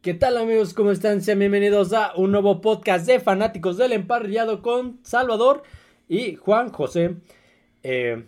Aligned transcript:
¿Qué 0.00 0.14
tal 0.14 0.36
amigos? 0.36 0.74
¿Cómo 0.74 0.92
están? 0.92 1.22
Sean 1.22 1.40
bienvenidos 1.40 1.92
a 1.92 2.14
un 2.14 2.30
nuevo 2.30 2.60
podcast 2.60 3.04
de 3.04 3.18
fanáticos 3.18 3.76
del 3.76 3.92
emparrillado 3.92 4.62
con 4.62 5.00
Salvador 5.02 5.64
y 6.08 6.36
Juan 6.36 6.70
José. 6.70 7.16
Eh, 7.82 8.24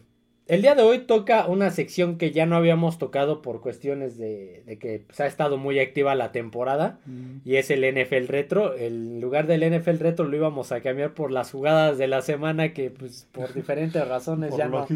el 0.50 0.62
día 0.62 0.74
de 0.74 0.82
hoy 0.82 0.98
toca 0.98 1.46
una 1.46 1.70
sección 1.70 2.18
que 2.18 2.32
ya 2.32 2.44
no 2.44 2.56
habíamos 2.56 2.98
tocado 2.98 3.40
por 3.40 3.60
cuestiones 3.60 4.18
de, 4.18 4.64
que 4.80 5.04
se 5.12 5.22
ha 5.22 5.26
estado 5.26 5.58
muy 5.58 5.78
activa 5.78 6.16
la 6.16 6.32
temporada 6.32 6.98
mm. 7.06 7.36
y 7.44 7.54
es 7.54 7.70
el 7.70 7.82
NFL 7.84 8.26
Retro. 8.26 8.76
En 8.76 9.20
lugar 9.20 9.46
del 9.46 9.60
NFL 9.60 9.98
Retro 9.98 10.24
lo 10.24 10.36
íbamos 10.36 10.72
a 10.72 10.80
cambiar 10.80 11.14
por 11.14 11.30
las 11.30 11.52
jugadas 11.52 11.98
de 11.98 12.08
la 12.08 12.20
semana 12.20 12.72
que 12.72 12.90
pues 12.90 13.28
por 13.30 13.54
diferentes 13.54 14.06
razones 14.08 14.56
ya, 14.56 14.66
no, 14.66 14.88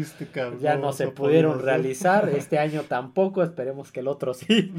ya 0.59 0.75
no, 0.75 0.91
se 0.91 1.07
pudieron 1.07 1.61
realizar. 1.61 2.29
Este 2.35 2.59
año 2.59 2.81
tampoco, 2.81 3.41
esperemos 3.41 3.93
que 3.93 4.01
el 4.01 4.09
otro 4.09 4.33
sí. 4.33 4.73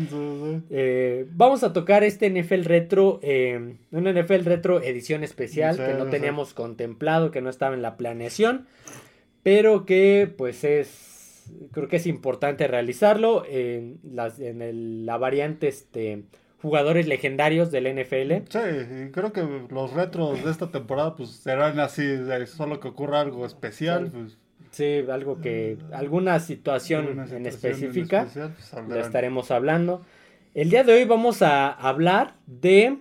Eh, 0.69 1.25
vamos 1.31 1.65
a 1.65 1.73
tocar 1.73 2.05
este 2.05 2.29
NFL 2.29 2.65
Retro, 2.65 3.19
eh, 3.23 3.77
un 3.93 4.05
NFL 4.05 4.45
Retro 4.45 4.83
edición 4.83 5.25
especial 5.25 5.79
que 5.79 5.95
no 5.95 6.07
teníamos 6.11 6.53
contemplado, 6.53 7.31
que 7.31 7.41
no 7.41 7.49
estaba 7.49 7.75
en 7.75 7.81
la 7.81 7.97
planeación 7.97 8.67
pero 9.47 9.87
que 9.87 10.35
pues 10.37 10.65
es, 10.65 11.53
creo 11.71 11.87
que 11.87 11.99
es 11.99 12.09
importante 12.09 12.67
realizarlo 12.67 13.45
en, 13.49 14.01
las, 14.03 14.41
en 14.41 15.07
la 15.07 15.19
variante 15.19 15.69
este, 15.69 16.25
jugadores 16.61 17.07
legendarios 17.07 17.71
del 17.71 17.85
NFL. 17.95 18.49
Sí, 18.49 19.13
creo 19.13 19.33
que 19.33 19.47
los 19.71 19.93
retros 19.93 20.45
de 20.45 20.51
esta 20.51 20.73
temporada 20.73 21.15
pues 21.15 21.31
serán 21.31 21.79
así, 21.79 22.03
solo 22.47 22.81
que 22.81 22.89
ocurra 22.89 23.21
algo 23.21 23.47
especial. 23.47 24.11
Pues. 24.11 24.37
Sí, 24.73 25.05
algo 25.09 25.41
que, 25.41 25.79
alguna 25.93 26.41
situación, 26.41 27.25
en 27.31 27.47
específica, 27.47 28.27
pues, 28.35 28.99
estaremos 28.99 29.53
hablando. 29.53 30.03
El 30.55 30.71
día 30.71 30.83
de 30.83 30.93
hoy 30.93 31.05
vamos 31.05 31.43
a 31.43 31.71
hablar 31.71 32.35
de 32.49 32.99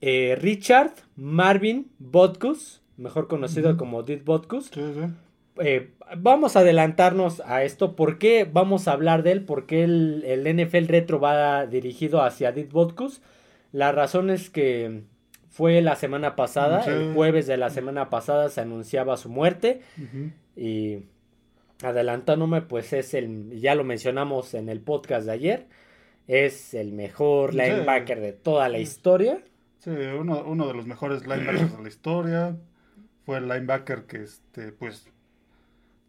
eh, 0.00 0.34
Richard 0.40 0.92
Marvin 1.14 1.90
Botkus, 1.98 2.80
mejor 2.96 3.28
conocido 3.28 3.76
como 3.76 4.02
Did 4.02 4.22
Botkus. 4.24 4.70
Sí, 4.72 4.80
sí. 4.94 5.12
Eh, 5.60 5.92
vamos 6.16 6.56
a 6.56 6.60
adelantarnos 6.60 7.40
a 7.44 7.64
esto. 7.64 7.96
¿Por 7.96 8.18
qué 8.18 8.48
vamos 8.50 8.88
a 8.88 8.92
hablar 8.92 9.22
de 9.22 9.32
él? 9.32 9.44
¿Por 9.44 9.66
qué 9.66 9.84
el, 9.84 10.44
NFL 10.44 10.86
Retro 10.86 11.20
va 11.20 11.66
dirigido 11.66 12.22
hacia 12.22 12.52
Dit 12.52 12.70
Botkus? 12.70 13.22
La 13.72 13.92
razón 13.92 14.30
es 14.30 14.50
que 14.50 15.02
fue 15.48 15.80
la 15.82 15.96
semana 15.96 16.36
pasada, 16.36 16.84
el 16.84 17.12
jueves 17.14 17.46
de 17.46 17.56
la 17.56 17.70
semana 17.70 18.10
pasada 18.10 18.48
se 18.48 18.60
anunciaba 18.60 19.16
su 19.16 19.28
muerte. 19.28 19.82
Y 20.56 21.04
adelantándome, 21.82 22.62
pues 22.62 22.92
es 22.92 23.14
el, 23.14 23.58
ya 23.60 23.74
lo 23.74 23.84
mencionamos 23.84 24.54
en 24.54 24.68
el 24.68 24.80
podcast 24.80 25.26
de 25.26 25.32
ayer, 25.32 25.66
es 26.26 26.74
el 26.74 26.92
mejor 26.92 27.54
linebacker 27.54 28.20
de 28.20 28.32
toda 28.32 28.68
la 28.68 28.78
historia. 28.78 29.42
Sí, 29.78 29.90
uno, 29.90 30.42
uno 30.44 30.66
de 30.66 30.74
los 30.74 30.86
mejores 30.86 31.22
linebackers 31.22 31.76
de 31.76 31.82
la 31.82 31.88
historia. 31.88 32.56
Fue 33.24 33.38
el 33.38 33.48
linebacker 33.48 34.04
que, 34.04 34.22
este, 34.22 34.72
pues, 34.72 35.06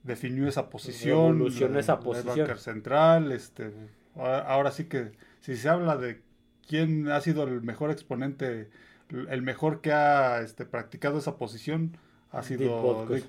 definió 0.09 0.47
esa 0.47 0.69
posición. 0.69 1.35
Evolucionó 1.35 1.79
esa 1.79 1.99
posición. 1.99 2.57
central, 2.57 3.31
este, 3.31 3.71
ahora 4.15 4.71
sí 4.71 4.85
que 4.85 5.11
si 5.39 5.55
se 5.55 5.69
habla 5.69 5.97
de 5.97 6.21
quién 6.67 7.09
ha 7.09 7.21
sido 7.21 7.43
el 7.43 7.61
mejor 7.61 7.91
exponente, 7.91 8.69
el 9.09 9.41
mejor 9.41 9.81
que 9.81 9.91
ha 9.91 10.41
este, 10.41 10.65
practicado 10.65 11.19
esa 11.19 11.37
posición, 11.37 11.95
ha 12.31 12.43
sido 12.43 13.07
Dick 13.07 13.25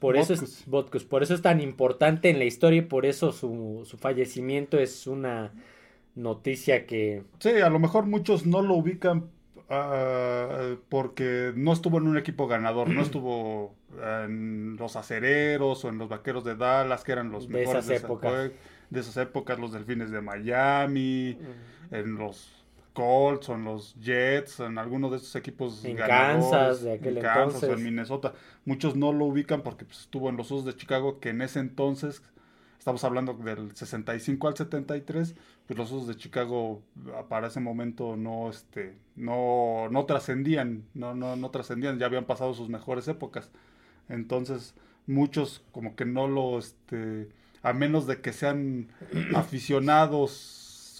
Por 0.00 0.16
eso 0.16 0.34
es 0.34 0.64
por 1.08 1.22
eso 1.22 1.34
es 1.34 1.42
tan 1.42 1.60
importante 1.60 2.28
en 2.28 2.38
la 2.38 2.44
historia 2.44 2.78
y 2.78 2.82
por 2.82 3.06
eso 3.06 3.32
su, 3.32 3.82
su 3.84 3.96
fallecimiento 3.96 4.78
es 4.78 5.06
una 5.06 5.52
noticia 6.14 6.86
que... 6.86 7.22
Sí, 7.38 7.50
a 7.50 7.70
lo 7.70 7.78
mejor 7.78 8.06
muchos 8.06 8.46
no 8.46 8.62
lo 8.62 8.74
ubican 8.74 9.30
Ah, 9.68 10.76
porque 10.88 11.52
no 11.56 11.72
estuvo 11.72 11.98
en 11.98 12.06
un 12.06 12.16
equipo 12.16 12.46
ganador, 12.46 12.88
no 12.88 13.02
estuvo 13.02 13.74
en 14.00 14.76
los 14.76 14.94
acereros 14.94 15.84
o 15.84 15.88
en 15.88 15.98
los 15.98 16.08
vaqueros 16.08 16.44
de 16.44 16.54
Dallas, 16.54 17.02
que 17.02 17.12
eran 17.12 17.30
los 17.30 17.48
mejores 17.48 17.86
de, 17.86 17.96
épocas. 17.96 18.50
de 18.90 19.00
esas 19.00 19.16
épocas, 19.16 19.58
los 19.58 19.72
delfines 19.72 20.10
de 20.10 20.20
Miami, 20.20 21.36
en 21.90 22.16
los 22.16 22.64
Colts 22.92 23.48
o 23.48 23.54
en 23.54 23.64
los 23.64 23.94
Jets, 23.96 24.60
en 24.60 24.78
alguno 24.78 25.10
de 25.10 25.16
esos 25.16 25.34
equipos 25.34 25.84
en 25.84 25.96
Kansas, 25.96 26.82
de 26.82 26.92
aquel 26.94 27.18
en 27.18 27.22
Kansas 27.24 27.62
o 27.64 27.72
en 27.72 27.84
Minnesota. 27.84 28.34
Muchos 28.64 28.94
no 28.94 29.12
lo 29.12 29.26
ubican 29.26 29.62
porque 29.62 29.84
pues, 29.84 30.00
estuvo 30.00 30.30
en 30.30 30.36
los 30.36 30.50
Usos 30.50 30.64
de 30.64 30.76
Chicago, 30.76 31.18
que 31.18 31.30
en 31.30 31.42
ese 31.42 31.58
entonces 31.58 32.22
estamos 32.86 33.02
hablando 33.02 33.34
del 33.34 33.74
65 33.74 34.46
al 34.46 34.56
73, 34.56 35.34
pues 35.66 35.76
los 35.76 35.90
Osos 35.90 36.06
de 36.06 36.14
Chicago 36.14 36.82
ah, 37.16 37.24
para 37.28 37.48
ese 37.48 37.58
momento 37.58 38.16
no, 38.16 38.48
este, 38.48 38.96
no, 39.16 39.88
no 39.90 40.06
trascendían, 40.06 40.84
no, 40.94 41.12
no, 41.12 41.34
no 41.34 41.50
trascendían, 41.50 41.98
ya 41.98 42.06
habían 42.06 42.26
pasado 42.26 42.54
sus 42.54 42.68
mejores 42.68 43.08
épocas. 43.08 43.50
Entonces, 44.08 44.76
muchos 45.08 45.64
como 45.72 45.96
que 45.96 46.04
no 46.04 46.28
lo, 46.28 46.60
este, 46.60 47.28
a 47.64 47.72
menos 47.72 48.06
de 48.06 48.20
que 48.20 48.32
sean 48.32 48.86
aficionados 49.34 50.55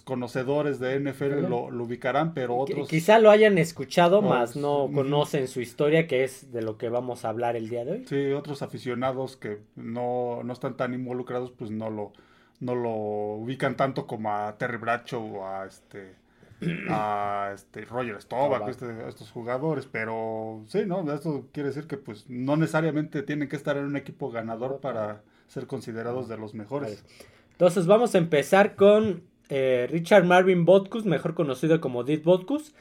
conocedores 0.07 0.79
de 0.79 0.97
NFL 1.01 1.49
lo, 1.49 1.65
ubicarán, 1.65 2.33
pero 2.33 2.55
otros... 2.55 2.87
Quizá 2.87 3.19
lo 3.19 3.29
hayan 3.29 3.57
escuchado, 3.57 4.21
más 4.21 4.55
no 4.55 4.89
conocen 4.93 5.49
su 5.49 5.59
historia, 5.59 6.07
que 6.07 6.23
es 6.23 6.53
de 6.53 6.61
lo 6.61 6.77
que 6.77 6.87
vamos 6.87 7.25
a 7.25 7.29
hablar 7.29 7.57
el 7.57 7.67
día 7.67 7.83
de 7.83 7.91
hoy. 7.91 8.05
Sí, 8.07 8.31
otros 8.31 8.61
aficionados 8.61 9.35
que 9.35 9.59
no, 9.75 10.43
no 10.45 10.53
están 10.53 10.77
tan 10.77 10.93
involucrados, 10.93 11.51
pues 11.51 11.71
no 11.71 11.89
lo, 11.89 12.13
no 12.61 12.73
lo 12.73 12.89
ubican 12.89 13.75
tanto 13.75 14.07
como 14.07 14.33
a 14.33 14.57
Terry 14.57 14.77
Bradshaw 14.77 15.39
o 15.39 15.45
a 15.45 15.65
este 15.65 16.15
a 16.89 17.51
este 17.53 17.83
Roger 17.83 18.21
Staubach, 18.21 18.69
este, 18.69 18.85
estos 19.09 19.29
jugadores, 19.29 19.85
pero 19.91 20.63
sí, 20.67 20.85
¿no? 20.87 21.11
Esto 21.13 21.49
quiere 21.51 21.67
decir 21.67 21.85
que 21.85 21.97
pues 21.97 22.29
no 22.29 22.55
necesariamente 22.55 23.23
tienen 23.23 23.49
que 23.49 23.57
estar 23.57 23.75
en 23.75 23.83
un 23.83 23.97
equipo 23.97 24.31
ganador 24.31 24.79
para 24.79 25.21
ser 25.47 25.67
considerados 25.67 26.29
de 26.29 26.37
los 26.37 26.53
mejores. 26.53 27.03
Entonces 27.51 27.87
vamos 27.87 28.15
a 28.15 28.19
empezar 28.19 28.75
con 28.75 29.23
eh, 29.49 29.87
Richard 29.89 30.25
Marvin 30.25 30.65
Botkus, 30.65 31.05
mejor 31.05 31.33
conocido 31.33 31.79
como 31.81 32.03
Did 32.03 32.23
Botkus, 32.23 32.73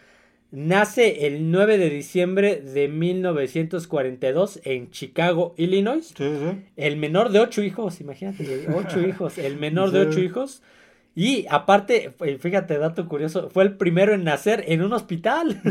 nace 0.51 1.27
el 1.27 1.51
9 1.51 1.79
de 1.79 1.91
diciembre 1.91 2.57
de 2.61 2.89
1942 2.89 4.61
en 4.65 4.91
Chicago, 4.91 5.55
Illinois. 5.57 6.15
El 6.77 6.97
menor 6.97 7.31
de 7.31 7.41
ocho 7.41 7.63
hijos, 7.63 8.01
imagínate, 8.01 8.67
ocho 8.75 9.01
hijos, 9.07 9.39
el 9.39 9.57
menor 9.57 9.91
de 9.91 10.01
ocho 10.01 10.21
hijos. 10.21 10.63
Y 11.15 11.47
aparte, 11.49 12.13
fíjate, 12.41 12.77
dato 12.77 13.09
curioso, 13.09 13.49
fue 13.49 13.65
el 13.65 13.77
primero 13.77 14.13
en 14.13 14.25
nacer 14.25 14.65
en 14.69 14.83
un 14.83 14.93
hospital. 14.93 15.63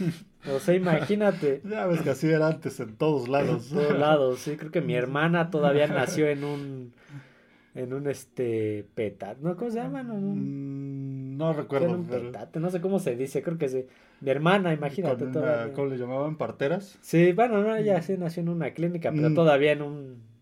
o 0.50 0.58
sea, 0.60 0.74
imagínate. 0.74 1.60
Ya 1.62 1.86
ves 1.86 2.00
que 2.00 2.10
así 2.10 2.28
era 2.28 2.46
antes 2.46 2.80
en 2.80 2.96
todos 2.96 3.28
lados. 3.28 3.70
En 3.70 3.78
todos 3.78 3.98
lados, 3.98 4.38
sí, 4.38 4.56
creo 4.56 4.70
que 4.70 4.80
mi 4.80 4.94
hermana 4.94 5.50
todavía 5.50 5.88
nació 5.88 6.26
en 6.28 6.44
un 6.44 6.92
en 7.74 7.92
un 7.92 8.08
este 8.08 8.86
petat, 8.94 9.38
¿no? 9.38 9.56
¿Cómo 9.56 9.70
se 9.70 9.78
llama? 9.78 10.02
No, 10.02 10.14
mm, 10.14 11.36
no 11.36 11.52
recuerdo. 11.52 11.92
un 11.92 12.04
petate, 12.04 12.60
no 12.60 12.70
sé 12.70 12.80
cómo 12.80 12.98
se 12.98 13.16
dice, 13.16 13.42
creo 13.42 13.58
que 13.58 13.68
sí. 13.68 13.86
Mi 14.20 14.30
hermana, 14.30 14.72
imagínate. 14.72 15.26
¿Cómo 15.74 15.88
le 15.88 15.98
llamaban? 15.98 16.36
¿Parteras? 16.36 16.98
Sí, 17.02 17.32
bueno, 17.32 17.62
no, 17.62 17.74
ella 17.74 18.00
sí 18.02 18.16
nació 18.16 18.42
en 18.42 18.50
una 18.50 18.70
clínica, 18.70 19.10
pero 19.10 19.30
mm. 19.30 19.34
todavía 19.34 19.72
en 19.72 19.82
un 19.82 20.34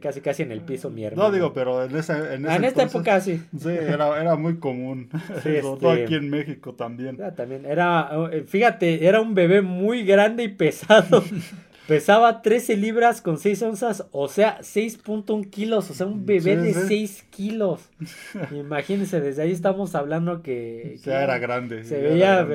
casi 0.00 0.20
casi 0.20 0.42
en 0.42 0.52
el 0.52 0.60
piso 0.60 0.90
mi 0.90 1.04
hermana. 1.04 1.28
No 1.28 1.34
digo, 1.34 1.52
pero 1.52 1.84
en, 1.84 1.96
esa, 1.96 2.34
en, 2.34 2.46
ah, 2.46 2.56
en 2.56 2.64
esta 2.64 2.82
época 2.82 3.20
sí. 3.20 3.40
Sí, 3.58 3.70
era, 3.70 4.20
era 4.20 4.36
muy 4.36 4.58
común. 4.58 5.08
Sí, 5.42 5.60
Sobre 5.60 5.60
todo 5.60 5.92
este 5.92 6.04
aquí 6.04 6.14
en 6.16 6.30
México 6.30 6.74
también. 6.74 7.16
también. 7.36 7.64
Era, 7.64 8.10
eh, 8.32 8.44
fíjate, 8.46 9.06
era 9.06 9.20
un 9.20 9.34
bebé 9.34 9.62
muy 9.62 10.04
grande 10.04 10.44
y 10.44 10.48
pesado. 10.48 11.22
Pesaba 11.88 12.42
13 12.42 12.76
libras 12.76 13.22
con 13.22 13.38
6 13.38 13.62
onzas, 13.62 14.06
o 14.12 14.28
sea, 14.28 14.58
6.1 14.60 15.48
kilos, 15.48 15.90
o 15.90 15.94
sea, 15.94 16.04
un 16.04 16.26
bebé 16.26 16.54
de 16.58 16.74
6 16.74 17.24
kilos. 17.30 17.88
Imagínense, 18.52 19.22
desde 19.22 19.40
ahí 19.40 19.52
estamos 19.52 19.94
hablando 19.94 20.42
que... 20.42 20.98
Ya 21.02 21.22
era 21.22 21.38
grande. 21.38 21.84
Se 21.84 21.98
veía 21.98 22.46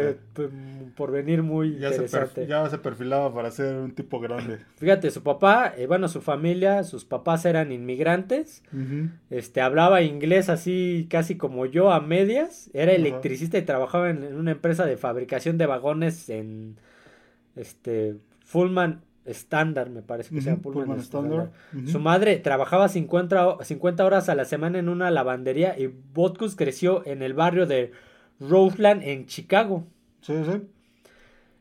por 0.95 1.09
venir 1.09 1.41
muy 1.41 1.79
ya 1.79 1.89
interesante. 1.89 2.43
Se 2.43 2.47
ya 2.47 2.69
se 2.69 2.77
perfilaba 2.77 3.33
para 3.33 3.49
ser 3.49 3.73
un 3.73 3.95
tipo 3.95 4.19
grande. 4.19 4.59
Fíjate, 4.77 5.09
su 5.09 5.23
papá, 5.23 5.73
eh, 5.75 5.87
bueno, 5.87 6.09
su 6.09 6.21
familia, 6.21 6.83
sus 6.83 7.03
papás 7.03 7.43
eran 7.45 7.71
inmigrantes. 7.71 8.61
Este, 9.31 9.61
hablaba 9.61 10.03
inglés 10.03 10.47
así 10.49 11.07
casi 11.09 11.37
como 11.37 11.65
yo, 11.65 11.91
a 11.91 12.01
medias. 12.01 12.69
Era 12.75 12.91
electricista 12.91 13.57
y 13.57 13.63
trabajaba 13.63 14.11
en, 14.11 14.23
en 14.23 14.35
una 14.35 14.51
empresa 14.51 14.85
de 14.85 14.95
fabricación 14.95 15.57
de 15.57 15.65
vagones 15.65 16.29
en... 16.29 16.77
Este, 17.55 18.17
Fullman 18.45 19.01
estándar, 19.25 19.89
me 19.89 20.01
parece 20.01 20.33
que 20.33 20.41
sea 20.41 20.57
Pullman, 20.57 21.01
Su 21.87 21.99
madre 21.99 22.37
trabajaba 22.37 22.89
50, 22.89 23.63
50, 23.63 24.05
horas 24.05 24.29
a 24.29 24.35
la 24.35 24.45
semana 24.45 24.79
en 24.79 24.89
una 24.89 25.11
lavandería 25.11 25.77
y 25.77 25.87
Botkus 25.87 26.55
creció 26.55 27.05
en 27.05 27.21
el 27.21 27.33
barrio 27.33 27.65
de 27.65 27.91
Roseland 28.39 29.03
en 29.03 29.25
Chicago. 29.25 29.85
Sí, 30.21 30.33
sí. 30.45 30.61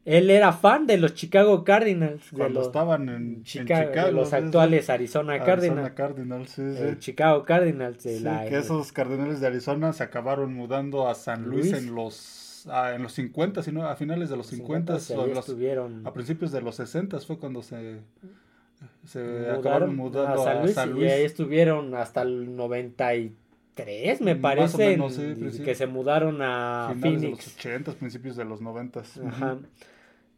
Él 0.05 0.31
era 0.31 0.53
fan 0.53 0.87
de 0.89 0.97
los 0.97 1.15
Chicago 1.15 1.63
Cardinals. 1.63 2.31
Cuando 2.33 2.63
estaban 2.63 3.09
en 3.09 3.45
Chicago, 3.45 4.11
los 4.11 4.33
actuales 4.33 4.91
Arizona, 4.91 5.39
Cardinals. 5.45 6.57
Chicago 6.99 7.45
Cardinals. 7.45 8.03
que 8.03 8.59
esos 8.59 8.91
Cardinals 8.91 9.41
de 9.41 9.47
Arizona 9.47 9.93
se 9.93 10.03
acabaron 10.03 10.55
mudando 10.55 11.09
a 11.09 11.15
San 11.15 11.45
Luis, 11.45 11.73
en 11.73 11.95
los 11.95 12.42
los, 12.67 12.75
ah, 12.75 12.95
en 12.95 13.03
los 13.03 13.13
50, 13.13 13.63
sino 13.63 13.87
a 13.87 13.97
finales 13.97 14.31
de 14.31 14.37
los 14.37 14.47
50, 14.47 14.95
ahí 14.95 15.01
o 15.17 15.27
los- 15.27 15.39
estuvieron 15.49 16.07
a 16.07 16.13
principios 16.13 16.53
de 16.53 16.61
los 16.63 16.77
60 16.77 17.19
fue 17.21 17.39
cuando 17.39 17.63
se, 17.63 18.01
se 19.07 19.21
mudaron 19.23 19.61
acabaron 19.61 19.97
mudando 19.97 20.49
a 20.49 20.69
San 20.69 20.93
Luis, 20.93 21.05
y 21.05 21.13
ahí 21.13 21.25
estuvieron 21.25 21.95
hasta 21.95 22.23
el 22.23 22.55
93, 22.57 24.21
me 24.21 24.37
parece, 24.37 24.77
menos, 24.91 25.15
sí, 25.15 25.23
en- 25.23 25.51
sí, 25.51 25.59
sí. 25.59 25.63
que 25.65 25.75
se 25.75 25.87
mudaron 25.87 26.41
a 26.43 26.91
finales 26.95 27.21
de 27.23 27.31
los 27.31 27.39
Phoenix. 27.41 27.57
80, 27.59 27.93
principios 27.93 28.37
de 28.37 28.45
los 28.45 28.61
90. 28.61 29.03
Ajá. 29.27 29.59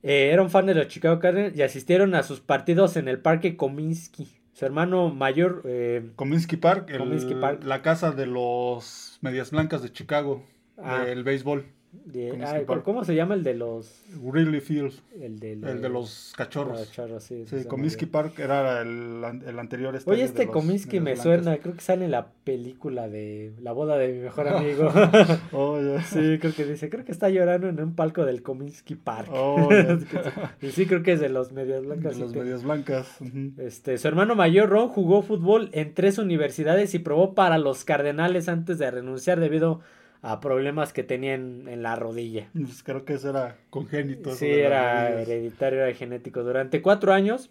Eh, 0.03 0.31
era 0.33 0.43
un 0.43 0.51
fan 0.51 0.67
de 0.67 0.75
los 0.75 0.89
Chicago 0.89 1.19
Cardinals 1.19 1.57
y 1.57 1.63
asistieron 1.63 2.15
a 2.15 2.23
sus 2.23 2.41
partidos 2.41 2.97
en 2.97 3.09
el 3.09 3.19
Parque 3.21 3.57
Cominsky. 3.57 4.29
Su 4.53 4.67
hermano 4.67 5.09
mayor, 5.09 5.63
eh, 5.65 6.11
Cominsky 6.17 6.57
Park, 6.57 6.91
el- 6.91 6.99
Comiskey 6.99 7.35
Park. 7.41 7.65
la 7.65 7.81
casa 7.83 8.13
de 8.13 8.27
los 8.27 9.19
Medias 9.23 9.51
Blancas 9.51 9.83
de 9.83 9.91
Chicago, 9.91 10.45
Ah. 10.77 11.05
del 11.05 11.25
béisbol. 11.25 11.65
De- 12.05 12.29
Comiskey 12.31 12.59
ay, 12.61 12.65
Park. 12.65 12.83
¿cómo 12.85 13.05
se 13.05 13.15
llama 13.15 13.35
el 13.35 13.43
de 13.43 13.55
los... 13.55 14.03
Wrigley 14.21 14.61
Field, 14.61 14.93
El 15.21 15.39
de, 15.39 15.53
el 15.53 15.81
de 15.83 15.89
los 15.89 16.33
cachorros. 16.37 16.79
cachorros, 16.81 17.23
sí, 17.25 17.45
Sí, 17.47 17.65
Comiskey 17.65 18.07
Park 18.09 18.39
era 18.39 18.83
el, 18.83 19.23
el 19.47 19.59
anterior 19.59 19.95
estadio 19.97 20.15
Oye, 20.17 20.25
este 20.25 20.45
los 20.47 20.53
Cominsky 20.53 21.01
me 21.01 21.17
suena, 21.17 21.57
creo 21.59 21.75
que 21.75 21.81
sale 21.81 22.05
en 22.05 22.11
la 22.11 22.29
película 22.45 23.09
de 23.09 23.53
La 23.63 23.73
boda 23.73 23.97
de 23.97 24.13
mi 24.13 24.19
mejor 24.21 24.49
amigo. 24.49 24.91
Oh, 25.53 25.81
ya. 25.81 26.03
sí, 26.03 26.39
creo 26.41 26.55
que 26.55 26.65
dice, 26.65 26.91
creo 26.91 27.05
que 27.05 27.13
está 27.13 27.29
llorando 27.31 27.69
en 27.69 27.81
un 27.81 27.95
palco 27.95 28.25
del 28.25 28.43
Cominsky 28.43 28.95
Park. 28.97 29.29
Oh, 29.33 29.69
ya. 29.71 30.57
y 30.61 30.71
sí, 30.71 30.87
creo 30.87 31.03
que 31.03 31.13
es 31.13 31.21
de 31.21 31.29
los 31.29 31.53
Medias 31.53 31.85
Blancas. 31.85 32.15
De 32.15 32.21
los 32.21 32.35
Medias 32.35 32.63
Blancas. 32.65 33.19
Este, 33.59 33.99
su 33.99 34.09
hermano 34.09 34.35
mayor, 34.35 34.69
Ron, 34.69 34.89
jugó 34.89 35.23
fútbol 35.23 35.71
en 35.73 35.95
tres 35.95 36.19
universidades 36.19 36.95
y 36.95 36.99
probó 36.99 37.35
para 37.35 37.59
los 37.59 37.85
Cardenales 37.85 38.49
antes 38.49 38.79
de 38.79 38.91
renunciar 38.91 39.41
debido 39.41 39.81
a 39.81 40.04
problemas 40.41 40.93
que 40.93 41.03
tenía 41.03 41.35
en, 41.35 41.69
en 41.69 41.83
la 41.83 41.97
rodilla. 41.97 42.49
Pues 42.55 42.83
creo 42.83 43.05
que 43.05 43.15
eso 43.15 43.31
era 43.31 43.57
congénito. 43.71 44.31
eso 44.31 44.39
Sí, 44.39 44.47
era 44.47 45.09
rodillas. 45.11 45.29
hereditario, 45.29 45.85
era 45.85 45.95
genético. 45.95 46.43
Durante 46.43 46.81
cuatro 46.83 47.13
años, 47.13 47.51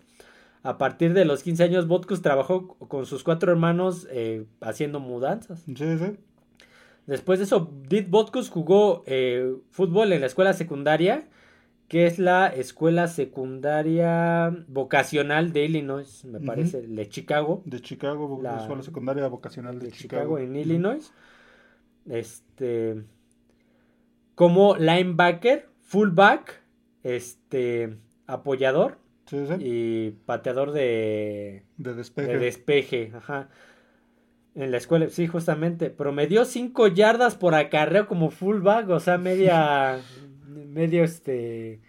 a 0.63 0.77
partir 0.77 1.13
de 1.13 1.25
los 1.25 1.43
15 1.43 1.63
años, 1.63 1.87
Botkus 1.87 2.21
trabajó 2.21 2.67
con 2.87 3.05
sus 3.05 3.23
cuatro 3.23 3.51
hermanos 3.51 4.07
eh, 4.11 4.45
haciendo 4.61 4.99
mudanzas. 4.99 5.59
Sí, 5.65 5.75
sí. 5.97 6.17
Después 7.05 7.37
de 7.39 7.45
eso, 7.45 7.69
Dit 7.89 8.09
Botkus 8.09 8.49
jugó 8.49 9.03
eh, 9.07 9.53
fútbol 9.71 10.13
en 10.13 10.21
la 10.21 10.27
escuela 10.27 10.53
secundaria, 10.53 11.27
que 11.89 12.07
es 12.07 12.17
la 12.17 12.47
escuela 12.47 13.07
secundaria 13.09 14.55
vocacional 14.67 15.51
de 15.53 15.65
Illinois, 15.65 16.23
me 16.25 16.39
parece, 16.39 16.81
de 16.81 17.09
Chicago. 17.09 17.61
De 17.65 17.81
Chicago, 17.81 18.39
La- 18.41 18.55
la 18.55 18.61
escuela 18.61 18.81
secundaria 18.83 19.27
vocacional 19.27 19.79
de, 19.79 19.87
de 19.87 19.91
Chicago. 19.91 20.37
Chicago, 20.37 20.39
en 20.39 20.55
Illinois. 20.55 21.11
Este 22.09 23.03
como 24.35 24.75
linebacker, 24.75 25.67
fullback, 25.83 26.61
este 27.03 27.97
apoyador 28.27 28.97
Sí, 29.25 29.45
sí. 29.47 29.53
y 29.59 30.11
pateador 30.25 30.71
de, 30.71 31.63
De 31.77 31.93
despeje. 31.93 32.27
de 32.33 32.39
despeje, 32.39 33.11
ajá. 33.15 33.49
En 34.55 34.69
la 34.71 34.77
escuela, 34.77 35.07
sí, 35.09 35.27
justamente. 35.27 35.89
Promedió 35.89 36.45
5 36.45 36.87
yardas 36.87 37.35
por 37.35 37.55
acarreo 37.55 38.07
como 38.07 38.29
fullback, 38.31 38.89
o 38.89 38.99
sea, 38.99 39.17
media. 39.17 39.99
medio 40.47 41.03
este. 41.03 41.79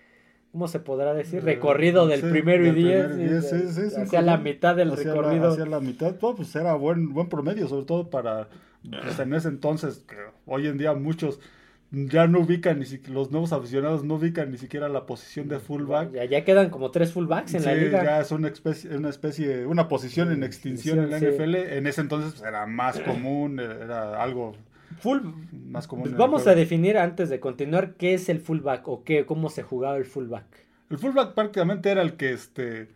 ¿Cómo 0.53 0.69
se 0.69 0.79
podrá 0.79 1.13
decir? 1.15 1.41
Eh, 1.41 1.43
Recorrido 1.43 2.07
del 2.07 2.21
sí, 2.21 2.27
primero 2.31 2.63
y 2.63 2.67
del 2.67 2.75
diez. 2.77 3.11
y 3.11 3.23
diez, 3.25 3.51
sí, 3.51 3.61
sí, 3.69 3.91
sí, 3.91 4.01
hacia 4.01 4.23
la 4.23 4.37
mitad 4.39 4.77
del 4.77 4.93
hacia 4.93 5.13
recorrido. 5.13 5.43
La, 5.49 5.53
hacia 5.53 5.67
la 5.67 5.81
mitad, 5.81 6.15
pues, 6.17 6.37
pues 6.37 6.55
era 6.57 6.75
buen, 6.75 7.13
buen 7.13 7.29
promedio, 7.29 7.67
sobre 7.67 7.85
todo 7.87 8.09
para 8.09 8.49
pues, 8.91 9.19
en 9.19 9.33
ese 9.35 9.49
entonces, 9.49 10.05
que 10.09 10.17
hoy 10.47 10.67
en 10.67 10.79
día 10.79 10.93
muchos 10.95 11.41
ya 11.91 12.27
no 12.27 12.41
ubican, 12.41 12.81
ni 12.81 12.87
siquiera, 12.87 13.15
los 13.15 13.31
nuevos 13.31 13.53
aficionados 13.53 14.03
no 14.05 14.15
ubican 14.15 14.51
ni 14.51 14.59
siquiera 14.59 14.89
la 14.89 15.07
posición 15.07 15.49
de 15.49 15.61
fullback. 15.61 16.13
Ya, 16.13 16.25
ya 16.25 16.45
quedan 16.45 16.71
como 16.71 16.91
tres 16.91 17.13
fullbacks 17.13 17.55
en 17.55 17.61
Sí, 17.61 17.67
la 17.67 17.75
liga. 17.75 18.03
ya 18.05 18.21
es 18.21 18.31
una 18.33 18.49
especie, 18.49 18.97
una 18.97 19.11
especie, 19.11 19.65
una 19.67 19.87
posición 19.87 20.33
en 20.33 20.43
extinción 20.43 20.99
en 20.99 21.11
la 21.11 21.21
sí. 21.21 21.27
NFL. 21.27 21.55
En 21.55 21.87
ese 21.87 22.01
entonces 22.01 22.33
pues, 22.33 22.43
era 22.49 22.67
más 22.67 22.99
común, 23.01 23.61
era 23.61 24.21
algo 24.21 24.57
Full, 24.99 25.19
más 25.53 25.87
común. 25.87 26.15
vamos 26.17 26.47
a 26.47 26.55
definir 26.55 26.99
antes 26.99 27.29
de 27.29 27.39
continuar 27.41 27.95
qué 27.95 28.15
es 28.15 28.29
el 28.29 28.41
fullback 28.41 28.89
o 28.89 29.05
qué, 29.05 29.25
cómo 29.25 29.49
se 29.49 29.63
jugaba 29.63 29.97
el 29.97 30.05
fullback. 30.05 30.47
El 30.91 30.99
fullback 30.99 31.35
prácticamente 31.35 31.91
era 31.91 32.03
el 32.03 32.15
que 32.17 32.33
este 32.33 32.89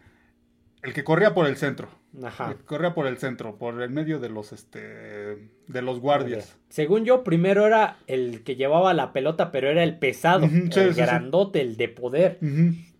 el 0.83 0.93
que 0.93 1.05
corría 1.05 1.35
por 1.35 1.47
el 1.47 1.57
centro. 1.57 1.89
Ajá. 2.23 2.57
Corría 2.65 2.95
por 2.95 3.07
el 3.07 3.19
centro, 3.19 3.57
por 3.57 3.83
el 3.83 3.91
medio 3.91 4.19
de 4.19 4.29
los 4.29 4.53
este 4.53 5.51
de 5.67 5.83
los 5.83 6.01
guardias. 6.01 6.57
Según 6.69 7.05
yo, 7.05 7.23
primero 7.23 7.67
era 7.67 7.99
el 8.07 8.43
que 8.43 8.57
llevaba 8.57 8.95
la 8.95 9.13
pelota, 9.13 9.53
pero 9.53 9.69
era 9.69 9.85
el 9.85 9.99
pesado, 9.99 10.49
sí, 10.49 10.57
el 10.57 10.73
sí, 10.73 10.81
sí. 10.95 11.01
grandote, 11.01 11.61
el 11.61 11.77
de 11.77 11.89
poder. 11.89 12.39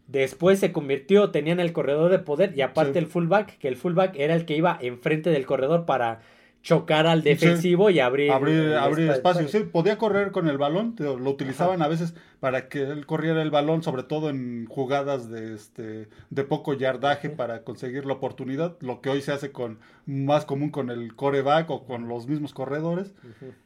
Después 0.07 0.59
se 0.59 0.73
convirtió, 0.73 1.31
tenían 1.31 1.61
el 1.61 1.73
corredor 1.73 2.11
de 2.11 2.19
poder 2.19 2.57
y 2.57 2.63
aparte 2.63 2.99
el 2.99 3.07
fullback, 3.07 3.59
que 3.59 3.69
el 3.69 3.77
fullback 3.77 4.15
era 4.17 4.35
el 4.35 4.45
que 4.45 4.57
iba 4.57 4.79
enfrente 4.81 5.31
del 5.31 5.47
corredor 5.47 5.85
para 5.85 6.21
chocar 6.63 7.07
al 7.07 7.23
Sí. 7.23 7.29
defensivo 7.31 7.89
y 7.89 8.01
abrir, 8.01 8.31
abrir, 8.33 8.55
el 8.57 8.77
abrir 8.77 9.09
espa- 9.09 9.15
espacio. 9.15 9.49
Sí, 9.49 9.61
podía 9.61 9.97
correr 9.97 10.33
con 10.33 10.49
el 10.49 10.59
balón, 10.59 10.95
lo 10.99 11.31
utilizaban 11.31 11.81
a 11.83 11.89
veces 11.89 12.15
para 12.41 12.69
que 12.69 12.83
él 12.83 13.07
corriera 13.07 13.41
el 13.43 13.51
balón, 13.51 13.83
sobre 13.83 14.03
todo 14.03 14.29
en 14.29 14.67
jugadas 14.67 15.31
de 15.31 15.55
este 15.55 16.09
de 16.31 16.45
poco 16.45 16.75
yardaje 16.75 17.31
para 17.31 17.63
conseguir 17.63 18.05
la 18.07 18.15
oportunidad, 18.15 18.77
lo 18.81 19.01
que 19.01 19.09
hoy 19.11 19.23
se 19.23 19.33
hace 19.33 19.51
con 19.53 19.79
más 20.05 20.45
común 20.45 20.71
con 20.71 20.91
el 20.91 21.15
coreback 21.15 21.71
o 21.71 21.85
con 21.87 22.09
los 22.09 22.27
mismos 22.27 22.53
corredores. 22.53 23.15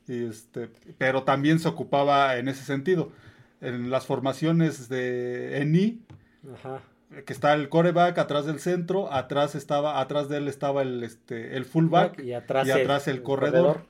Y 0.06 0.24
este, 0.26 0.68
pero 0.98 1.22
también 1.24 1.58
se 1.58 1.68
ocupaba 1.68 2.36
en 2.36 2.48
ese 2.48 2.62
sentido. 2.64 3.10
En 3.60 3.90
las 3.90 4.06
formaciones 4.06 4.88
de 4.88 5.58
ENI, 5.60 6.00
Ajá. 6.54 6.80
Que 7.26 7.32
está 7.32 7.52
el 7.54 7.68
coreback 7.68 8.18
atrás 8.18 8.46
del 8.46 8.58
centro, 8.60 9.12
atrás 9.12 9.54
estaba, 9.54 10.00
atrás 10.00 10.28
de 10.28 10.38
él 10.38 10.48
estaba 10.48 10.82
el 10.82 11.02
este 11.04 11.56
el 11.56 11.64
fullback. 11.64 12.18
y 12.20 12.32
atrás, 12.32 12.66
y 12.66 12.70
atrás 12.70 13.08
el 13.08 13.22
corredor. 13.22 13.82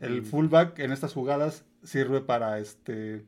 El 0.00 0.22
fullback 0.22 0.78
en 0.78 0.92
estas 0.92 1.12
jugadas 1.12 1.64
sirve 1.82 2.20
para 2.20 2.58
este 2.58 3.24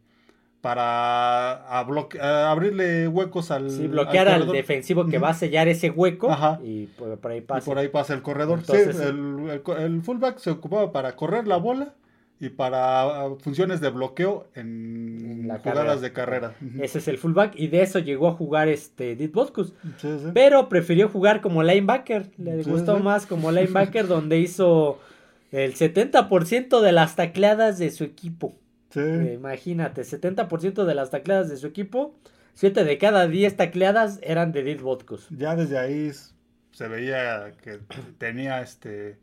para 0.60 1.54
a 1.56 2.50
abrirle 2.50 3.08
huecos 3.08 3.50
al, 3.50 3.68
Sí, 3.70 3.88
bloquear 3.88 4.28
al, 4.28 4.50
defensivo 4.52 5.06
que 5.08 5.18
va 5.18 5.30
a 5.30 5.34
sellar 5.34 5.66
ese 5.68 5.90
hueco 5.90 6.30
Ajá. 6.30 6.60
y 6.62 6.86
por, 6.86 7.18
por 7.18 7.32
ahí 7.32 7.38
y 7.38 7.40
pasa. 7.40 7.64
por 7.66 7.78
ahí 7.78 7.88
pasa 7.88 8.14
el 8.14 8.22
corredor. 8.22 8.60
Entonces, 8.60 8.96
sí, 8.96 9.02
el, 9.02 9.50
el 9.50 9.62
co- 9.62 9.76
el 9.76 10.02
fullback 10.02 10.38
se 10.38 10.50
ocupaba 10.50 10.92
para 10.92 11.16
correr 11.16 11.48
la 11.48 11.56
bola 11.56 11.94
y 12.42 12.48
para 12.48 13.02
ah, 13.02 13.36
funciones 13.38 13.80
de 13.80 13.90
bloqueo 13.90 14.48
en, 14.56 15.46
la 15.46 15.60
jugadas 15.60 16.00
carrera. 16.00 16.00
de 16.00 16.12
carrera. 16.12 16.54
Ese 16.80 16.98
es 16.98 17.06
el 17.06 17.16
fullback 17.16 17.55
y 17.56 17.69
de 17.69 17.82
eso 17.82 18.00
llegó 18.00 18.26
a 18.26 18.32
jugar 18.32 18.69
este 18.69 19.14
Dit 19.14 19.32
Boscus. 19.32 19.74
Sí, 19.98 20.08
sí. 20.19 20.31
Pero 20.34 20.69
prefirió 20.69 21.08
jugar 21.08 21.40
como 21.40 21.62
linebacker. 21.62 22.31
Le 22.38 22.64
Sí, 22.64 22.69
gustó 22.69 22.96
sí. 22.96 23.02
más 23.05 23.26
como 23.26 23.52
linebacker 23.52 24.08
donde 24.08 24.40
hizo 24.40 24.98
el 25.52 25.74
70% 25.74 26.81
de 26.81 26.90
las 26.90 27.14
tacleadas 27.14 27.78
de 27.78 27.93
su 27.93 28.02
equipo. 28.02 28.56
Sí. 28.90 28.98
Eh, 28.98 29.34
imagínate, 29.34 30.02
70% 30.02 30.84
de 30.84 30.94
las 30.96 31.10
tacleadas 31.10 31.48
de 31.48 31.56
su 31.56 31.69
equipo, 31.69 32.17
7 32.55 32.82
de 32.82 32.98
cada 32.98 33.28
10 33.28 33.56
tacleadas 33.56 34.19
eran 34.20 34.50
de 34.50 34.64
Dit 34.64 34.81
Boscus. 34.81 35.28
Ya 35.31 35.55
desde 35.55 35.78
ahí 35.78 36.10
se 36.72 36.88
veía 36.88 37.52
que 37.62 37.78
tenía 38.19 38.62
este 38.62 39.17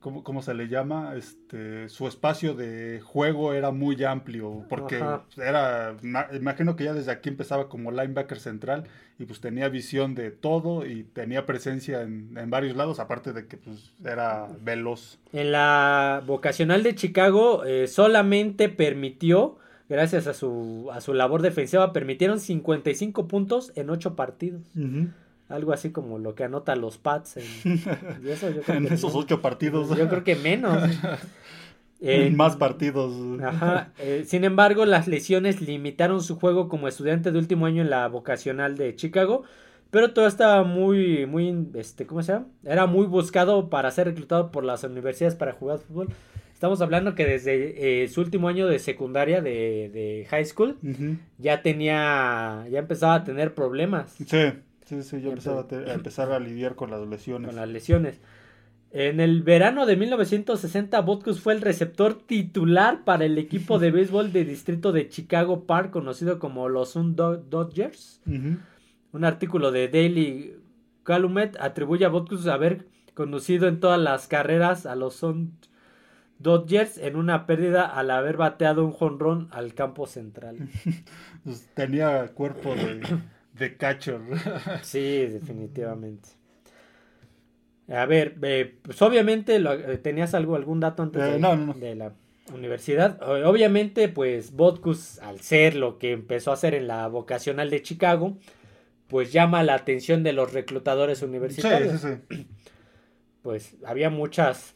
¿cómo, 0.00 0.22
cómo 0.24 0.42
se 0.42 0.54
le 0.54 0.68
llama? 0.68 1.14
Este 1.16 1.88
su 1.88 2.06
espacio 2.06 2.54
de 2.54 3.00
juego 3.04 3.52
era 3.54 3.70
muy 3.70 4.02
amplio 4.04 4.64
porque 4.68 4.96
Ajá. 4.96 5.24
era 5.36 5.96
ma- 6.02 6.28
imagino 6.32 6.76
que 6.76 6.84
ya 6.84 6.94
desde 6.94 7.10
aquí 7.12 7.28
empezaba 7.28 7.68
como 7.68 7.90
linebacker 7.90 8.38
central 8.38 8.84
y 9.18 9.24
pues 9.24 9.40
tenía 9.40 9.68
visión 9.68 10.14
de 10.14 10.30
todo 10.30 10.86
y 10.86 11.02
tenía 11.04 11.44
presencia 11.46 12.02
en, 12.02 12.36
en 12.38 12.50
varios 12.50 12.76
lados 12.76 13.00
aparte 13.00 13.32
de 13.32 13.46
que 13.46 13.56
pues 13.56 13.92
era 14.04 14.46
veloz. 14.62 15.18
En 15.32 15.52
la 15.52 16.22
vocacional 16.26 16.82
de 16.82 16.94
Chicago 16.94 17.64
eh, 17.64 17.88
solamente 17.88 18.68
permitió, 18.68 19.56
gracias 19.88 20.26
a 20.28 20.34
su, 20.34 20.88
a 20.92 21.00
su 21.00 21.14
labor 21.14 21.42
defensiva, 21.42 21.92
permitieron 21.92 22.38
55 22.40 23.26
puntos 23.26 23.72
en 23.74 23.90
8 23.90 24.14
partidos. 24.14 24.62
Algo 25.48 25.72
así 25.72 25.90
como 25.92 26.18
lo 26.18 26.34
que 26.34 26.44
anota 26.44 26.76
los 26.76 26.98
Pats. 26.98 27.38
En, 27.38 27.62
y 28.22 28.28
eso 28.28 28.50
yo 28.50 28.64
creo 28.64 28.78
en 28.78 28.86
que 28.86 28.94
esos 28.94 29.14
no. 29.14 29.14
ocho 29.14 29.40
partidos. 29.40 29.94
Yo 29.96 30.08
creo 30.08 30.24
que 30.24 30.36
menos. 30.36 30.82
Eh, 32.00 32.30
más 32.30 32.54
partidos. 32.56 33.12
Ajá. 33.42 33.92
eh, 33.98 34.22
sin 34.24 34.44
embargo, 34.44 34.84
las 34.86 35.08
lesiones 35.08 35.60
limitaron 35.60 36.22
su 36.22 36.36
juego 36.38 36.68
como 36.68 36.86
estudiante 36.86 37.32
de 37.32 37.38
último 37.40 37.66
año 37.66 37.82
en 37.82 37.90
la 37.90 38.06
vocacional 38.06 38.76
de 38.76 38.94
Chicago. 38.94 39.42
Pero 39.90 40.12
todo 40.12 40.28
estaba 40.28 40.62
muy, 40.64 41.26
muy, 41.26 41.68
este, 41.74 42.06
¿cómo 42.06 42.22
se 42.22 42.32
llama? 42.34 42.46
Era 42.62 42.86
muy 42.86 43.06
buscado 43.06 43.68
para 43.68 43.90
ser 43.90 44.06
reclutado 44.06 44.52
por 44.52 44.62
las 44.62 44.84
universidades 44.84 45.34
para 45.34 45.52
jugar 45.54 45.78
fútbol. 45.78 46.08
Estamos 46.52 46.80
hablando 46.82 47.14
que 47.16 47.24
desde 47.24 48.02
eh, 48.04 48.08
su 48.08 48.20
último 48.20 48.48
año 48.48 48.66
de 48.68 48.78
secundaria, 48.80 49.40
de, 49.40 49.90
de 49.92 50.26
high 50.30 50.44
school, 50.44 50.76
ya 51.38 51.62
tenía, 51.62 52.64
ya 52.70 52.78
empezaba 52.80 53.14
a 53.14 53.24
tener 53.24 53.54
problemas 53.54 54.14
Sí, 54.26 54.52
sí, 54.88 55.02
sí, 55.02 55.20
yo 55.20 55.30
empezaba 55.30 55.66
a, 55.70 55.92
empezar 55.92 56.32
a 56.32 56.40
lidiar 56.40 56.74
con 56.74 56.90
las 56.90 57.06
lesiones. 57.06 57.48
con 57.48 57.56
las 57.56 57.68
lesiones. 57.68 58.20
En 58.90 59.20
el 59.20 59.42
verano 59.42 59.84
de 59.84 59.96
1960, 59.96 60.98
Butkus 61.02 61.40
fue 61.40 61.52
el 61.52 61.60
receptor 61.60 62.14
titular 62.14 63.04
para 63.04 63.26
el 63.26 63.36
equipo 63.36 63.78
de 63.78 63.90
béisbol 63.92 64.32
de 64.32 64.44
distrito 64.46 64.92
de 64.92 65.08
Chicago 65.08 65.64
Park, 65.64 65.90
conocido 65.90 66.38
como 66.38 66.70
los 66.70 66.92
Sun 66.92 67.14
Dodgers. 67.14 68.22
Un 68.24 69.24
artículo 69.24 69.72
de 69.72 69.88
Daily 69.88 70.56
Calumet 71.02 71.56
atribuye 71.60 72.06
a 72.06 72.08
Butkus 72.08 72.46
haber 72.46 72.86
conducido 73.12 73.68
en 73.68 73.80
todas 73.80 74.00
las 74.00 74.26
carreras 74.26 74.86
a 74.86 74.94
los 74.94 75.16
Sun 75.16 75.58
Dodgers 76.38 76.98
en 76.98 77.16
una 77.16 77.46
pérdida 77.46 77.84
al 77.84 78.10
haber 78.10 78.36
bateado 78.36 78.86
un 78.86 78.92
jonrón 78.92 79.48
al 79.50 79.74
campo 79.74 80.06
central. 80.06 80.68
Pues, 81.44 81.66
tenía 81.72 82.26
cuerpo 82.34 82.74
de, 82.74 83.00
de 83.58 83.76
catcher. 83.76 84.20
sí, 84.82 85.26
definitivamente. 85.26 86.28
A 87.90 88.04
ver, 88.04 88.36
eh, 88.42 88.78
pues 88.82 89.00
obviamente 89.00 89.56
eh, 89.56 89.98
tenías 89.98 90.34
algo, 90.34 90.56
algún 90.56 90.80
dato 90.80 91.02
antes 91.02 91.22
eh, 91.22 91.40
de, 91.76 91.94
la 91.94 92.12
universidad. 92.52 93.18
Obviamente, 93.46 94.08
pues 94.08 94.52
Botkus, 94.52 95.18
al 95.20 95.40
ser 95.40 95.74
lo 95.74 95.98
que 95.98 96.12
empezó 96.12 96.50
a 96.50 96.54
hacer 96.54 96.74
en 96.74 96.86
la 96.86 97.08
vocacional 97.08 97.70
de 97.70 97.80
Chicago, 97.82 98.36
pues 99.06 99.32
llama 99.32 99.62
la 99.62 99.74
atención 99.74 100.22
de 100.22 100.34
los 100.34 100.52
reclutadores 100.52 101.22
universitarios. 101.22 102.00
Sí, 102.00 102.08
sí, 102.08 102.36
sí. 102.36 102.46
Pues 103.40 103.76
había 103.86 104.10
muchas 104.10 104.74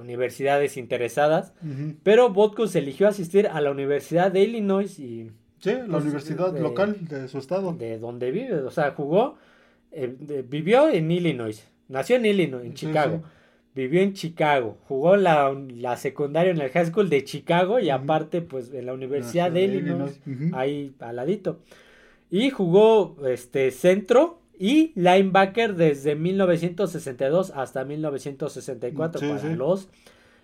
universidades 0.00 0.78
interesadas, 0.78 1.52
pero 2.02 2.30
Botkus 2.30 2.74
eligió 2.74 3.06
asistir 3.06 3.48
a 3.48 3.60
la 3.60 3.70
Universidad 3.70 4.30
de 4.32 4.40
Illinois 4.40 4.98
y... 4.98 5.30
Sí, 5.62 5.70
la 5.70 5.86
pues, 5.86 6.04
universidad 6.04 6.58
local 6.58 6.96
de 7.08 7.28
su 7.28 7.38
estado. 7.38 7.72
De 7.72 7.98
donde 7.98 8.32
vive, 8.32 8.60
o 8.62 8.70
sea, 8.70 8.90
jugó, 8.90 9.36
vivió 10.48 10.88
en 10.88 11.10
Illinois 11.10 11.68
Nació 11.92 12.16
en 12.16 12.26
Illinois, 12.26 12.64
en 12.64 12.74
Chicago. 12.74 13.22
Vivió 13.74 14.00
en 14.00 14.14
Chicago. 14.14 14.78
Jugó 14.88 15.16
la, 15.16 15.54
la, 15.76 15.96
secundaria 15.98 16.50
en 16.50 16.60
el 16.60 16.70
High 16.70 16.86
School 16.86 17.10
de 17.10 17.22
Chicago 17.24 17.78
y 17.80 17.90
aparte, 17.90 18.40
pues, 18.40 18.72
en 18.72 18.86
la 18.86 18.94
Universidad 18.94 19.52
de 19.52 19.64
Illinois, 19.64 20.18
ahí 20.52 20.94
al 21.00 21.16
ladito. 21.16 21.60
Y 22.30 22.48
jugó 22.48 23.16
este 23.26 23.70
centro 23.70 24.40
y 24.58 24.92
linebacker 24.94 25.74
desde 25.74 26.14
1962 26.14 27.52
hasta 27.54 27.84
1964 27.84 29.20
para 29.20 29.54
los 29.54 29.88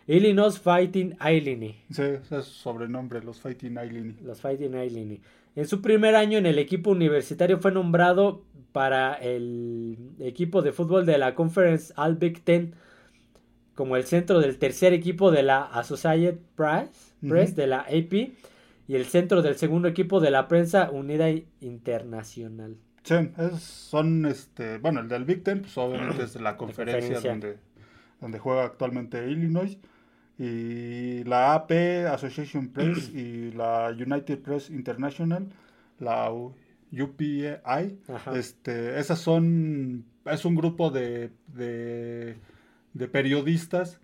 Illinois 0.09 0.59
Fighting 0.59 1.19
Illini. 1.21 1.77
Sí, 1.91 2.03
ese 2.03 2.39
es 2.39 2.45
su 2.47 2.55
sobrenombre, 2.55 3.23
los 3.23 3.41
Fighting 3.41 3.77
Illini. 3.77 4.15
Los 4.23 4.41
Fighting 4.41 4.75
Illini. 4.75 5.21
En 5.55 5.69
su 5.69 5.83
primer 5.83 6.17
año 6.17 6.39
en 6.39 6.47
el 6.47 6.59
equipo 6.59 6.91
universitario 6.91 7.59
fue 7.59 7.73
nombrado 7.73 8.43
para 8.73 9.13
el 9.15 9.99
equipo 10.19 10.63
de 10.63 10.73
fútbol 10.73 11.05
de 11.05 11.19
la 11.19 11.35
Conference 11.35 11.93
All 11.95 12.17
Big 12.17 12.43
Ten 12.43 12.75
como 13.75 13.97
el 13.97 14.05
centro 14.05 14.41
del 14.41 14.57
tercer 14.57 14.95
equipo 14.95 15.31
de 15.31 15.43
la 15.43 15.63
Associated 15.63 16.39
Press, 16.57 17.15
Press 17.21 17.55
de 17.55 17.67
la 17.67 17.81
AP 17.81 18.13
y 18.89 18.95
el 18.95 19.05
centro 19.05 19.43
del 19.43 19.57
segundo 19.57 19.89
equipo 19.89 20.21
de 20.21 20.31
la 20.31 20.49
prensa 20.49 20.91
unida 20.91 21.29
internacional. 21.61 22.77
Sí, 23.03 23.15
son 23.59 24.25
este, 24.25 24.79
bueno, 24.79 25.01
el 25.01 25.09
del 25.09 25.25
Big 25.25 25.45
Ten, 25.45 25.61
pues 25.61 25.77
obviamente 25.77 26.25
es 26.25 26.41
la 26.41 26.57
conferencia, 26.57 27.21
Donde, 27.21 27.59
donde 28.21 28.39
juega 28.39 28.65
actualmente 28.65 29.31
Illinois 29.31 29.79
y 30.39 31.25
la 31.25 31.55
AP 31.55 32.07
Association 32.07 32.69
Press 32.69 33.11
y 33.11 33.51
la 33.53 33.91
United 33.91 34.39
Press 34.39 34.71
International, 34.71 35.49
la 35.99 36.31
UPI, 36.31 37.59
este, 38.35 39.01
esas 39.01 39.19
son, 39.19 40.05
es 40.25 40.45
un 40.45 40.55
grupo 40.55 40.91
de, 40.91 41.31
de, 41.49 43.09
periodistas 43.09 44.01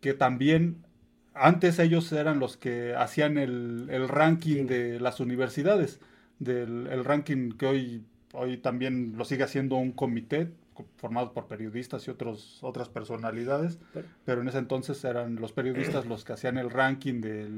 que 0.00 0.14
también, 0.14 0.84
antes 1.32 1.78
ellos 1.78 2.10
eran 2.10 2.40
los 2.40 2.56
que 2.56 2.94
hacían 2.96 3.38
el, 3.38 3.86
el 3.90 4.08
ranking 4.08 4.66
de 4.66 4.98
las 4.98 5.20
universidades, 5.20 6.00
del 6.40 6.88
el 6.88 7.04
ranking 7.04 7.52
que 7.52 7.66
hoy, 7.66 8.04
hoy 8.32 8.56
también 8.58 9.14
lo 9.16 9.24
sigue 9.24 9.44
haciendo 9.44 9.76
un 9.76 9.92
comité 9.92 10.50
formado 10.96 11.32
por 11.32 11.46
periodistas 11.46 12.06
y 12.06 12.10
otros, 12.10 12.58
otras 12.62 12.88
personalidades, 12.88 13.78
pero, 14.24 14.42
en 14.42 14.48
ese 14.48 14.58
entonces 14.58 15.02
eran 15.04 15.36
los 15.36 15.52
periodistas 15.52 16.06
los 16.06 16.24
que 16.24 16.32
hacían 16.32 16.58
el 16.58 16.70
ranking 16.70 17.20
de 17.20 17.48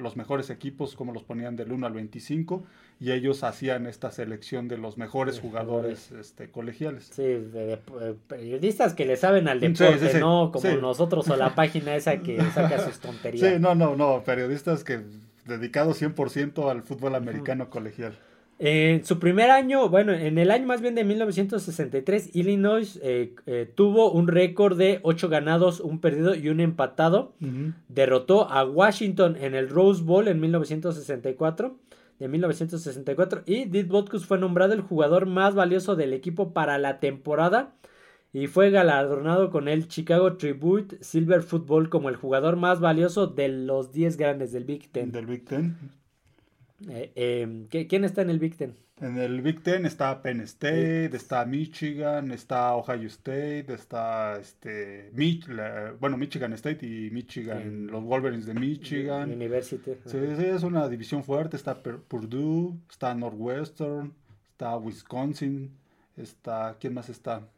los 0.00 0.16
mejores 0.16 0.50
equipos, 0.50 0.94
como 0.94 1.12
los 1.12 1.22
ponían 1.22 1.56
del 1.56 1.72
1 1.72 1.86
al 1.86 1.92
25, 1.92 2.64
y 3.00 3.12
ellos 3.12 3.44
hacían 3.44 3.86
esta 3.86 4.10
selección 4.10 4.68
de 4.68 4.78
los 4.78 4.98
mejores 4.98 5.40
jugadores 5.40 6.10
este, 6.12 6.50
colegiales. 6.50 7.10
Sí, 7.12 7.22
de, 7.22 7.78
periodistas 8.26 8.94
que 8.94 9.06
le 9.06 9.16
saben 9.16 9.48
al 9.48 9.60
deporte, 9.60 10.18
no 10.20 10.50
como 10.52 10.70
nosotros 10.76 11.28
o 11.30 11.36
la 11.36 11.54
página 11.54 11.94
esa 11.94 12.18
que 12.18 12.40
saca 12.50 12.78
sus 12.84 12.98
tonterías. 12.98 13.54
Sí, 13.54 13.60
no, 13.60 13.74
no, 13.74 13.96
no, 13.96 14.24
periodistas 14.24 14.84
que 14.84 15.00
dedicados 15.46 16.00
100% 16.00 16.70
al 16.70 16.82
fútbol 16.82 17.14
americano 17.14 17.70
colegial. 17.70 18.18
En 18.60 19.04
su 19.04 19.20
primer 19.20 19.50
año, 19.50 19.88
bueno, 19.88 20.12
en 20.12 20.36
el 20.36 20.50
año 20.50 20.66
más 20.66 20.80
bien 20.80 20.96
de 20.96 21.04
1963, 21.04 22.34
Illinois 22.34 22.98
eh, 23.02 23.34
eh, 23.46 23.70
tuvo 23.72 24.10
un 24.10 24.26
récord 24.26 24.76
de 24.76 24.98
8 25.02 25.28
ganados, 25.28 25.78
un 25.78 26.00
perdido 26.00 26.34
y 26.34 26.48
un 26.48 26.58
empatado. 26.58 27.34
Derrotó 27.88 28.50
a 28.50 28.64
Washington 28.64 29.36
en 29.36 29.54
el 29.54 29.68
Rose 29.68 30.02
Bowl 30.02 30.26
en 30.26 30.40
1964, 30.40 31.78
de 32.18 32.28
1964. 32.28 33.42
Y 33.46 33.66
Did 33.66 33.86
Botkus 33.86 34.26
fue 34.26 34.38
nombrado 34.40 34.72
el 34.72 34.80
jugador 34.80 35.26
más 35.26 35.54
valioso 35.54 35.94
del 35.94 36.12
equipo 36.12 36.52
para 36.52 36.78
la 36.78 36.98
temporada. 36.98 37.74
Y 38.32 38.48
fue 38.48 38.70
galardonado 38.70 39.50
con 39.50 39.68
el 39.68 39.86
Chicago 39.86 40.36
Tribute 40.36 40.98
Silver 41.00 41.42
Football 41.42 41.88
como 41.88 42.08
el 42.08 42.16
jugador 42.16 42.56
más 42.56 42.80
valioso 42.80 43.28
de 43.28 43.48
los 43.48 43.92
10 43.92 44.16
grandes 44.16 44.52
del 44.52 44.64
Big 44.64 44.90
Ten. 44.90 45.12
Del 45.12 45.26
Big 45.26 45.44
Ten. 45.44 45.76
Eh, 46.86 47.12
em, 47.14 47.66
¿Quién 47.66 48.04
está 48.04 48.22
en 48.22 48.30
el 48.30 48.38
Big 48.38 48.56
Ten? 48.56 48.76
En 49.00 49.16
el 49.16 49.42
Big 49.42 49.62
Ten 49.62 49.86
está 49.86 50.20
Penn 50.22 50.40
State, 50.40 51.14
está 51.14 51.44
Michigan, 51.44 52.32
está 52.32 52.74
Ohio 52.74 53.06
State, 53.06 53.72
está 53.72 54.38
este, 54.40 55.12
bueno, 56.00 56.16
Michigan 56.16 56.52
State 56.54 56.84
y 56.84 57.10
Michigan, 57.10 57.86
los 57.86 58.02
Wolverines 58.02 58.46
de 58.46 58.54
Michigan. 58.54 59.32
University. 59.32 59.92
Sí, 60.04 60.18
sí, 60.36 60.44
es 60.44 60.64
una 60.64 60.88
división 60.88 61.22
fuerte. 61.22 61.56
Está 61.56 61.80
Purdue, 61.80 62.76
está 62.90 63.14
Northwestern, 63.14 64.12
está 64.50 64.76
Wisconsin, 64.76 65.70
está, 66.16 66.76
¿quién 66.80 66.94
más 66.94 67.08
está? 67.08 67.48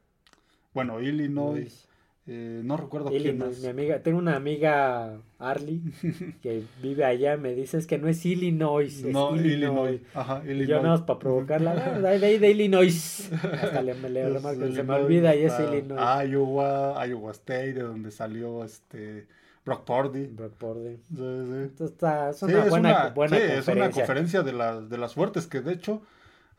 Bueno, 0.74 1.00
Illinois. 1.00 1.89
Eh, 2.32 2.60
no 2.62 2.76
recuerdo 2.76 3.10
quién 3.10 3.38
más. 3.38 3.58
Mi 3.58 3.66
amiga, 3.66 4.04
tengo 4.04 4.18
una 4.18 4.37
amiga, 4.37 5.18
Arlie, 5.40 5.80
que 6.42 6.62
vive 6.80 7.04
allá, 7.04 7.37
me 7.37 7.56
dice 7.56 7.76
es 7.76 7.88
que 7.88 7.99
no 7.99 8.06
es 8.06 8.25
Illinois, 8.25 9.02
no, 9.02 9.34
Illinois. 9.34 10.00
Ajá, 10.14 10.40
Illinois. 10.44 10.68
Y 10.68 10.70
yo 10.70 10.76
nada 10.76 10.90
más 10.90 11.02
para 11.02 11.18
provocarla, 11.18 11.99
de 11.99 12.26
ahí 12.26 12.38
de 12.38 12.50
Illinois. 12.52 13.32
Hasta 13.32 13.82
le, 13.82 13.94
le, 13.94 14.72
se 14.72 14.82
me 14.84 14.94
olvida 14.94 15.34
y 15.34 15.42
es 15.42 15.54
Illinois. 15.58 16.00
Iowa, 16.28 17.04
Iowa 17.04 17.32
State, 17.32 17.72
de 17.72 17.82
donde 17.82 18.12
salió 18.12 18.62
este 18.62 19.26
Brock 19.64 19.84
Purdy. 19.84 20.28
Brock 20.28 20.52
Purdy. 20.52 20.99
Sí, 21.08 21.16
sí. 21.16 21.84
Está, 21.84 22.30
es 22.30 22.42
una 22.44 22.64
buena, 22.66 23.08
buena 23.08 23.37
sí, 23.38 23.42
conferencia. 23.42 23.58
es 23.58 23.76
una 23.76 23.90
conferencia 23.90 24.42
de, 24.42 24.52
la, 24.52 24.80
de 24.80 24.99
las 24.99 25.14
fuertes 25.14 25.49
que 25.49 25.62
de 25.62 25.72
hecho 25.72 26.02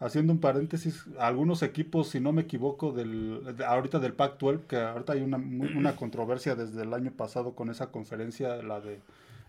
haciendo 0.01 0.33
un 0.33 0.39
paréntesis, 0.39 1.05
algunos 1.19 1.61
equipos, 1.61 2.09
si 2.09 2.19
no 2.19 2.33
me 2.33 2.41
equivoco, 2.41 2.91
del, 2.91 3.55
ahorita 3.65 3.99
del 3.99 4.13
Pac-12, 4.13 4.65
que 4.67 4.77
ahorita 4.77 5.13
hay 5.13 5.21
una, 5.21 5.37
una 5.37 5.95
controversia 5.95 6.55
desde 6.55 6.81
el 6.81 6.93
año 6.93 7.11
pasado 7.11 7.53
con 7.53 7.69
esa 7.69 7.91
conferencia, 7.91 8.61
la 8.63 8.81
de 8.81 8.99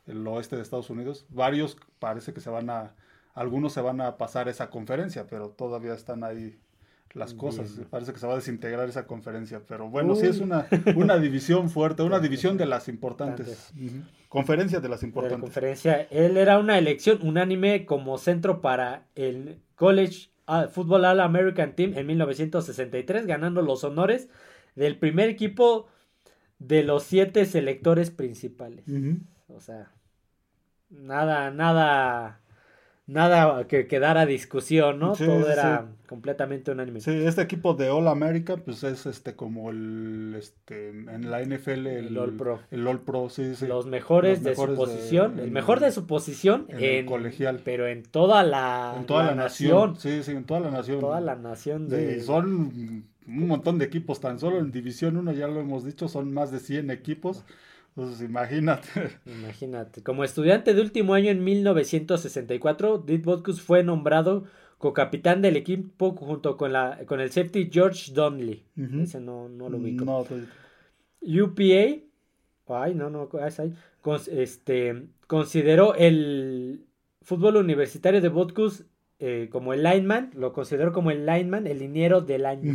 el 0.07 0.27
oeste 0.27 0.57
de 0.57 0.63
Estados 0.63 0.91
Unidos, 0.91 1.27
varios 1.31 1.77
parece 1.99 2.33
que 2.33 2.41
se 2.41 2.51
van 2.51 2.71
a, 2.71 2.93
algunos 3.35 3.73
se 3.73 3.81
van 3.81 4.01
a 4.01 4.17
pasar 4.19 4.49
esa 4.49 4.69
conferencia, 4.69 5.27
pero 5.29 5.51
todavía 5.51 5.95
están 5.95 6.25
ahí 6.25 6.59
las 7.15 7.35
cosas. 7.35 7.81
Parece 7.91 8.13
que 8.13 8.19
se 8.19 8.27
va 8.27 8.33
a 8.33 8.37
desintegrar 8.37 8.89
esa 8.89 9.07
conferencia, 9.07 9.63
pero 9.67 9.89
bueno, 9.89 10.17
sí 10.17 10.27
es 10.27 10.41
una, 10.41 10.67
una 10.97 11.19
división 11.19 11.71
fuerte, 11.71 12.03
una 12.03 12.21
división 12.21 12.57
de 12.57 12.67
las 12.67 12.89
importantes. 12.89 13.73
Conferencia 14.29 14.81
de 14.81 14.89
las 14.89 15.03
importantes. 15.03 15.41
conferencia, 15.41 16.09
él 16.11 16.37
era 16.37 16.59
una 16.59 16.79
elección 16.79 17.19
unánime 17.23 17.85
como 17.85 18.17
centro 18.19 18.61
para 18.61 19.07
el 19.15 19.61
College 19.77 20.32
Fútbol 20.71 21.05
All 21.05 21.21
American 21.21 21.75
Team 21.75 21.95
en 21.97 22.07
1963, 22.07 23.27
ganando 23.27 23.63
los 23.63 23.85
honores 23.85 24.29
del 24.75 24.99
primer 24.99 25.29
equipo 25.29 25.89
de 26.59 26.83
los 26.83 27.05
siete 27.05 27.47
selectores 27.47 28.11
principales. 28.11 28.85
O 29.49 29.61
sea, 29.61 29.93
nada, 30.91 31.51
nada 31.51 32.42
nada 33.07 33.67
que 33.67 33.87
quedara 33.87 34.27
discusión, 34.27 34.99
¿no? 34.99 35.13
Todo 35.13 35.51
era 35.51 35.89
completamente 36.07 36.71
unánime. 36.71 37.01
Sí, 37.01 37.11
este 37.11 37.43
equipo 37.43 37.75
de 37.75 37.91
All 37.91 38.09
America, 38.09 38.57
pues 38.57 38.85
es 38.85 39.07
este 39.07 39.35
como 39.35 39.71
el 39.71 40.35
este 40.39 40.91
en 40.91 41.31
la 41.31 41.43
NFL 41.43 41.87
el, 41.87 42.17
All 42.19 42.37
Pro. 42.37 42.61
El 42.71 42.87
All 42.87 43.01
Pro, 43.01 43.29
sí, 43.29 43.55
sí. 43.55 43.67
Los 43.67 43.87
mejores, 43.87 44.43
de 44.43 44.55
su 44.55 44.75
posición, 44.75 45.39
el 45.39 45.51
mejor 45.51 45.81
de 45.81 45.91
su 45.91 46.07
posición 46.07 46.67
en, 46.69 47.07
colegial, 47.07 47.61
pero 47.65 47.87
en 47.87 48.03
toda 48.03 48.43
la, 48.43 48.95
en 48.97 49.07
toda 49.07 49.25
la, 49.25 49.35
nación. 49.35 49.97
Sí, 49.97 50.23
sí, 50.23 50.33
en 50.33 50.45
toda 50.45 50.61
la 50.61 50.71
nación. 50.71 51.01
Toda 51.01 51.21
la 51.21 51.37
nación 51.37 51.89
de 51.89 52.21
son 52.23 53.11
un 53.27 53.47
montón 53.47 53.79
de 53.79 53.85
equipos, 53.85 54.21
tan 54.21 54.39
solo 54.39 54.59
en 54.59 54.73
División 54.73 55.17
1, 55.17 55.33
ya 55.33 55.47
lo 55.47 55.61
hemos 55.61 55.85
dicho, 55.85 56.09
son 56.09 56.33
más 56.33 56.51
de 56.51 56.59
100 56.59 56.91
equipos. 56.91 57.45
Entonces, 57.97 58.27
imagínate. 58.27 58.89
Imagínate. 59.27 60.03
Como 60.03 60.25
estudiante 60.25 60.75
de 60.75 60.81
último 60.81 61.15
año 61.15 61.31
en 61.31 61.45
1964, 61.45 62.99
Dick 62.99 63.25
Butkus 63.25 63.61
fue 63.61 63.85
nombrado 63.85 64.45
co-capitán 64.79 65.43
del 65.43 65.57
equipo 65.57 66.15
junto 66.17 66.57
con, 66.57 66.73
la, 66.73 67.01
con 67.07 67.21
el 67.21 67.31
safety 67.31 67.71
George 67.71 68.13
Donnelly. 68.13 68.65
Ese 69.01 69.21
no, 69.21 69.49
no 69.49 69.69
lo 69.69 69.79
ubico. 69.79 70.05
No, 70.05 70.25
UPA, 71.21 72.03
ay, 72.69 72.95
no, 72.95 73.09
no, 73.09 73.29
es 73.47 73.61
ahí, 73.61 73.73
este, 74.33 75.07
consideró 75.29 75.95
el 75.95 76.85
fútbol 77.21 77.57
universitario 77.57 78.21
de 78.21 78.29
Butkus 78.29 78.85
eh, 79.21 79.49
como 79.53 79.73
el 79.73 79.85
lineman, 79.85 80.33
lo 80.35 80.53
consideró 80.53 80.93
como 80.93 81.13
el 81.13 81.25
lineman, 81.27 81.69
el 81.69 81.79
liniero 81.79 82.23
del 82.23 82.45
año. 82.45 82.73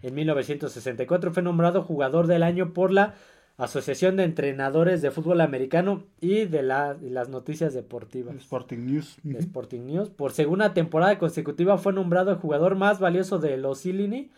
En 0.00 0.14
1964 0.14 1.32
fue 1.32 1.42
nombrado 1.42 1.82
jugador 1.82 2.28
del 2.28 2.44
año 2.44 2.72
por 2.72 2.92
la 2.92 3.14
Asociación 3.58 4.16
de 4.16 4.22
Entrenadores 4.22 5.02
de 5.02 5.10
Fútbol 5.10 5.40
Americano 5.40 6.04
y 6.20 6.44
de 6.44 6.62
las 6.62 7.28
noticias 7.28 7.74
deportivas. 7.74 8.36
Sporting 8.36 8.78
News. 8.86 9.18
Sporting 9.24 9.80
News. 9.80 10.10
Por 10.10 10.32
segunda 10.32 10.74
temporada 10.74 11.18
consecutiva 11.18 11.76
fue 11.76 11.92
nombrado 11.92 12.30
el 12.30 12.36
jugador 12.36 12.76
más 12.76 13.00
valioso 13.00 13.40
de 13.40 13.56
los 13.56 13.84
Illini. 13.84 14.30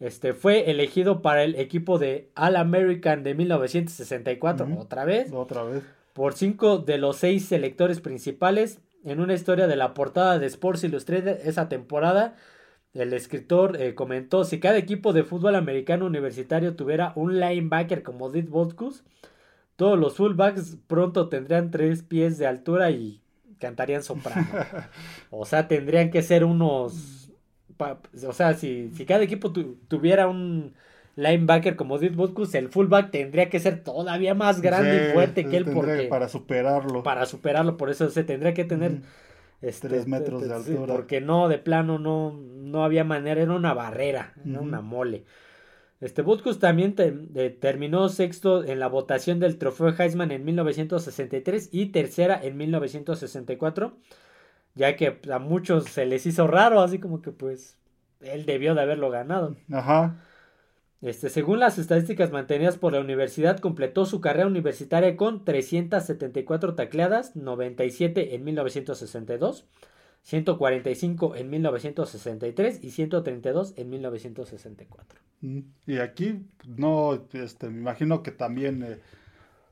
Este 0.00 0.32
fue 0.32 0.70
elegido 0.70 1.20
para 1.20 1.44
el 1.44 1.56
equipo 1.56 1.98
de 1.98 2.30
All 2.36 2.56
American 2.56 3.22
de 3.22 3.34
1964, 3.34 4.66
otra 4.78 5.04
vez. 5.04 5.30
Otra 5.30 5.64
vez. 5.64 5.82
Por 6.14 6.32
cinco 6.32 6.78
de 6.78 6.96
los 6.96 7.18
seis 7.18 7.44
selectores 7.44 8.00
principales 8.00 8.80
en 9.04 9.20
una 9.20 9.34
historia 9.34 9.66
de 9.66 9.76
la 9.76 9.92
portada 9.92 10.38
de 10.38 10.46
Sports 10.46 10.84
Illustrated 10.84 11.46
esa 11.46 11.68
temporada 11.68 12.34
el 12.98 13.12
escritor 13.12 13.80
eh, 13.80 13.94
comentó, 13.94 14.44
si 14.44 14.60
cada 14.60 14.76
equipo 14.76 15.12
de 15.12 15.24
fútbol 15.24 15.54
americano 15.54 16.06
universitario 16.06 16.74
tuviera 16.76 17.12
un 17.14 17.38
linebacker 17.38 18.02
como 18.02 18.30
Did 18.30 18.48
Botkus, 18.48 19.04
todos 19.76 19.98
los 19.98 20.16
fullbacks 20.16 20.76
pronto 20.86 21.28
tendrían 21.28 21.70
tres 21.70 22.02
pies 22.02 22.38
de 22.38 22.46
altura 22.46 22.90
y 22.90 23.20
cantarían 23.58 24.02
soprano. 24.02 24.46
o 25.30 25.44
sea, 25.44 25.68
tendrían 25.68 26.10
que 26.10 26.22
ser 26.22 26.44
unos... 26.44 27.30
o 28.26 28.32
sea, 28.32 28.54
si, 28.54 28.90
si 28.90 29.04
cada 29.06 29.22
equipo 29.22 29.52
tuviera 29.52 30.26
un 30.26 30.74
linebacker 31.14 31.76
como 31.76 31.98
Did 31.98 32.14
Botkus, 32.14 32.54
el 32.54 32.68
fullback 32.68 33.10
tendría 33.10 33.50
que 33.50 33.60
ser 33.60 33.82
todavía 33.82 34.34
más 34.34 34.60
grande 34.60 35.10
y 35.10 35.12
fuerte 35.12 35.46
que 35.46 35.56
él 35.56 35.64
porque... 35.64 36.04
Para 36.04 36.28
superarlo. 36.28 37.02
Para 37.02 37.26
superarlo, 37.26 37.76
por 37.76 37.90
eso 37.90 38.08
se 38.10 38.24
tendría 38.24 38.54
que 38.54 38.64
tener... 38.64 39.02
Este, 39.60 39.88
Tres 39.88 40.06
metros 40.06 40.46
de 40.46 40.54
altura. 40.54 40.94
porque 40.94 41.20
no, 41.20 41.48
de 41.48 41.58
plano 41.58 41.98
no, 41.98 42.32
no 42.32 42.84
había 42.84 43.04
manera, 43.04 43.42
era 43.42 43.52
una 43.52 43.74
barrera, 43.74 44.34
era 44.44 44.60
una 44.60 44.80
mole. 44.80 45.24
Este 46.00 46.22
Butkus 46.22 46.60
también 46.60 46.94
terminó 47.60 48.08
sexto 48.08 48.64
en 48.64 48.78
la 48.78 48.86
votación 48.86 49.40
del 49.40 49.58
trofeo 49.58 49.92
Heisman 49.98 50.30
en 50.30 50.44
1963 50.44 51.70
y 51.72 51.86
tercera 51.86 52.40
en 52.40 52.56
1964, 52.56 53.96
ya 54.76 54.94
que 54.94 55.18
a 55.28 55.38
muchos 55.40 55.86
se 55.86 56.06
les 56.06 56.24
hizo 56.24 56.46
raro, 56.46 56.80
así 56.82 57.00
como 57.00 57.20
que 57.20 57.32
pues 57.32 57.78
él 58.20 58.46
debió 58.46 58.76
de 58.76 58.82
haberlo 58.82 59.10
ganado. 59.10 59.56
Ajá. 59.72 60.22
Este, 61.00 61.28
según 61.28 61.60
las 61.60 61.78
estadísticas 61.78 62.32
mantenidas 62.32 62.76
por 62.76 62.92
la 62.92 63.00
universidad, 63.00 63.60
completó 63.60 64.04
su 64.04 64.20
carrera 64.20 64.48
universitaria 64.48 65.16
con 65.16 65.44
374 65.44 66.74
tacleadas, 66.74 67.36
97 67.36 68.34
en 68.34 68.44
1962, 68.44 69.66
145 70.22 71.36
en 71.36 71.50
1963 71.50 72.82
y 72.82 72.90
132 72.90 73.74
en 73.76 73.90
1964. 73.90 75.20
Mm, 75.40 75.60
y 75.86 75.98
aquí 75.98 76.42
no, 76.66 77.26
este, 77.32 77.68
me 77.70 77.78
imagino 77.78 78.24
que 78.24 78.32
también 78.32 78.82
eh, 78.82 78.98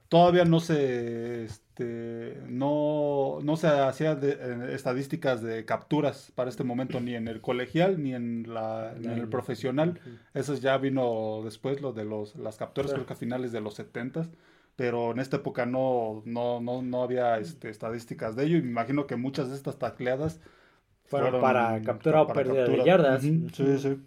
todavía 0.08 0.44
no 0.44 0.60
se 0.60 1.44
este, 1.44 2.40
no, 2.48 3.38
no 3.42 3.56
se 3.56 3.66
hacía 3.66 4.14
de, 4.14 4.75
estadísticas 4.75 5.42
de 5.42 5.64
capturas 5.64 6.32
para 6.34 6.48
este 6.48 6.64
momento 6.64 7.00
ni 7.00 7.14
en 7.14 7.28
el 7.28 7.40
colegial 7.40 8.02
ni 8.02 8.14
en, 8.14 8.52
la, 8.52 8.95
en 8.97 9.10
el 9.10 9.28
profesional. 9.28 10.00
Eso 10.34 10.54
ya 10.54 10.78
vino 10.78 11.42
después 11.45 11.80
lo 11.80 11.92
de 11.92 12.04
los 12.04 12.36
las 12.36 12.56
capturas 12.56 12.92
creo 12.92 13.06
que 13.06 13.12
a 13.12 13.16
finales 13.16 13.52
de 13.52 13.60
los 13.60 13.75
70 13.75 14.28
pero 14.76 15.12
en 15.12 15.21
esta 15.21 15.36
época 15.36 15.66
no 15.66 16.23
no 16.25 16.60
no, 16.60 16.82
no 16.82 17.02
había 17.02 17.38
este, 17.38 17.71
estadísticas 17.71 18.36
de 18.36 18.45
ello 18.45 18.56
y 18.58 18.62
me 18.62 18.69
imagino 18.69 19.06
que 19.06 19.16
muchas 19.16 19.49
de 19.49 19.56
estas 19.56 19.78
tacleadas 19.78 20.40
fueron, 21.04 21.40
para 21.40 21.80
captura 21.82 22.23
o 22.23 22.26
pérdida 22.26 22.64
de 22.64 22.84
yardas. 22.84 23.23
Sí 23.23 23.78
sí. 23.78 23.99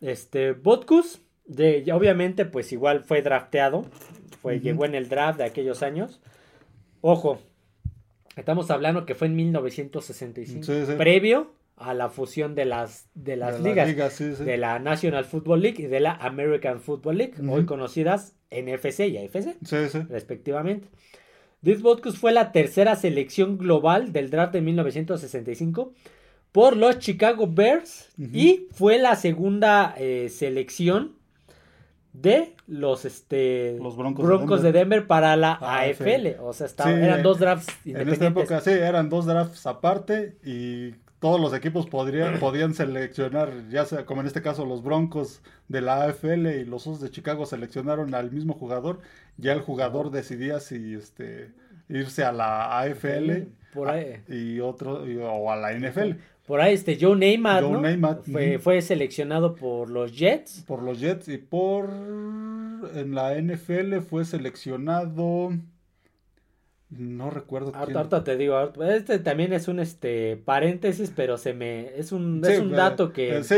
Este 0.00 0.52
Botkus 0.52 1.20
de 1.46 1.84
obviamente 1.92 2.44
pues 2.44 2.72
igual 2.72 3.04
fue 3.04 3.22
drafteado 3.22 3.84
fue, 4.40 4.60
llegó 4.60 4.84
en 4.84 4.94
el 4.94 5.08
draft 5.08 5.38
de 5.38 5.44
aquellos 5.44 5.82
años. 5.82 6.20
Ojo, 7.00 7.40
estamos 8.36 8.70
hablando 8.70 9.06
que 9.06 9.14
fue 9.14 9.28
en 9.28 9.36
1965, 9.36 10.96
previo 10.96 11.52
a 11.76 11.94
la 11.94 12.10
fusión 12.10 12.54
de 12.54 12.66
las, 12.66 13.08
de 13.14 13.36
las 13.36 13.60
ligas, 13.60 14.18
de 14.18 14.56
la 14.58 14.78
National 14.78 15.24
Football 15.24 15.62
League 15.62 15.82
y 15.82 15.86
de 15.86 16.00
la 16.00 16.12
American 16.12 16.80
Football 16.80 17.18
League, 17.18 17.34
hoy 17.48 17.64
conocidas 17.64 18.34
NFC 18.50 19.00
y 19.08 19.16
AFC, 19.16 19.56
respectivamente. 20.08 20.88
Dick 21.62 21.80
Butkus 21.80 22.18
fue 22.18 22.32
la 22.32 22.52
tercera 22.52 22.96
selección 22.96 23.58
global 23.58 24.12
del 24.12 24.30
draft 24.30 24.52
de 24.52 24.62
1965 24.62 25.92
por 26.52 26.76
los 26.76 26.98
Chicago 26.98 27.46
Bears 27.46 28.08
y 28.18 28.66
fue 28.72 28.98
la 28.98 29.14
segunda 29.16 29.94
eh, 29.98 30.28
selección 30.30 31.19
de 32.12 32.56
los 32.66 33.04
este 33.04 33.78
los 33.80 33.96
Broncos, 33.96 34.62
de, 34.62 34.72
Denver. 34.72 35.06
para 35.06 35.36
la 35.36 35.58
AFL. 35.60 36.40
O 36.40 36.52
sea, 36.52 36.68
eran 36.86 37.22
dos 37.22 37.38
drafts 37.38 37.68
En 37.84 38.08
esta 38.08 38.26
época 38.26 38.60
sí, 38.60 38.70
eran 38.70 39.08
dos 39.08 39.26
drafts 39.26 39.66
aparte 39.66 40.36
y 40.44 40.94
todos 41.20 41.40
los 41.40 41.54
equipos 41.54 41.86
podrían, 41.86 42.38
podían 42.40 42.74
seleccionar, 42.74 43.68
ya 43.68 43.84
sea 43.84 44.06
como 44.06 44.22
en 44.22 44.26
este 44.26 44.42
caso 44.42 44.64
los 44.64 44.82
Broncos 44.82 45.42
de 45.68 45.82
la 45.82 46.04
AFL 46.04 46.46
y 46.48 46.64
los 46.64 46.86
Osos 46.86 47.00
de 47.00 47.10
Chicago 47.10 47.46
seleccionaron 47.46 48.14
al 48.14 48.32
mismo 48.32 48.54
jugador. 48.54 49.00
Ya 49.36 49.52
el 49.52 49.60
jugador 49.60 50.10
decidía 50.10 50.60
si 50.60 50.94
este 50.94 51.52
irse 51.88 52.24
a 52.24 52.32
la 52.32 52.78
AFL 52.80 53.48
y 54.28 54.60
otro 54.60 55.04
o 55.04 55.52
a 55.52 55.56
la 55.56 55.72
NFL. 55.72 56.12
Por 56.50 56.60
ahí 56.60 56.74
este 56.74 56.98
Joe 57.00 57.14
Neymar, 57.14 57.62
Fue, 58.24 58.58
fue, 58.58 58.82
seleccionado 58.82 59.54
por 59.54 59.88
los 59.88 60.18
Jets. 60.18 60.64
Por 60.66 60.82
los 60.82 60.98
Jets 60.98 61.28
y 61.28 61.38
por 61.38 61.88
en 61.88 63.14
la 63.14 63.40
NFL 63.40 64.00
fue 64.00 64.24
seleccionado 64.24 65.52
no 66.88 67.30
recuerdo 67.30 67.72
ahorita, 67.72 68.24
te 68.24 68.36
digo, 68.36 68.72
este 68.82 69.20
también 69.20 69.52
es 69.52 69.68
un 69.68 69.78
este 69.78 70.36
paréntesis, 70.44 71.12
pero 71.14 71.38
se 71.38 71.54
me 71.54 71.96
es 71.96 72.10
un, 72.10 72.44
es 72.44 72.58
un 72.58 72.72
dato 72.72 73.12
que 73.12 73.38
eh, 73.38 73.44
sí, 73.44 73.54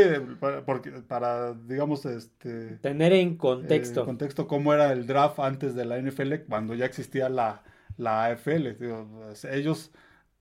porque 0.63 0.91
para 1.07 1.55
digamos 1.55 2.05
este 2.05 2.77
tener 2.77 3.11
en 3.13 3.37
contexto. 3.37 4.01
En 4.01 4.05
contexto 4.05 4.47
cómo 4.47 4.71
era 4.71 4.93
el 4.93 5.07
draft 5.07 5.39
antes 5.39 5.73
de 5.73 5.85
la 5.85 5.99
NFL 5.99 6.35
cuando 6.47 6.75
ya 6.75 6.85
existía 6.85 7.27
la 7.27 7.63
la 7.97 8.25
AFL, 8.25 8.73
pues, 8.77 9.45
ellos 9.45 9.91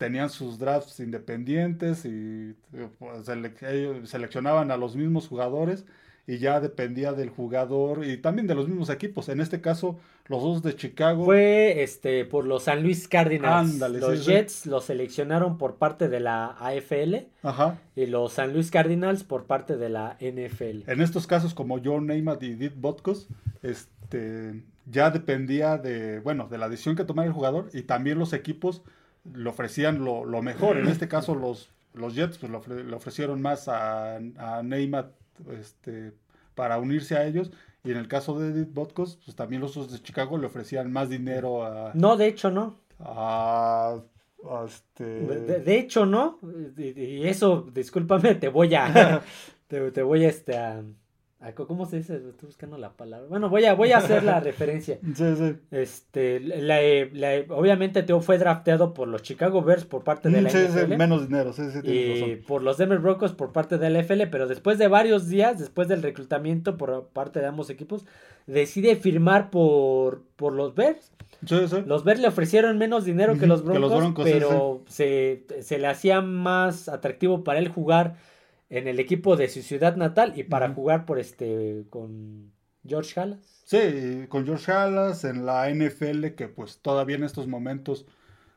tenían 0.02 0.30
sus 0.30 0.58
drafts 0.58 0.98
independientes 0.98 2.04
y 2.04 2.56
pues, 2.98 3.28
ellos 3.62 4.10
seleccionaban 4.10 4.72
a 4.72 4.76
los 4.76 4.96
mismos 4.96 5.28
jugadores 5.28 5.84
y 6.26 6.38
ya 6.38 6.58
dependía 6.58 7.12
del 7.12 7.30
jugador 7.30 8.04
y 8.04 8.16
también 8.16 8.48
de 8.48 8.56
los 8.56 8.66
mismos 8.66 8.90
equipos. 8.90 9.28
En 9.28 9.40
este 9.40 9.60
caso, 9.60 10.00
los 10.26 10.42
dos 10.42 10.62
de 10.64 10.74
Chicago. 10.74 11.24
Fue 11.24 11.84
este 11.84 12.24
por 12.24 12.46
los 12.46 12.64
San 12.64 12.82
Luis 12.82 13.06
Cardinals. 13.06 13.78
los 13.78 14.26
Jets 14.26 14.66
los 14.66 14.86
seleccionaron 14.86 15.56
por 15.56 15.76
parte 15.76 16.08
de 16.08 16.18
la 16.18 16.56
AFL. 16.58 17.28
Ajá. 17.44 17.78
Y 17.94 18.06
los 18.06 18.32
San 18.32 18.52
Luis 18.52 18.72
Cardinals 18.72 19.22
por 19.22 19.44
parte 19.44 19.76
de 19.76 19.88
la 19.88 20.16
NFL. 20.20 20.90
En 20.90 21.00
estos 21.00 21.28
casos, 21.28 21.54
como 21.54 21.80
John 21.80 22.08
Neymar 22.08 22.42
y 22.42 22.54
Dick 22.54 22.72
Botkos, 22.74 23.28
este 23.62 24.64
ya 24.86 25.12
dependía 25.12 25.78
de, 25.78 26.18
bueno, 26.18 26.48
de 26.50 26.58
la 26.58 26.68
decisión 26.68 26.96
que 26.96 27.04
tomara 27.04 27.28
el 27.28 27.32
jugador 27.32 27.70
y 27.72 27.82
también 27.82 28.18
los 28.18 28.32
equipos 28.32 28.82
le 29.24 29.48
ofrecían 29.48 30.04
lo, 30.04 30.42
mejor. 30.42 30.78
En 30.78 30.88
este 30.88 31.08
caso, 31.08 31.34
los, 31.34 31.70
los 31.94 32.14
Jets 32.14 32.38
pues, 32.38 32.50
le 32.68 32.94
ofrecieron 32.94 33.40
más 33.40 33.68
a, 33.68 34.16
a 34.16 34.62
Neymar 34.62 35.12
este, 35.58 36.12
para 36.54 36.78
unirse 36.78 37.16
a 37.16 37.26
ellos. 37.26 37.50
Y 37.84 37.90
en 37.90 37.96
el 37.96 38.08
caso 38.08 38.38
de 38.38 38.50
Edith 38.50 38.72
Botkos, 38.72 39.18
pues 39.24 39.36
también 39.36 39.60
los 39.60 39.90
de 39.90 40.00
Chicago 40.00 40.38
le 40.38 40.46
ofrecían 40.46 40.92
más 40.92 41.08
dinero 41.08 41.64
a... 41.64 41.90
No, 41.94 42.16
de 42.16 42.28
hecho 42.28 42.50
no. 42.50 42.78
A, 43.00 44.00
este... 44.64 45.04
de, 45.04 45.78
hecho 45.78 46.06
no. 46.06 46.38
Y, 46.76 47.26
eso, 47.26 47.68
discúlpame, 47.72 48.36
te 48.36 48.48
voy 48.48 48.74
a... 48.74 49.22
te, 49.66 50.02
voy 50.02 50.24
a, 50.24 50.28
este, 50.28 50.56
a, 50.56 50.84
¿Cómo 51.54 51.86
se 51.86 51.96
dice? 51.96 52.16
Estoy 52.16 52.46
buscando 52.46 52.78
la 52.78 52.92
palabra. 52.92 53.26
Bueno, 53.28 53.48
voy 53.50 53.64
a, 53.64 53.74
voy 53.74 53.90
a 53.92 53.98
hacer 53.98 54.22
la 54.22 54.38
referencia. 54.40 54.98
Sí, 55.14 55.34
sí. 55.36 55.56
Este, 55.72 56.38
la, 56.40 56.78
la- 57.12 57.44
obviamente 57.54 58.02
Teo 58.04 58.20
fue 58.20 58.38
drafteado 58.38 58.94
por 58.94 59.08
los 59.08 59.22
Chicago 59.22 59.62
Bears 59.62 59.84
por 59.84 60.04
parte 60.04 60.28
de 60.30 60.40
la 60.40 60.50
sí, 60.50 60.58
sí, 60.58 60.78
NFL. 60.78 60.96
menos 60.96 61.28
dinero, 61.28 61.52
sí, 61.52 61.62
sí, 61.72 61.80
y 61.82 62.20
razón. 62.20 62.44
por 62.46 62.62
los 62.62 62.78
Denver 62.78 62.98
Broncos 63.00 63.32
por 63.32 63.52
parte 63.52 63.76
de 63.78 63.90
la 63.90 64.00
NFL, 64.02 64.22
pero 64.30 64.46
después 64.46 64.78
de 64.78 64.86
varios 64.88 65.28
días, 65.28 65.58
después 65.58 65.88
del 65.88 66.02
reclutamiento 66.02 66.76
por 66.76 67.08
parte 67.08 67.40
de 67.40 67.46
ambos 67.46 67.70
equipos, 67.70 68.06
decide 68.46 68.94
firmar 68.96 69.50
por, 69.50 70.22
por 70.36 70.52
los 70.52 70.74
Bears. 70.76 71.10
Sí, 71.44 71.56
sí. 71.66 71.76
Los 71.86 72.04
Bears 72.04 72.20
le 72.20 72.28
ofrecieron 72.28 72.78
menos 72.78 73.04
dinero 73.04 73.36
que 73.36 73.48
los 73.48 73.62
que 73.62 73.66
Broncos, 73.70 73.90
los 73.90 73.98
Broncos, 74.00 74.24
pero 74.24 74.84
Se, 74.86 75.44
se 75.60 75.78
le 75.78 75.88
hacía 75.88 76.20
más 76.20 76.88
atractivo 76.88 77.42
para 77.42 77.58
él 77.58 77.66
jugar 77.68 78.14
en 78.72 78.88
el 78.88 78.98
equipo 78.98 79.36
de 79.36 79.48
su 79.48 79.62
ciudad 79.62 79.96
natal 79.96 80.32
y 80.36 80.44
para 80.44 80.68
jugar 80.74 81.04
por 81.06 81.18
este 81.20 81.84
con 81.90 82.50
George 82.86 83.20
Halas. 83.20 83.62
Sí, 83.64 84.26
con 84.28 84.44
George 84.44 84.70
Halas 84.72 85.24
en 85.24 85.46
la 85.46 85.68
NFL, 85.70 86.34
que 86.34 86.48
pues 86.48 86.80
todavía 86.80 87.16
en 87.16 87.24
estos 87.24 87.46
momentos, 87.46 88.06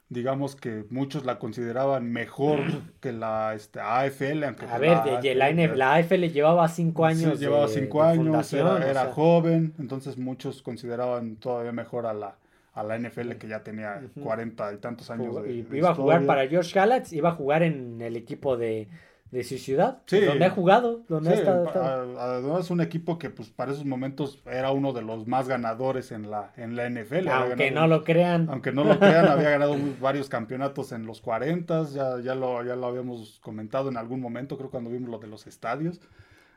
digamos 0.10 0.56
que 0.56 0.86
muchos 0.90 1.26
la 1.26 1.40
consideraban 1.40 2.12
mejor 2.12 2.60
que 3.02 3.12
la 3.12 3.54
este, 3.56 3.80
AFL, 3.80 4.44
aunque 4.46 4.66
A 4.66 4.78
ver, 4.78 4.98
la 5.06 5.22
de- 5.22 5.36
la, 5.36 5.50
N- 5.50 5.76
la 5.76 5.94
AFL 5.96 6.30
llevaba 6.32 6.68
cinco 6.68 7.08
Sí, 7.10 7.26
años. 7.26 7.40
llevaba 7.40 7.68
de- 7.68 7.74
cinco 7.74 8.04
de 8.04 8.10
años, 8.10 8.54
era, 8.54 8.74
o 8.74 8.78
era 8.78 8.94
sea, 8.94 9.14
joven, 9.14 9.74
entonces 9.80 10.18
muchos 10.18 10.62
consideraban 10.62 11.36
todavía 11.38 11.72
mejor 11.72 12.06
a 12.08 12.14
la, 12.14 12.38
a 12.74 12.84
la 12.84 12.96
NFL 12.96 13.38
que 13.38 13.48
ya 13.48 13.64
tenía 13.64 14.02
cuarenta 14.24 14.74
y 14.74 14.78
tantos 14.78 15.10
años 15.12 15.28
jugó- 15.28 15.42
de, 15.44 15.54
y 15.54 15.62
de 15.62 15.78
iba 15.78 15.90
a 15.92 15.96
jugar 15.96 16.26
para 16.26 16.48
George 16.48 16.78
Halas, 16.80 17.14
iba 17.14 17.30
a 17.30 17.34
jugar 17.34 17.64
en 17.64 18.02
el 18.02 18.16
equipo 18.18 18.58
de, 18.58 18.88
de 19.32 19.44
su 19.44 19.58
ciudad, 19.58 20.02
Sí. 20.06 20.22
donde 20.22 20.46
ha 20.46 20.50
jugado, 20.52 21.02
donde 21.10 21.36
Sí, 21.36 21.44
a- 21.44 22.06
además 22.20 22.70
un 22.70 22.80
equipo 22.80 23.18
que 23.18 23.30
pues 23.30 23.50
para 23.50 23.72
esos 23.74 23.84
momentos 23.84 24.40
era 24.46 24.72
uno 24.72 24.94
de 24.94 25.02
los 25.02 25.28
más 25.28 25.48
ganadores 25.48 26.12
en 26.12 26.30
la, 26.32 26.54
en 26.56 26.76
la 26.76 26.86
NFL. 26.90 27.28
Aunque 27.30 27.66
ganado- 27.70 27.88
no 27.88 27.88
lo 27.88 28.04
crean. 28.04 28.48
Aunque 28.50 28.72
no 28.72 28.84
lo 28.84 28.98
crean, 29.00 29.28
había 29.28 29.50
ganado 29.58 29.76
varios 30.00 30.30
campeonatos 30.30 30.92
en 30.94 31.06
los 31.06 31.22
40, 31.22 31.84
ya, 31.90 32.20
ya, 32.22 32.36
lo, 32.36 32.64
ya 32.64 32.76
lo 32.76 32.86
habíamos 32.88 33.40
comentado 33.42 33.90
en 33.90 33.98
algún 33.98 34.22
momento, 34.22 34.58
creo 34.58 34.70
cuando 34.70 34.90
vimos 34.90 35.10
lo 35.10 35.20
de 35.20 35.28
los 35.28 35.48
estadios. 35.48 36.00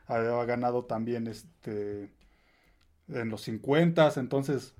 Había 0.07 0.43
ganado 0.45 0.85
también 0.85 1.27
este 1.27 2.11
en 3.09 3.29
los 3.29 3.41
50, 3.41 4.11
entonces 4.17 4.75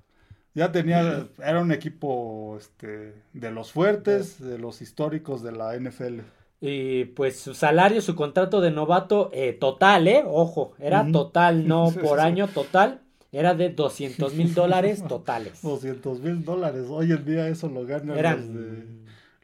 ya 0.54 0.72
tenía, 0.72 1.26
era 1.44 1.60
un 1.60 1.72
equipo 1.72 2.56
este, 2.56 3.14
de 3.32 3.50
los 3.50 3.72
fuertes, 3.72 4.40
de 4.40 4.58
los 4.58 4.80
históricos 4.80 5.42
de 5.42 5.52
la 5.52 5.74
NFL. 5.78 6.20
Y 6.60 7.06
pues 7.06 7.40
su 7.40 7.54
salario, 7.54 8.02
su 8.02 8.14
contrato 8.14 8.60
de 8.60 8.70
novato 8.70 9.30
eh, 9.32 9.52
total, 9.54 10.08
¿eh? 10.08 10.22
Ojo, 10.26 10.74
era 10.78 11.10
total, 11.10 11.66
no 11.66 11.90
Sí, 11.94 11.98
por 12.00 12.18
sí, 12.18 12.26
sí. 12.26 12.26
año 12.26 12.48
total. 12.48 13.02
Era 13.32 13.54
de 13.54 13.70
200 13.70 14.34
mil 14.34 14.54
dólares 14.54 15.04
totales. 15.06 15.60
200 15.62 16.20
mil 16.20 16.44
dólares, 16.44 16.86
hoy 16.90 17.12
en 17.12 17.24
día 17.24 17.48
eso 17.48 17.68
lo 17.68 17.86
ganan 17.86 18.28
los, 18.28 18.52
de, 18.52 18.86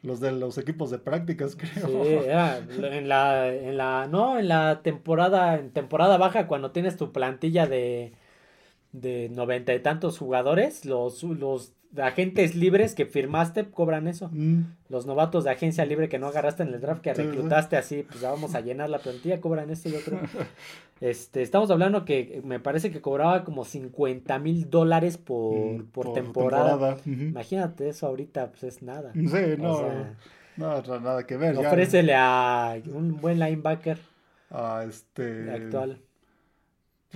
los 0.02 0.20
de 0.20 0.32
los 0.32 0.58
equipos 0.58 0.90
de 0.90 0.98
prácticas, 0.98 1.56
Sí, 1.74 1.82
creo. 1.98 2.24
era 2.24 2.58
en 2.58 3.08
la, 3.08 3.48
en 3.54 3.76
la, 3.76 4.06
no, 4.08 4.38
en 4.38 4.48
la 4.48 4.82
temporada, 4.82 5.56
en 5.58 5.72
temporada 5.72 6.16
baja, 6.18 6.46
cuando 6.46 6.72
tienes 6.72 6.96
tu 6.96 7.12
plantilla 7.12 7.66
de, 7.66 8.14
de 8.92 9.30
noventa 9.30 9.74
y 9.74 9.80
tantos 9.82 10.18
jugadores, 10.18 10.86
los, 10.86 11.22
los 11.24 11.74
agentes 11.98 12.54
libres 12.54 12.94
que 12.94 13.06
firmaste 13.06 13.64
cobran 13.70 14.08
eso. 14.08 14.28
Mm, 14.32 14.62
Los 14.88 15.06
novatos 15.06 15.44
de 15.44 15.50
agencia 15.50 15.84
libre 15.84 16.08
que 16.08 16.18
no 16.18 16.26
agarraste 16.26 16.62
en 16.62 16.74
el 16.74 16.80
draft, 16.80 17.00
que 17.00 17.14
reclutaste 17.14 17.76
así, 17.76 18.02
pues 18.02 18.20
ya 18.20 18.30
vamos 18.30 18.54
a 18.54 18.60
llenar 18.60 18.90
la 18.90 18.98
plantilla, 18.98 19.40
cobran 19.40 19.70
esto, 19.70 19.88
yo 19.88 20.00
creo. 20.00 20.20
Este, 20.98 21.42
estamos 21.42 21.70
hablando 21.70 22.06
que 22.06 22.40
me 22.42 22.58
parece 22.58 22.90
que 22.90 23.02
cobraba 23.02 23.44
como 23.44 23.66
50 23.66 24.38
mil 24.38 24.70
dólares 24.70 25.18
por, 25.18 25.54
mm, 25.54 25.86
por, 25.88 26.14
temporada. 26.14 26.96
Imagínate 27.04 27.90
eso 27.90 28.06
ahorita, 28.06 28.50
pues 28.50 28.62
es 28.64 28.82
nada. 28.82 29.12
Sí, 29.12 29.20
no, 29.58 29.72
O 29.72 29.78
sea, 29.78 30.14
no, 30.56 30.80
no, 30.80 31.00
nada 31.00 31.26
que 31.26 31.36
ver. 31.36 31.54
ya. 31.54 31.68
ofrécele 31.68 32.14
a 32.16 32.80
un 32.86 33.20
buen 33.20 33.38
linebacker 33.38 33.98
a 34.50 34.84
este 34.88 35.50
actual. 35.50 36.00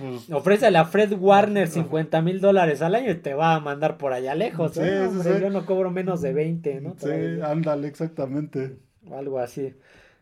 Pues, 0.01 0.29
Ofrécele 0.31 0.77
a 0.77 0.85
Fred 0.85 1.13
Warner 1.13 1.67
50 1.67 2.21
mil 2.21 2.41
dólares 2.41 2.81
al 2.81 2.95
año 2.95 3.11
y 3.11 3.15
te 3.15 3.33
va 3.33 3.55
a 3.55 3.59
mandar 3.59 3.97
por 3.97 4.13
allá 4.13 4.35
lejos. 4.35 4.73
Sí, 4.73 4.79
¿eh? 4.81 4.99
sí, 5.01 5.07
Hombre, 5.07 5.35
sí. 5.35 5.41
Yo 5.41 5.49
no 5.49 5.65
cobro 5.65 5.91
menos 5.91 6.21
de 6.21 6.33
20, 6.33 6.81
¿no? 6.81 6.95
sí, 6.97 7.09
ándale, 7.43 7.87
exactamente. 7.87 8.77
o 9.09 9.15
algo 9.15 9.39
así. 9.39 9.73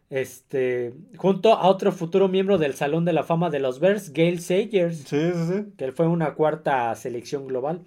Este, 0.09 0.93
junto 1.17 1.53
a 1.53 1.67
otro 1.67 1.91
futuro 1.91 2.27
miembro 2.27 2.57
del 2.57 2.73
Salón 2.73 3.05
de 3.05 3.13
la 3.13 3.23
Fama 3.23 3.49
de 3.51 3.59
los 3.59 3.79
Bears, 3.79 4.11
Gail 4.11 4.39
Sagers, 4.41 4.97
Sí, 4.99 5.31
sí, 5.33 5.47
sí. 5.47 5.65
que 5.77 5.91
fue 5.91 6.07
una 6.07 6.33
cuarta 6.33 6.93
selección 6.95 7.45
global. 7.47 7.81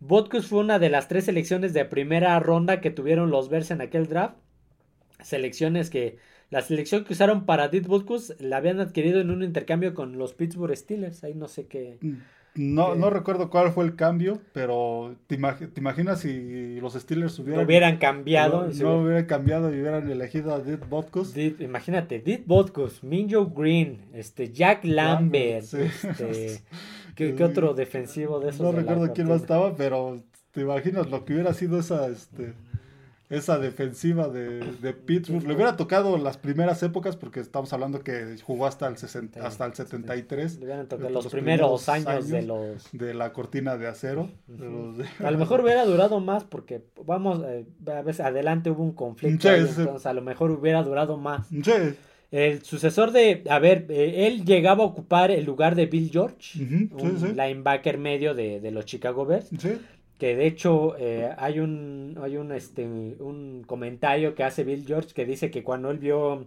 Butkus 0.00 0.48
fue 0.48 0.58
una 0.58 0.78
de 0.80 0.90
las 0.90 1.06
tres 1.08 1.26
selecciones 1.26 1.72
de 1.72 1.84
primera 1.84 2.38
ronda 2.40 2.80
que 2.80 2.90
tuvieron 2.90 3.30
los 3.30 3.48
Bears 3.48 3.70
en 3.70 3.80
aquel 3.80 4.08
draft. 4.08 4.34
Selecciones 5.22 5.90
que 5.90 6.18
la 6.50 6.60
selección 6.62 7.04
que 7.04 7.12
usaron 7.14 7.44
para 7.46 7.68
Dit 7.68 7.86
Butkus 7.86 8.34
la 8.38 8.58
habían 8.58 8.80
adquirido 8.80 9.20
en 9.20 9.30
un 9.30 9.42
intercambio 9.42 9.94
con 9.94 10.18
los 10.18 10.34
Pittsburgh 10.34 10.76
Steelers. 10.76 11.24
Ahí 11.24 11.34
no 11.34 11.48
sé 11.48 11.66
qué. 11.66 11.98
No, 12.56 12.94
no 12.94 13.10
recuerdo 13.10 13.50
cuál 13.50 13.72
fue 13.72 13.84
el 13.84 13.96
cambio, 13.96 14.40
pero 14.52 15.16
¿te, 15.26 15.36
imag- 15.36 15.72
te 15.72 15.80
imaginas 15.80 16.20
si 16.20 16.78
los 16.80 16.92
Steelers 16.94 17.36
hubieran, 17.40 17.64
hubieran 17.66 17.96
cambiado. 17.96 18.58
no, 18.58 18.66
no 18.68 18.70
hubiera- 18.70 18.96
hubieran 18.98 19.24
cambiado 19.26 19.74
y 19.74 19.80
hubieran 19.80 20.08
elegido 20.08 20.54
a 20.54 20.60
Dit 20.60 20.88
Botkus? 20.88 21.36
Imagínate, 21.36 22.20
Dit 22.20 22.46
Butkus, 22.46 23.02
Minjo 23.02 23.46
Green, 23.46 24.02
este, 24.12 24.52
Jack 24.52 24.84
Lambert, 24.84 25.64
sí. 25.64 25.78
este, 25.80 26.62
¿qué, 27.16 27.34
qué 27.34 27.42
otro 27.42 27.74
defensivo 27.74 28.38
de 28.38 28.50
esos? 28.50 28.60
No 28.60 28.70
de 28.70 28.78
recuerdo 28.82 29.12
quién 29.12 29.26
más 29.28 29.40
estaba, 29.40 29.74
pero 29.74 30.22
te 30.52 30.60
imaginas 30.60 31.10
lo 31.10 31.24
que 31.24 31.32
hubiera 31.34 31.54
sido 31.54 31.80
esa, 31.80 32.06
este, 32.06 32.52
esa 33.36 33.58
defensiva 33.58 34.28
de, 34.28 34.60
de 34.80 34.92
Pittsburgh. 34.92 35.46
Le 35.46 35.54
hubiera 35.54 35.76
tocado 35.76 36.16
las 36.18 36.36
primeras 36.38 36.82
épocas, 36.82 37.16
porque 37.16 37.40
estamos 37.40 37.72
hablando 37.72 38.00
que 38.02 38.36
jugó 38.42 38.66
hasta 38.66 38.86
el, 38.88 38.96
60 38.96 39.46
hasta 39.46 39.66
el 39.66 39.74
73, 39.74 40.58
Le 40.58 40.64
hubieran 40.64 40.88
tocado 40.88 41.10
Los 41.10 41.24
los 41.24 41.32
primeros, 41.32 41.84
primeros 41.84 42.08
años, 42.08 42.28
de 42.28 42.42
los... 42.42 42.88
de 42.92 43.14
la 43.14 43.32
cortina 43.32 43.76
de 43.76 43.86
acero. 43.88 44.28
de 44.46 44.68
los 44.68 45.20
A 45.20 45.30
lo 45.30 45.38
mejor 45.38 45.60
hubiera 45.62 45.84
durado 45.84 46.20
más 46.20 46.44
porque, 46.44 46.82
vamos, 47.04 47.40
eh, 47.46 47.66
a 47.86 48.02
veces 48.02 48.24
adelante 48.26 48.70
hubo 48.70 48.82
un 48.82 48.92
conflicto, 48.92 49.48
Sí, 49.48 49.54
ahí, 49.54 49.66
sí. 49.66 49.74
entonces 49.80 50.06
a 50.06 50.12
lo 50.12 50.22
mejor 50.22 50.50
hubiera 50.50 50.82
durado 50.82 51.16
más. 51.16 51.48
El 52.30 52.64
sucesor 52.64 53.12
de, 53.12 53.44
a 53.48 53.60
ver, 53.60 53.86
eh, 53.90 54.26
él 54.26 54.44
llegaba 54.44 54.82
a 54.82 54.86
ocupar 54.88 55.30
el 55.30 55.44
lugar 55.44 55.76
de 55.76 55.86
Bill 55.86 56.10
George, 56.12 56.60
Ujú, 56.64 56.98
sí, 56.98 57.26
un 57.28 57.36
linebacker 57.36 57.96
medio 57.96 58.34
de, 58.34 58.58
de 58.60 58.70
los 58.72 58.86
Chicago 58.86 59.24
Bears, 59.24 59.50
Sí. 59.56 59.78
Que 60.18 60.36
de 60.36 60.46
hecho 60.46 60.96
eh, 60.98 61.34
hay 61.38 61.60
un 61.60 62.18
hay 62.22 62.36
un 62.36 62.52
este 62.52 62.84
un 62.86 63.64
comentario 63.66 64.34
que 64.34 64.44
hace 64.44 64.64
Bill 64.64 64.84
George 64.86 65.14
que 65.14 65.24
dice 65.26 65.50
que 65.50 65.62
cuando 65.64 65.90
él 65.90 65.98
vio 65.98 66.46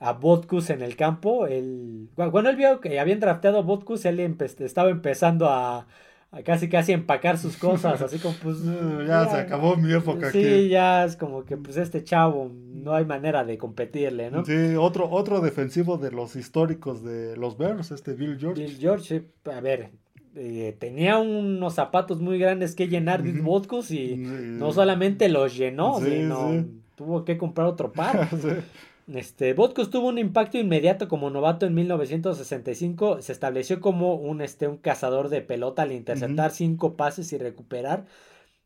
a 0.00 0.12
Botkus 0.14 0.70
en 0.70 0.82
el 0.82 0.96
campo, 0.96 1.46
él, 1.46 2.08
cu- 2.16 2.30
cuando 2.32 2.50
él 2.50 2.56
vio 2.56 2.80
que 2.80 2.98
habían 3.00 3.20
drafteado 3.20 3.58
a 3.58 3.62
Botkus, 3.62 4.04
él 4.04 4.18
empe- 4.20 4.60
estaba 4.64 4.90
empezando 4.90 5.48
a, 5.48 5.86
a 6.32 6.42
casi 6.42 6.68
casi 6.68 6.92
empacar 6.92 7.38
sus 7.38 7.56
cosas, 7.56 8.02
así 8.02 8.18
como 8.18 8.34
pues 8.36 8.56
Ya 9.08 9.28
se 9.28 9.36
acabó 9.38 9.76
mi 9.76 9.92
época 9.92 10.28
Sí, 10.28 10.38
aquí. 10.40 10.68
ya 10.70 11.04
es 11.04 11.16
como 11.16 11.44
que 11.44 11.56
pues 11.56 11.76
este 11.76 12.02
chavo 12.04 12.50
no 12.52 12.94
hay 12.94 13.04
manera 13.04 13.44
de 13.44 13.58
competirle, 13.58 14.30
¿no? 14.30 14.42
Sí, 14.44 14.74
otro, 14.76 15.08
otro 15.10 15.40
defensivo 15.40 15.98
de 15.98 16.10
los 16.10 16.36
históricos 16.36 17.02
de 17.04 17.36
los 17.36 17.56
Bears, 17.58 17.90
este 17.92 18.14
Bill 18.14 18.38
George. 18.38 18.62
Bill 18.62 18.78
George, 18.78 19.24
a 19.44 19.60
ver, 19.60 19.90
eh, 20.36 20.76
tenía 20.78 21.18
unos 21.18 21.74
zapatos 21.74 22.20
muy 22.20 22.38
grandes 22.38 22.74
que 22.74 22.88
llenar 22.88 23.22
de. 23.22 23.32
Botkus 23.40 23.90
y 23.90 24.08
Sí. 24.08 24.16
no 24.16 24.72
solamente 24.72 25.28
los 25.28 25.56
llenó, 25.56 25.98
Sí, 26.00 26.06
sino 26.06 26.50
sí. 26.50 26.66
tuvo 26.96 27.24
que 27.24 27.36
comprar 27.38 27.66
otro 27.66 27.92
par. 27.92 28.28
Este, 29.12 29.52
Botkus 29.52 29.90
tuvo 29.90 30.08
un 30.08 30.18
impacto 30.18 30.58
inmediato 30.58 31.08
como 31.08 31.28
novato 31.28 31.66
en 31.66 31.74
1965. 31.74 33.20
Se 33.20 33.32
estableció 33.32 33.80
como 33.80 34.14
un, 34.14 34.40
este, 34.40 34.68
un 34.68 34.76
cazador 34.76 35.28
de 35.28 35.42
pelota 35.42 35.82
al 35.82 35.90
interceptar 35.92 36.52
cinco 36.52 36.96
pases 36.96 37.32
y 37.32 37.36
recuperar 37.38 38.06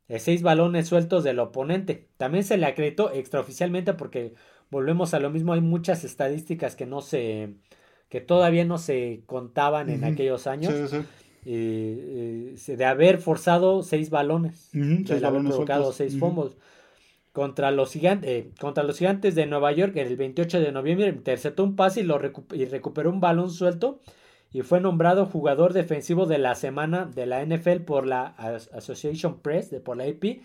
eh, 0.08 0.18
seis 0.18 0.42
balones 0.42 0.88
sueltos 0.88 1.24
del 1.24 1.38
oponente. 1.38 2.06
También 2.18 2.44
se 2.44 2.58
le 2.58 2.66
acreditó 2.66 3.10
extraoficialmente 3.12 3.94
porque 3.94 4.34
volvemos 4.70 5.14
a 5.14 5.20
lo 5.20 5.30
mismo. 5.30 5.54
Hay 5.54 5.62
muchas 5.62 6.04
estadísticas 6.04 6.76
que 6.76 6.84
no 6.84 7.00
se, 7.00 7.54
que 8.10 8.20
todavía 8.20 8.66
no 8.66 8.76
se 8.76 9.22
contaban 9.24 9.88
en 9.88 10.04
aquellos 10.04 10.46
años. 10.46 10.74
Sí, 10.90 10.98
sí. 10.98 11.04
Eh, 11.46 12.54
eh, 12.68 12.76
de 12.76 12.84
haber 12.84 13.18
forzado 13.18 13.82
seis 13.82 14.10
balones 14.10 14.68
de 14.72 14.80
seis 15.08 15.10
haber 15.22 15.32
balones 15.32 15.50
provocado 15.52 15.92
sueltos. 15.92 15.96
seis. 15.96 16.14
Contra 17.32 17.70
los, 17.70 17.92
gigantes, 17.92 18.30
eh, 18.30 18.50
contra 18.58 18.82
los 18.82 18.96
gigantes 18.98 19.34
de 19.34 19.44
Nueva 19.44 19.70
York 19.70 19.94
el 19.96 20.16
28 20.16 20.58
de 20.58 20.72
noviembre 20.72 21.08
interceptó 21.08 21.64
un 21.64 21.76
pase 21.76 22.00
y, 22.00 22.04
lo 22.04 22.18
recu- 22.18 22.46
y 22.56 22.64
recuperó 22.64 23.10
un 23.10 23.20
balón 23.20 23.50
suelto 23.50 24.00
y 24.54 24.62
fue 24.62 24.80
nombrado 24.80 25.26
jugador 25.26 25.74
defensivo 25.74 26.24
de 26.24 26.38
la 26.38 26.54
semana 26.54 27.04
de 27.04 27.26
la 27.26 27.42
NFL 27.44 27.80
por 27.84 28.06
la 28.06 28.28
As- 28.38 28.70
Association 28.72 29.40
Press, 29.40 29.70
de, 29.70 29.80
por 29.80 29.98
la 29.98 30.04
AP, 30.04 30.40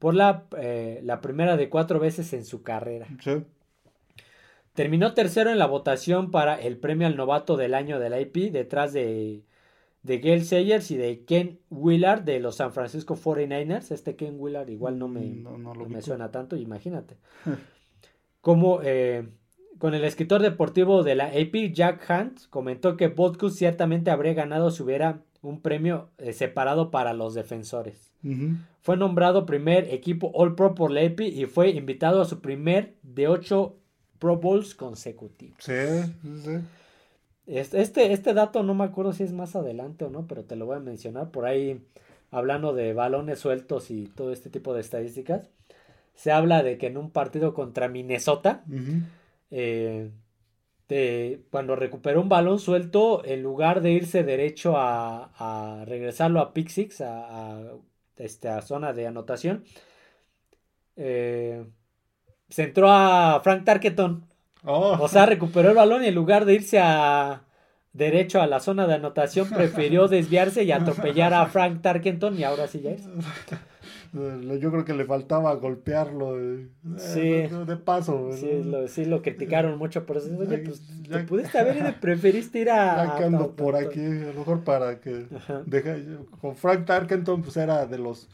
por 0.00 0.14
la, 0.14 0.44
eh, 0.58 1.00
la 1.04 1.20
primera 1.20 1.56
de 1.56 1.68
cuatro 1.68 2.00
veces 2.00 2.32
en 2.32 2.44
su 2.44 2.62
carrera. 2.62 3.06
Sí. 3.22 3.44
terminó 4.74 5.14
tercero 5.14 5.50
en 5.50 5.58
la 5.60 5.66
votación 5.66 6.30
para 6.32 6.56
el 6.60 6.76
premio 6.78 7.06
al 7.06 7.16
novato 7.16 7.56
del 7.56 7.74
año 7.74 8.00
de 8.00 8.10
la 8.10 8.20
IP, 8.20 8.50
detrás 8.50 8.92
de, 8.92 9.42
de 10.02 10.18
Gail 10.18 10.44
Sayers 10.44 10.90
y 10.90 10.96
de 10.96 11.24
Ken 11.24 11.60
Willard 11.70 12.22
de 12.22 12.40
los 12.40 12.56
San 12.56 12.72
Francisco 12.72 13.16
49ers. 13.16 13.92
Este 13.92 14.16
Ken 14.16 14.36
Willard 14.38 14.68
igual 14.68 14.98
no 14.98 15.08
me, 15.08 15.24
No, 15.26 15.56
no 15.58 15.74
lo 15.74 15.84
no 15.84 15.88
me 15.88 16.02
suena 16.02 16.30
tanto, 16.30 16.56
imagínate. 16.56 17.16
Como 18.40 18.80
eh, 18.82 19.28
con 19.78 19.94
el 19.94 20.04
escritor 20.04 20.42
deportivo 20.42 21.02
de 21.02 21.14
la 21.14 21.26
AP, 21.26 21.72
Jack 21.72 22.04
Hunt, 22.08 22.40
comentó 22.50 22.96
que 22.96 23.08
Butkus 23.08 23.56
ciertamente 23.56 24.10
habría 24.10 24.34
ganado 24.34 24.70
si 24.70 24.82
hubiera 24.82 25.22
un 25.42 25.60
premio 25.60 26.10
eh, 26.18 26.32
separado 26.32 26.90
para 26.90 27.12
los 27.14 27.34
defensores. 27.34 28.12
Ujú. 28.24 28.56
Fue 28.80 28.96
nombrado 28.96 29.46
primer 29.46 29.92
equipo 29.92 30.30
All 30.34 30.54
Pro 30.54 30.74
por 30.74 30.90
la 30.90 31.02
AP 31.02 31.20
y 31.20 31.46
fue 31.46 31.70
invitado 31.70 32.20
a 32.20 32.24
su 32.24 32.40
primer 32.40 32.94
de 33.02 33.28
ocho 33.28 33.76
Pro 34.18 34.36
Bowls 34.36 34.74
consecutivos. 34.74 35.56
Sí, 35.60 35.72
sí. 36.44 36.58
Este, 37.52 37.82
este, 37.82 38.12
este 38.12 38.34
dato 38.34 38.62
no 38.62 38.74
me 38.74 38.84
acuerdo 38.84 39.12
si 39.12 39.24
es 39.24 39.32
más 39.32 39.56
adelante 39.56 40.04
o 40.06 40.10
no, 40.10 40.26
pero 40.26 40.44
te 40.44 40.56
lo 40.56 40.66
voy 40.66 40.76
a 40.76 40.80
mencionar. 40.80 41.30
Por 41.30 41.44
ahí, 41.44 41.84
hablando 42.30 42.72
de 42.72 42.94
balones 42.94 43.40
sueltos 43.40 43.90
y 43.90 44.06
todo 44.08 44.32
este 44.32 44.48
tipo 44.50 44.74
de 44.74 44.80
estadísticas, 44.80 45.50
se 46.14 46.32
habla 46.32 46.62
de 46.62 46.78
que 46.78 46.88
en 46.88 46.98
un 46.98 47.10
partido 47.12 47.54
contra 47.54 47.88
Minnesota, 47.88 48.64
eh, 49.50 50.10
de- 50.88 51.42
cuando 51.50 51.76
recuperó 51.76 52.22
un 52.22 52.28
balón 52.30 52.58
suelto, 52.60 53.24
en 53.24 53.42
lugar 53.42 53.82
de 53.82 53.92
irse 53.92 54.24
derecho 54.24 54.76
a, 54.78 55.32
a 55.82 55.84
regresarlo 55.86 56.40
a 56.40 56.54
pick 56.54 56.68
six, 56.70 57.00
a, 57.02 57.56
a, 57.60 57.72
este, 58.18 58.48
a 58.50 58.62
zona 58.62 58.92
de 58.94 59.06
anotación, 59.08 59.64
eh, 60.96 61.66
se 62.50 62.64
entró 62.64 62.90
a 62.90 63.40
Frank 63.44 63.64
Tarkenton. 63.64 64.28
Oh, 64.64 64.96
O 65.00 65.08
sea, 65.08 65.26
recuperó 65.26 65.70
el 65.70 65.76
balón 65.76 66.04
y 66.04 66.08
en 66.08 66.14
lugar 66.14 66.44
de 66.44 66.54
irse 66.54 66.78
a 66.80 67.42
derecho 67.92 68.40
a 68.40 68.46
la 68.46 68.60
zona 68.60 68.86
de 68.86 68.94
anotación, 68.94 69.48
prefirió 69.48 70.08
desviarse 70.08 70.64
y 70.64 70.72
atropellar 70.72 71.34
a 71.34 71.46
Frank 71.46 71.82
Tarkenton 71.82 72.38
y 72.38 72.44
ahora 72.44 72.66
sí 72.68 72.80
ya 72.80 72.90
es. 72.92 73.02
Eh, 74.14 74.58
Yo 74.60 74.70
creo 74.70 74.84
que 74.84 74.92
le 74.94 75.04
faltaba 75.06 75.54
golpearlo 75.54 76.38
eh, 76.38 76.68
Sí. 76.98 77.20
de, 77.20 77.64
de 77.66 77.76
paso. 77.76 78.30
Sí 78.32 78.62
lo, 78.62 78.86
sí 78.86 79.04
lo 79.06 79.22
criticaron 79.22 79.78
mucho, 79.78 80.04
pero 80.06 80.20
oye, 80.20 80.58
Ya- 80.58 80.64
pues 80.64 80.82
ya- 81.08 81.18
te 81.18 81.24
pudiste 81.24 81.58
haber 81.58 81.76
ido 81.78 81.88
y 81.88 81.92
preferiste 81.92 82.58
ir 82.60 82.70
a... 82.70 83.06
Ya 83.06 83.16
que 83.16 83.24
a- 83.24 83.26
ando 83.26 83.44
a- 83.44 83.56
por 83.56 83.74
aquí, 83.76 84.00
a 84.04 84.32
lo 84.32 84.38
mejor 84.40 84.64
para 84.64 85.00
que 85.00 85.26
deja- 85.66 85.96
con 86.40 86.54
Frank 86.56 86.84
Tarkenton 86.84 87.42
pues 87.42 87.56
era 87.56 87.86
de 87.86 87.98
los 87.98 88.28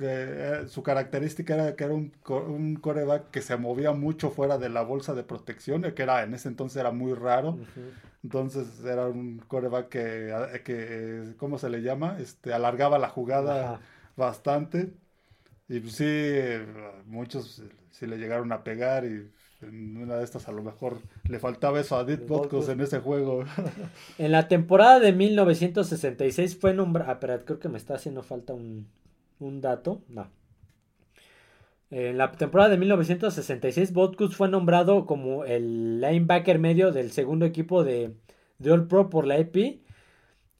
eh, 0.00 0.64
su 0.68 0.82
característica 0.82 1.54
era 1.54 1.76
que 1.76 1.84
era 1.84 1.94
un, 1.94 2.12
un 2.28 2.76
coreback 2.76 3.30
que 3.30 3.42
se 3.42 3.56
movía 3.56 3.92
mucho 3.92 4.30
fuera 4.30 4.58
de 4.58 4.68
la 4.68 4.82
bolsa 4.82 5.14
de 5.14 5.22
protección, 5.22 5.84
eh, 5.84 5.94
que 5.94 6.02
era 6.02 6.22
en 6.22 6.34
ese 6.34 6.48
entonces 6.48 6.78
era 6.78 6.92
muy 6.92 7.14
raro. 7.14 7.58
Entonces 8.22 8.84
era 8.84 9.06
un 9.06 9.38
coreback 9.38 9.88
que, 9.88 10.30
eh, 10.30 10.62
que 10.64 11.34
¿cómo 11.38 11.58
se 11.58 11.70
le 11.70 11.82
llama? 11.82 12.18
Este, 12.20 12.52
alargaba 12.52 12.98
la 12.98 13.08
jugada 13.08 13.80
bastante. 14.16 14.92
Y 15.68 15.80
pues 15.80 15.94
sí, 15.94 16.04
eh, 16.06 16.66
muchos 17.06 17.60
eh, 17.60 17.68
sí 17.90 18.06
le 18.06 18.18
llegaron 18.18 18.52
a 18.52 18.64
pegar 18.64 19.04
y 19.04 19.30
en 19.62 19.96
una 19.96 20.16
de 20.16 20.24
estas 20.24 20.48
a 20.48 20.52
lo 20.52 20.62
mejor 20.62 20.98
le 21.28 21.38
faltaba 21.38 21.80
eso 21.80 21.96
a 21.96 22.02
Butkus. 22.02 22.26
Butkus 22.26 22.68
en 22.68 22.80
ese 22.80 22.98
juego. 22.98 23.44
En 24.18 24.32
la 24.32 24.48
temporada 24.48 24.98
de 24.98 25.12
1966 25.12 26.58
fue 26.58 26.74
nombrado... 26.74 27.10
Ah, 27.10 27.14
espera, 27.14 27.38
creo 27.38 27.60
que 27.60 27.68
me 27.68 27.78
está 27.78 27.94
haciendo 27.94 28.22
falta 28.22 28.52
un, 28.52 28.88
un 29.40 29.60
dato. 29.60 30.02
No. 30.08 30.30
En 31.90 32.18
la 32.18 32.30
temporada 32.30 32.70
de 32.70 32.76
1966, 32.76 33.92
Butkus 33.92 34.36
fue 34.36 34.48
nombrado 34.48 35.06
como 35.06 35.44
el 35.44 36.00
linebacker 36.00 36.60
medio 36.60 36.92
del 36.92 37.10
segundo 37.10 37.46
equipo 37.46 37.82
de, 37.82 38.14
de 38.58 38.70
All 38.70 38.86
Pro 38.86 39.10
por 39.10 39.26
la 39.26 39.38
EP, 39.38 39.80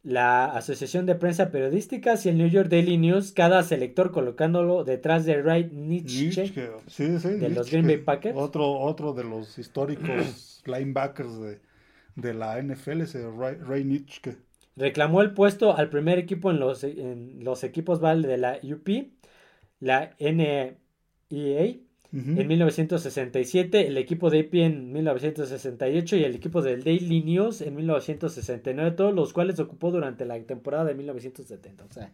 la 0.02 0.46
Asociación 0.46 1.06
de 1.06 1.14
Prensa 1.14 1.52
Periodísticas 1.52 2.26
y 2.26 2.30
el 2.30 2.38
New 2.38 2.48
York 2.48 2.68
Daily 2.68 2.98
News, 2.98 3.30
cada 3.30 3.62
selector 3.62 4.10
colocándolo 4.10 4.82
detrás 4.82 5.24
de 5.24 5.40
Ray 5.40 5.70
Nietzsche. 5.70 6.42
Nietzsche, 6.42 6.70
sí, 6.88 7.18
sí, 7.20 7.28
de 7.28 7.50
los 7.50 7.70
Green 7.70 7.86
Bay 7.86 7.98
Packers. 7.98 8.36
Otro, 8.36 8.68
otro 8.80 9.12
de 9.12 9.22
los 9.22 9.56
históricos 9.56 10.62
linebackers 10.66 11.40
de, 11.40 11.60
de 12.16 12.34
la 12.34 12.60
NFL, 12.60 13.02
ese 13.02 13.30
Ray, 13.30 13.56
Ray 13.56 13.84
Nietzsche. 13.84 14.36
Reclamó 14.80 15.20
el 15.20 15.34
puesto 15.34 15.76
al 15.76 15.90
primer 15.90 16.18
equipo 16.18 16.50
en 16.50 16.58
los, 16.58 16.84
en 16.84 17.44
los 17.44 17.64
equipos 17.64 18.00
VAL 18.00 18.22
de 18.22 18.38
la 18.38 18.58
UP, 18.62 18.88
la 19.78 20.16
NEA 20.18 20.74
Ujú. 22.12 22.40
en 22.40 22.48
1967, 22.48 23.86
el 23.86 23.98
equipo 23.98 24.30
de 24.30 24.40
AP 24.40 24.54
en 24.54 24.90
1968 24.90 26.16
y 26.16 26.24
el 26.24 26.34
equipo 26.34 26.62
del 26.62 26.82
Daily 26.82 27.22
News 27.22 27.60
en 27.60 27.76
1969, 27.76 28.92
todos 28.92 29.14
los 29.14 29.34
cuales 29.34 29.60
ocupó 29.60 29.90
durante 29.90 30.24
la 30.24 30.40
temporada 30.40 30.86
de 30.86 30.94
1970. 30.94 31.84
O 31.84 31.92
sea, 31.92 32.12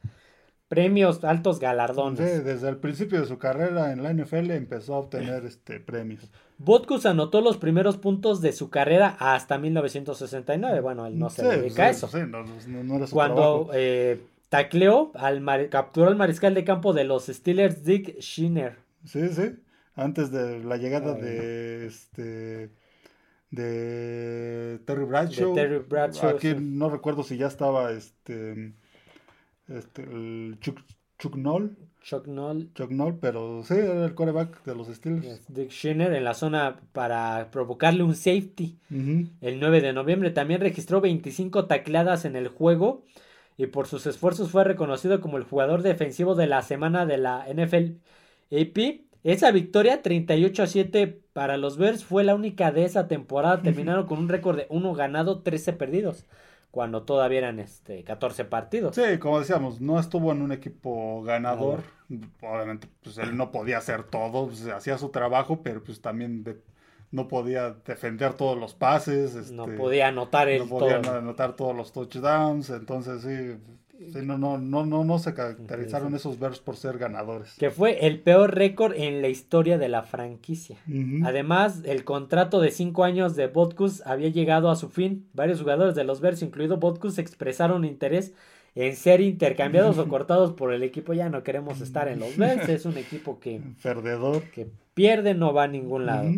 premios, 0.68 1.22
altos 1.24 1.57
Sí, 1.57 1.62
galardones. 1.62 2.44
desde 2.44 2.68
el 2.68 2.76
principio 2.79 3.20
de 3.20 3.26
su 3.26 3.38
carrera 3.38 3.92
en 3.92 4.02
la 4.02 4.11
NFL 4.12 4.50
empezó 4.52 4.94
a 4.94 4.98
obtener 4.98 5.44
este 5.46 5.81
premios. 5.81 6.31
Butkus 6.59 7.07
anotó 7.07 7.40
los 7.40 7.57
primeros 7.59 7.96
puntos 7.98 8.40
de 8.40 8.52
su 8.52 8.70
carrera 8.70 9.16
hasta 9.18 9.59
1969. 9.59 10.81
Bueno, 10.81 11.07
él 11.07 11.18
no 11.18 11.31
se 11.31 11.42
Sí, 11.42 11.48
dedica 11.48 11.87
a 11.87 11.92
sí, 11.92 11.96
eso. 11.98 12.09
sí, 12.09 12.18
no, 12.29 12.42
no- 12.44 12.85
no 12.85 12.96
era 12.96 13.07
su 13.07 13.14
Cuando 13.14 13.70
eh, 13.74 14.20
tacleó, 14.48 15.12
al 15.14 15.40
mar- 15.40 15.68
capturó 15.68 16.09
al 16.09 16.16
mariscal 16.16 16.55
de 16.55 16.64
campo 16.64 16.92
de 16.94 17.05
los 17.05 17.26
Steelers, 17.26 17.85
Dick 17.85 18.18
Schinner. 18.20 18.76
Sí, 19.05 19.29
sí. 19.29 19.57
Antes 19.94 20.31
de 20.31 20.62
la 20.64 20.76
llegada 20.79 21.14
Ay, 21.14 21.20
de 21.22 21.87
este 21.87 22.70
de 23.50 24.81
Terry 24.85 25.05
Bradshaw. 25.05 25.55
De 25.55 25.62
Terry 25.62 25.79
Bradshaw, 25.79 26.31
Aquí 26.31 26.50
sí. 26.50 26.57
no 26.59 26.90
recuerdo 26.90 27.22
si 27.22 27.37
ya 27.37 27.46
estaba 27.46 27.92
este 27.92 28.72
este 29.68 30.02
el 30.02 30.59
Chuck, 30.61 30.81
Chuck 31.18 31.37
Noll, 31.37 31.76
Chuck 32.02 32.26
Noll, 32.26 32.70
Chuck 32.74 32.90
Noll, 32.90 33.18
pero 33.18 33.62
sí 33.64 33.74
era 33.74 34.05
el 34.05 34.14
coreback 34.14 34.64
de 34.64 34.74
los 34.74 34.88
Steelers. 34.88 35.42
Dick 35.48 35.70
Schinner 35.70 36.12
en 36.12 36.24
la 36.24 36.35
zona 36.35 36.81
para 36.92 37.50
provocarle 37.50 38.02
un 38.02 38.14
safety. 38.14 38.79
El 39.40 39.61
9 39.61 39.81
de 39.81 39.92
noviembre 39.92 40.31
también 40.31 40.61
registró 40.61 41.00
25 41.00 41.66
tacleadas 41.66 42.24
en 42.24 42.37
el 42.37 42.48
juego 42.48 43.05
y 43.57 43.66
por 43.66 43.87
sus 43.87 44.07
esfuerzos 44.07 44.50
fue 44.50 44.64
reconocido 44.64 45.20
como 45.20 45.38
el 45.38 45.44
jugador 45.44 45.83
defensivo 45.83 46.35
de 46.35 46.46
la 46.46 46.62
semana 46.62 47.07
de 47.07 47.18
la 47.18 47.46
NFL 47.52 47.96
AP. 48.52 49.07
Esa 49.24 49.50
victoria 49.50 50.02
38 50.02 50.62
a 50.62 50.66
7 50.68 51.20
para 51.33 51.57
los 51.57 51.79
Bears 51.79 52.05
fue 52.05 52.22
la 52.22 52.35
única 52.35 52.70
de 52.70 52.85
esa 52.85 53.09
temporada. 53.09 53.62
Terminaron 53.62 54.07
con 54.07 54.18
un 54.18 54.29
récord 54.29 54.57
de 54.57 54.66
1 54.68 54.94
ganado, 54.94 55.40
13 55.42 55.72
perdidos. 55.72 56.26
Cuando 56.76 57.04
todavía 57.04 57.38
eran 57.38 57.58
este, 57.58 58.04
14 58.04 58.44
partidos. 58.44 58.94
Sí, 58.94 59.16
como 59.18 59.38
decíamos, 59.40 59.80
no 59.80 59.98
estuvo 59.98 60.30
en 60.30 60.42
un 60.42 60.52
equipo 60.52 61.22
ganador. 61.22 61.80
Obviamente, 62.42 62.86
pues 63.02 63.16
él 63.16 63.34
no 63.34 63.50
podía 63.50 63.78
hacer 63.78 64.02
todo, 64.04 64.48
pues, 64.48 64.66
hacía 64.66 64.98
su 64.98 65.08
trabajo, 65.08 65.62
pero 65.62 65.82
pues 65.82 66.02
también 66.02 66.44
de- 66.44 66.60
no 67.12 67.28
podía 67.28 67.70
defender 67.70 68.34
todos 68.34 68.58
los 68.58 68.74
pases. 68.74 69.50
No 69.52 69.64
este, 69.64 69.76
podía 69.78 70.08
anotar 70.08 70.48
el 70.50 70.58
no 70.64 70.68
podía 70.68 71.00
todo. 71.00 71.16
anotar 71.16 71.56
todos 71.56 71.74
los 71.74 71.94
touchdowns, 71.94 72.68
entonces 72.68 73.22
sí, 73.22 73.56
sí, 73.98 74.18
no, 74.22 74.38
no, 74.38 74.59
no, 74.59 74.85
no, 74.87 75.04
no 75.04 75.18
se 75.18 75.35
caracterizaron 75.35 76.14
esos 76.14 76.38
Bears 76.38 76.59
por 76.61 76.76
ser 76.76 76.98
ganadores. 76.98 77.54
Que 77.59 77.70
fue 77.70 78.06
el 78.06 78.20
peor 78.20 78.54
récord 78.54 78.92
en 78.94 79.22
la 79.22 79.28
historia 79.28 79.78
de 79.78 79.88
la 79.88 80.02
franquicia. 80.02 80.76
Además, 81.24 81.82
el 81.85 82.04
contrato 82.04 82.61
de 82.61 82.70
5 82.70 83.04
años 83.04 83.37
de 83.37 83.46
Botkus 83.46 84.04
había 84.06 84.28
llegado 84.28 84.70
a 84.70 84.76
su 84.76 84.88
fin. 84.88 85.26
Varios 85.32 85.61
jugadores 85.61 85.94
de 85.94 86.04
los 86.04 86.20
Bears, 86.20 86.42
incluido 86.42 86.76
Botkus, 86.78 87.18
expresaron 87.18 87.85
interés 87.85 88.32
en 88.74 88.94
ser 88.94 89.20
intercambiados 89.22 89.96
o 89.98 90.06
cortados 90.09 90.52
por 90.52 90.72
el 90.72 90.82
equipo. 90.82 91.14
Ya 91.14 91.28
no 91.30 91.42
queremos 91.42 91.80
estar 91.80 92.09
en 92.09 92.20
los 92.20 92.37
Bears. 92.37 92.68
Es 92.68 92.85
un 92.85 92.98
equipo 92.98 93.40
que, 93.40 93.61
Perdedor. 93.82 94.42
que 94.50 94.68
pierde, 94.94 95.35
no 95.35 95.52
va 95.54 95.64
a 95.64 95.68
ningún 95.68 96.06
lado. 96.06 96.30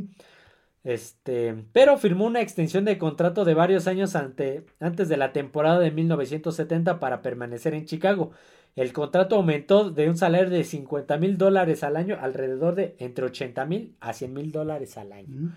Este, 0.84 1.54
pero 1.72 1.98
firmó 1.98 2.24
una 2.26 2.40
extensión 2.40 2.84
de 2.84 2.98
contrato 2.98 3.44
de 3.44 3.54
varios 3.54 3.86
años 3.86 4.14
ante, 4.16 4.64
antes 4.80 5.08
de 5.08 5.16
la 5.16 5.32
temporada 5.32 5.78
de 5.80 5.90
1970 5.90 7.00
para 7.00 7.20
permanecer 7.22 7.74
en 7.74 7.84
Chicago. 7.84 8.30
El 8.76 8.92
contrato 8.92 9.36
aumentó 9.36 9.90
de 9.90 10.08
un 10.08 10.16
salario 10.16 10.50
de 10.50 10.62
50 10.62 11.16
mil 11.18 11.36
dólares 11.36 11.82
al 11.82 11.96
año 11.96 12.16
alrededor 12.20 12.74
de 12.76 12.94
entre 12.98 13.24
80 13.24 13.64
mil 13.66 13.96
a 14.00 14.12
100 14.12 14.32
mil 14.32 14.52
dólares 14.52 14.96
al 14.96 15.12
año. 15.12 15.34
Ujú. 15.36 15.50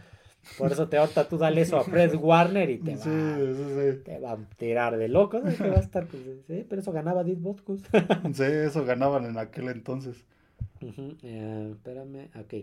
Por 0.57 0.71
eso 0.71 0.89
te 0.89 0.97
ahorita 0.97 1.29
tú 1.29 1.37
dale 1.37 1.61
eso 1.61 1.77
a 1.77 1.83
Fred 1.83 2.15
Warner 2.15 2.67
y 2.71 2.79
te 2.79 2.95
va, 2.95 3.03
Sí, 3.03 3.09
sí, 3.11 3.63
sí. 3.93 4.03
te 4.03 4.17
va 4.19 4.31
a 4.31 4.37
tirar 4.57 4.97
de 4.97 5.07
loco. 5.07 5.39
¿no? 5.39 5.55
Que 5.55 5.69
va 5.69 5.77
a 5.77 5.81
estar, 5.81 6.07
pues, 6.07 6.23
sí, 6.47 6.65
pero 6.67 6.81
eso 6.81 6.91
ganaba 6.91 7.23
Dick 7.23 7.39
Butkus. 7.39 7.81
Sí, 8.33 8.43
eso 8.43 8.83
ganaban 8.83 9.25
en 9.25 9.37
aquel 9.37 9.67
entonces. 9.69 10.25
Eh, 10.81 11.69
espérame, 11.73 12.29
ok. 12.39 12.53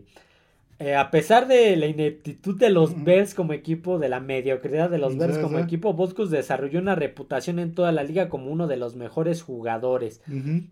Eh, 0.80 0.94
a 0.94 1.10
pesar 1.10 1.48
de 1.48 1.74
la 1.76 1.86
ineptitud 1.86 2.56
de 2.56 2.70
los 2.70 3.02
Bears 3.02 3.34
como 3.34 3.52
equipo, 3.52 3.98
de 3.98 4.08
la 4.08 4.20
mediocridad 4.20 4.88
de 4.90 4.98
los 4.98 5.14
Sí, 5.14 5.18
Bears 5.18 5.38
como 5.38 5.58
sí. 5.58 5.64
equipo, 5.64 5.92
Butkus 5.92 6.30
desarrolló 6.30 6.78
una 6.78 6.94
reputación 6.94 7.58
en 7.58 7.74
toda 7.74 7.90
la 7.90 8.04
liga 8.04 8.28
como 8.28 8.50
uno 8.50 8.68
de 8.68 8.76
los 8.76 8.94
mejores 8.94 9.42
jugadores. 9.42 10.20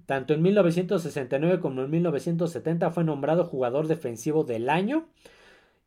Tanto 0.07 0.35
en 0.35 0.43
1969 0.43 1.59
como 1.61 1.83
en 1.83 1.91
1970 1.91 2.91
fue 2.91 3.03
nombrado 3.03 3.45
jugador 3.45 3.89
defensivo 3.89 4.45
del 4.45 4.69
año 4.69 5.07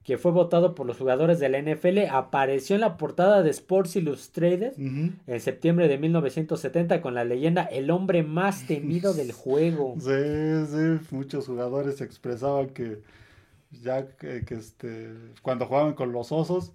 que 0.04 0.18
fue 0.18 0.32
votado 0.32 0.74
por 0.76 0.88
los 0.88 0.98
jugadores 0.98 1.40
de 1.40 1.50
la 1.50 1.60
NFL, 1.62 2.00
apareció 2.10 2.74
en 2.76 2.82
la 2.82 2.98
portada 2.98 3.44
de 3.44 3.52
Sports 3.52 3.96
Illustrated 3.96 4.74
en 4.78 5.40
septiembre 5.40 5.88
de 5.88 5.98
1970 6.00 7.02
con 7.02 7.14
la 7.14 7.26
leyenda 7.26 7.64
El 7.64 7.92
hombre 7.92 8.24
más 8.24 8.66
temido 8.66 9.14
del 9.14 9.32
juego. 9.34 9.96
Sí, 10.00 10.66
sí, 10.72 11.06
muchos 11.16 11.46
jugadores 11.46 12.02
expresaban 12.02 12.70
que 12.70 13.00
ya 13.72 14.16
que, 14.18 14.46
que, 14.46 14.56
este 14.56 15.16
cuando 15.42 15.66
jugaban 15.66 15.94
con 15.94 16.12
los 16.12 16.32
osos, 16.32 16.74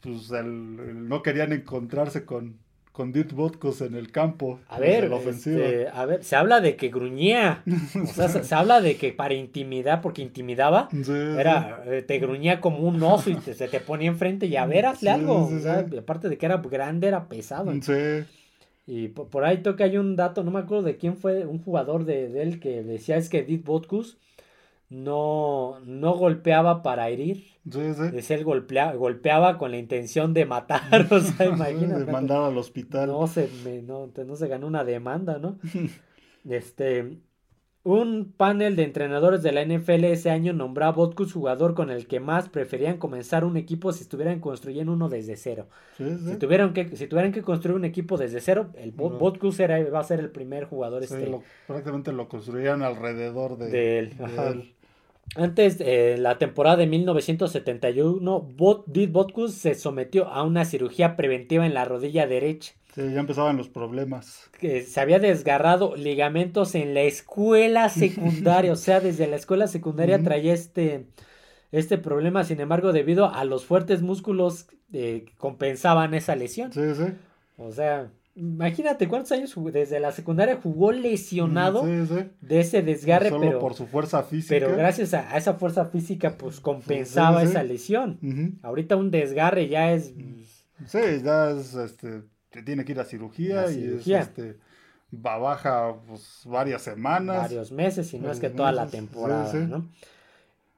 pues 0.00 0.30
el- 0.32 0.80
el- 0.80 1.08
no 1.08 1.22
querían 1.22 1.52
encontrarse 1.52 2.24
con, 2.26 2.60
con 2.92 3.12
Dirk 3.12 3.32
Butkus 3.34 3.82
en 3.82 3.94
el 3.96 4.12
campo, 4.12 4.60
A 4.66 4.78
en 4.80 4.80
ver, 4.80 5.04
la 5.10 5.16
ofensiva. 5.16 5.74
este, 5.74 5.88
a 5.88 6.06
ver, 6.06 6.24
se 6.24 6.34
habla 6.36 6.60
de 6.60 6.76
que 6.76 6.88
gruñía, 6.88 7.68
o 8.00 8.12
sea, 8.14 8.28
se, 8.28 8.42
se 8.44 8.54
habla 8.54 8.80
de 8.80 8.96
que 8.96 9.12
para 9.12 9.34
intimidar, 9.34 10.00
porque 10.00 10.22
intimidaba, 10.22 10.96
Sí, 11.04 11.12
era, 11.34 11.82
eh, 11.86 12.02
te 12.02 12.18
gruñía 12.18 12.60
como 12.60 12.78
un 12.88 13.02
oso 13.02 13.30
y 13.30 13.36
te- 13.38 13.54
se 13.54 13.68
te 13.68 13.80
ponía 13.80 14.08
enfrente 14.08 14.46
y 14.46 14.56
a 14.56 14.66
ver, 14.66 14.86
hazle 14.86 15.10
Sí, 15.10 15.10
algo, 15.10 15.48
sí, 15.48 15.60
o 15.60 15.60
sea, 15.60 15.80
sí. 15.90 15.96
aparte 15.98 16.28
de 16.28 16.38
que 16.38 16.46
era 16.46 16.56
grande, 16.58 17.08
era 17.08 17.28
pesado. 17.28 17.82
Sí, 17.82 17.92
Y 18.86 19.08
po- 19.08 19.28
por, 19.30 19.44
ahí 19.44 19.62
toca 19.62 19.84
hay 19.84 19.96
un 19.96 20.16
dato, 20.16 20.42
no 20.44 20.50
me 20.50 20.58
acuerdo 20.60 20.82
de 20.84 20.96
quién 20.96 21.16
fue, 21.16 21.46
un 21.46 21.62
jugador 21.62 22.04
de, 22.04 22.28
de 22.28 22.42
él 22.42 22.60
que 22.60 22.82
decía 22.82 23.16
es 23.16 23.28
que 23.28 23.38
Edith 23.40 23.64
Botkus 23.64 24.18
no, 24.92 25.78
no 25.86 26.12
golpeaba 26.14 26.82
para 26.82 27.08
herir, 27.08 27.46
sí, 27.70 27.94
sí. 27.94 28.10
decía 28.12 28.36
él 28.36 28.44
golpea- 28.44 28.94
golpeaba 28.94 29.56
con 29.56 29.70
la 29.70 29.78
intención 29.78 30.34
de 30.34 30.44
matar, 30.44 31.06
o 31.10 31.18
sea, 31.20 31.46
imagínate. 31.48 32.04
De 32.04 32.12
mandar 32.12 32.42
al 32.42 32.58
hospital. 32.58 33.08
No 33.08 33.26
se, 33.26 33.48
me- 33.64 33.80
no, 33.80 34.10
no 34.26 34.36
se 34.36 34.48
ganó 34.48 34.66
una 34.66 34.84
demanda, 34.84 35.38
¿no? 35.38 35.58
Este, 36.48 37.18
un 37.84 38.32
panel 38.36 38.74
de 38.76 38.82
entrenadores 38.82 39.42
de 39.44 39.52
la 39.52 39.64
NFL 39.64 40.04
ese 40.06 40.30
año 40.30 40.52
nombró 40.52 40.86
a 40.86 40.90
Botkus 40.92 41.32
jugador 41.32 41.74
con 41.74 41.88
el 41.90 42.06
que 42.08 42.18
más 42.20 42.48
preferían 42.48 42.98
comenzar 42.98 43.44
un 43.44 43.56
equipo 43.56 43.92
si 43.92 44.02
estuvieran 44.02 44.40
construyendo 44.40 44.92
uno 44.92 45.08
desde 45.08 45.36
cero. 45.36 45.68
Sí. 45.96 46.04
Si 46.18 46.36
tuvieran 46.36 46.72
que, 46.72 46.96
si 46.96 47.06
tuvieran 47.06 47.30
que 47.32 47.42
construir 47.42 47.76
un 47.76 47.84
equipo 47.84 48.16
desde 48.18 48.40
cero, 48.40 48.70
el 48.74 48.90
Bo- 48.90 49.10
No. 49.10 49.18
Botkus 49.18 49.60
era, 49.60 49.82
va 49.90 50.00
a 50.00 50.04
ser 50.04 50.18
el 50.20 50.30
primer 50.30 50.64
jugador 50.64 51.02
este, 51.04 51.28
lo- 51.28 51.42
prácticamente 51.68 52.12
lo 52.12 52.28
construían 52.28 52.82
alrededor 52.82 53.56
de, 53.56 53.70
de 53.70 53.98
él. 54.00 54.16
de 54.16 54.24
él. 54.48 54.74
Antes, 55.34 55.78
eh, 55.80 56.16
la 56.18 56.38
temporada 56.38 56.76
de 56.76 56.86
1971, 56.86 58.40
Bot, 58.40 58.86
Did 58.86 59.10
Botkus 59.10 59.54
se 59.54 59.74
sometió 59.74 60.28
a 60.28 60.42
una 60.42 60.64
cirugía 60.64 61.16
preventiva 61.16 61.64
en 61.64 61.74
la 61.74 61.84
rodilla 61.84 62.26
derecha. 62.26 62.74
Sí, 62.94 63.00
ya 63.12 63.20
empezaban 63.20 63.56
los 63.56 63.68
problemas. 63.68 64.50
que 64.58 64.82
se 64.82 65.00
había 65.00 65.18
desgarrado 65.18 65.96
ligamentos 65.96 66.74
en 66.74 66.92
la 66.92 67.00
escuela 67.02 67.88
secundaria, 67.88 68.72
o 68.72 68.76
sea, 68.76 69.00
desde 69.00 69.26
la 69.26 69.36
escuela 69.36 69.66
secundaria 69.66 70.22
traía 70.22 70.52
este, 70.52 71.06
este 71.72 71.96
problema, 71.96 72.44
sin 72.44 72.60
embargo, 72.60 72.92
debido 72.92 73.32
a 73.32 73.44
los 73.46 73.64
fuertes 73.64 74.02
músculos 74.02 74.66
eh, 74.92 75.24
compensaban 75.38 76.12
esa 76.12 76.36
lesión. 76.36 76.70
Sí, 76.72 76.94
sí. 76.94 77.04
O 77.56 77.72
sea, 77.72 78.10
imagínate 78.34 79.08
cuántos 79.08 79.32
años 79.32 79.52
jugó- 79.54 79.70
desde 79.70 80.00
la 80.00 80.12
secundaria 80.12 80.58
jugó 80.62 80.92
lesionado 80.92 81.84
Sí, 81.84 82.06
sí. 82.06 82.30
de 82.40 82.60
ese 82.60 82.82
desgarre, 82.82 83.28
Solo 83.28 83.40
pero, 83.46 83.58
por 83.58 83.74
su 83.74 83.86
fuerza 83.86 84.22
física. 84.22 84.54
pero 84.54 84.76
gracias 84.76 85.14
a, 85.14 85.30
a 85.34 85.36
esa 85.38 85.54
fuerza 85.54 85.84
física, 85.86 86.36
pues 86.38 86.60
compensaba 86.60 87.42
sí. 87.42 87.48
esa 87.48 87.62
lesión. 87.62 88.58
Ahorita 88.62 88.96
un 88.96 89.10
desgarre 89.10 89.68
ya 89.68 89.92
es... 89.92 90.12
Sí, 90.86 90.98
ya 91.22 91.50
es, 91.50 91.74
este, 91.74 92.22
te 92.50 92.62
tiene 92.62 92.84
que 92.84 92.92
ir 92.92 93.00
a 93.00 93.04
cirugía, 93.04 93.70
y 93.70 93.84
es, 93.98 94.06
este, 94.08 94.56
va 95.14 95.38
baja 95.38 95.94
pues, 96.08 96.42
varias 96.44 96.82
semanas. 96.82 97.36
varios 97.42 97.70
meses, 97.70 98.12
y 98.14 98.18
no 98.18 98.32
es 98.32 98.40
que 98.40 98.50
toda 98.50 98.72
la 98.72 98.86
temporada. 98.88 99.52
¿no? 99.54 99.88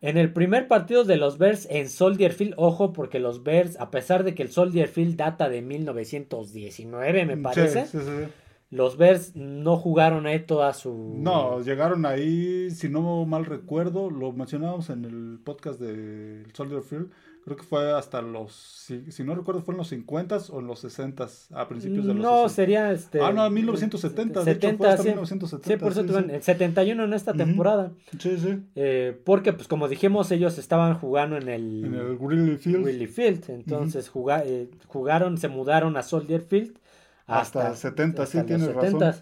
En 0.05 0.19
el 0.19 0.35
primer 0.35 0.69
partido 0.69 1.05
de 1.05 1.17
los 1.17 1.39
Bears 1.39 1.67
en 1.71 1.89
Soldier 1.89 2.35
Field, 2.35 2.53
ojo, 2.59 2.93
porque 2.93 3.19
los 3.19 3.43
Bears, 3.43 3.81
a 3.81 3.91
pesar 3.91 4.23
de 4.23 4.35
que 4.35 4.43
el 4.43 4.51
Soldier 4.51 4.87
Field 4.87 5.17
data 5.17 5.49
de 5.49 5.63
1919, 5.63 7.25
me 7.25 7.39
parece, 7.39 7.87
sí, 7.87 7.97
sí. 8.01 8.29
los 8.69 8.99
Bears 8.99 9.35
no 9.35 9.79
jugaron 9.79 10.27
ahí 10.27 10.41
toda 10.41 10.75
su... 10.75 10.93
No, 11.17 11.63
llegaron 11.63 12.05
ahí, 12.05 12.71
si 12.71 12.91
no 12.91 13.25
mal 13.25 13.47
recuerdo, 13.47 14.11
lo 14.11 14.31
mencionábamos 14.33 14.91
en 14.91 15.07
el 15.07 15.39
podcast 15.43 15.81
de 15.81 16.45
Soldier 16.53 16.83
Field, 16.83 17.09
creo 17.45 17.57
que 17.59 17.63
fue 17.63 17.93
hasta 17.93 18.23
los, 18.23 18.53
si, 18.55 19.11
si 19.13 19.23
no 19.23 19.35
recuerdo, 19.35 19.61
fue 19.63 19.75
en 19.75 19.79
los 19.79 19.89
50 19.89 20.39
o 20.51 20.61
en 20.61 20.67
los 20.67 20.81
60 20.81 21.29
a 21.53 21.69
principios 21.69 22.07
de 22.07 22.15
los 22.15 22.23
No, 22.23 22.49
60. 22.49 22.49
sería 22.49 22.93
este... 22.93 23.21
Ah, 23.21 23.33
no, 23.33 23.49
1970, 23.51 24.45
de 24.45 24.53
hecho, 24.53 24.77
fue 24.77 24.89
hasta 24.89 25.03
sí. 25.03 25.09
1970, 25.11 25.69
Sí, 25.75 25.77
por 25.83 25.93
eso 25.93 26.01
sí, 26.01 26.07
tuvieron 26.07 26.31
sí. 26.31 26.37
el 26.37 26.43
71 26.43 27.05
en 27.05 27.13
esta 27.13 27.31
Ujú. 27.33 27.39
temporada. 27.39 27.93
Sí, 28.19 28.39
sí, 28.39 28.63
eh, 28.75 29.21
porque, 29.25 29.53
pues 29.53 29.69
como 29.69 29.89
dijimos, 29.89 30.31
ellos 30.31 30.57
estaban 30.59 30.95
jugando 30.95 31.37
en 31.37 31.49
el... 31.49 31.85
en 31.85 31.95
el 31.95 32.19
Greeley 32.19 32.57
Field. 32.57 32.85
Willy 32.85 33.07
Field. 33.07 33.51
Entonces 33.51 34.09
juga- 34.11 34.43
eh, 34.47 34.71
jugaron, 34.87 35.37
se 35.39 35.49
mudaron 35.49 35.97
a 35.99 36.03
Soldier 36.03 36.41
Field 36.41 36.79
Hasta 37.27 37.69
hasta, 37.73 37.77
70, 37.91 38.27
sí, 38.27 38.39
los 38.39 38.47
tienes 38.47 38.75
razón. 38.75 39.15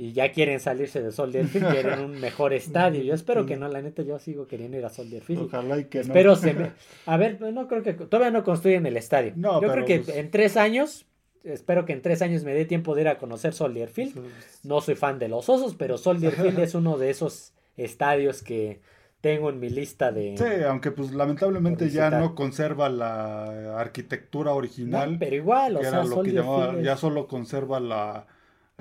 70s. 0.00 0.04
Y 0.04 0.12
ya 0.12 0.32
quieren 0.32 0.60
salirse 0.60 1.02
de 1.02 1.12
Soldier 1.12 1.46
Field, 1.46 1.70
quieren 1.72 2.00
un 2.00 2.20
mejor 2.20 2.52
estadio. 2.52 3.02
Yo 3.02 3.14
espero 3.14 3.46
que 3.46 3.56
no, 3.56 3.68
la 3.68 3.82
neta, 3.82 4.02
yo 4.02 4.18
sigo 4.18 4.46
queriendo 4.46 4.78
ir 4.78 4.84
a 4.84 4.88
Soldier 4.88 5.22
Field. 5.22 5.42
Ojalá 5.42 5.78
y 5.78 5.84
que 5.84 5.98
no. 5.98 6.02
Espero 6.04 6.36
se 6.36 6.54
me... 6.54 6.72
A 7.06 7.16
ver, 7.16 7.40
no 7.40 7.68
creo 7.68 7.82
que... 7.82 7.92
Todavía 7.94 8.30
no 8.30 8.44
construyen 8.44 8.86
el 8.86 8.96
estadio. 8.96 9.32
No, 9.36 9.60
yo 9.60 9.68
pero 9.68 9.84
creo 9.84 9.86
que 9.86 9.98
pues- 10.00 10.16
en 10.16 10.30
tres 10.30 10.56
años, 10.56 11.06
espero 11.44 11.84
que 11.84 11.92
en 11.92 12.02
tres 12.02 12.22
años 12.22 12.44
me 12.44 12.54
dé 12.54 12.64
tiempo 12.64 12.94
de 12.94 13.02
ir 13.02 13.08
a 13.08 13.18
conocer 13.18 13.52
Soldier 13.52 13.88
Field. 13.88 14.14
No 14.64 14.80
soy 14.80 14.94
fan 14.94 15.18
de 15.18 15.28
los 15.28 15.48
osos, 15.48 15.74
pero 15.74 15.98
Soldier 15.98 16.32
Field 16.32 16.58
es 16.60 16.74
uno 16.74 16.98
de 16.98 17.10
esos 17.10 17.52
estadios 17.76 18.42
que 18.42 18.80
tengo 19.20 19.50
en 19.50 19.60
mi 19.60 19.68
lista 19.68 20.12
de... 20.12 20.36
Sí, 20.36 20.64
aunque 20.64 20.90
pues 20.92 21.12
lamentablemente 21.12 21.90
ya 21.90 22.10
no 22.10 22.34
conserva 22.34 22.88
la 22.88 23.78
arquitectura 23.78 24.52
original. 24.54 25.12
No, 25.12 25.18
pero 25.18 25.36
igual, 25.36 25.76
o 25.76 25.80
que 25.80 25.86
sea, 25.86 26.00
era 26.00 26.04
lo 26.04 26.22
que 26.22 26.32
llamaba, 26.32 26.80
ya 26.80 26.96
solo 26.96 27.28
conserva 27.28 27.80
la, 27.80 28.26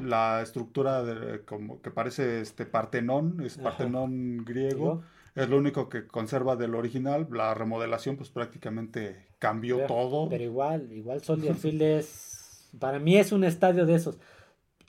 la 0.01 0.41
estructura 0.41 1.03
de, 1.03 1.41
como 1.45 1.81
que 1.81 1.91
parece 1.91 2.41
este 2.41 2.65
Partenón, 2.65 3.41
es. 3.45 3.57
Partenón 3.57 4.43
griego, 4.45 5.01
es 5.35 5.47
lo 5.49 5.57
único 5.57 5.89
que 5.89 6.07
conserva 6.07 6.55
del 6.55 6.75
original, 6.75 7.27
la 7.31 7.53
remodelación 7.53 8.17
pues 8.17 8.29
prácticamente 8.29 9.27
cambió 9.39 9.75
Pero- 9.77 9.87
todo. 9.87 10.29
Pero 10.29 10.43
igual, 10.43 10.91
igual 10.91 11.21
Soldier 11.23 11.55
Field 11.55 11.81
es. 11.81 12.69
Para 12.79 12.99
mí 12.99 13.17
es 13.17 13.31
un 13.31 13.43
estadio 13.43 13.85
de 13.85 13.95
esos. 13.95 14.19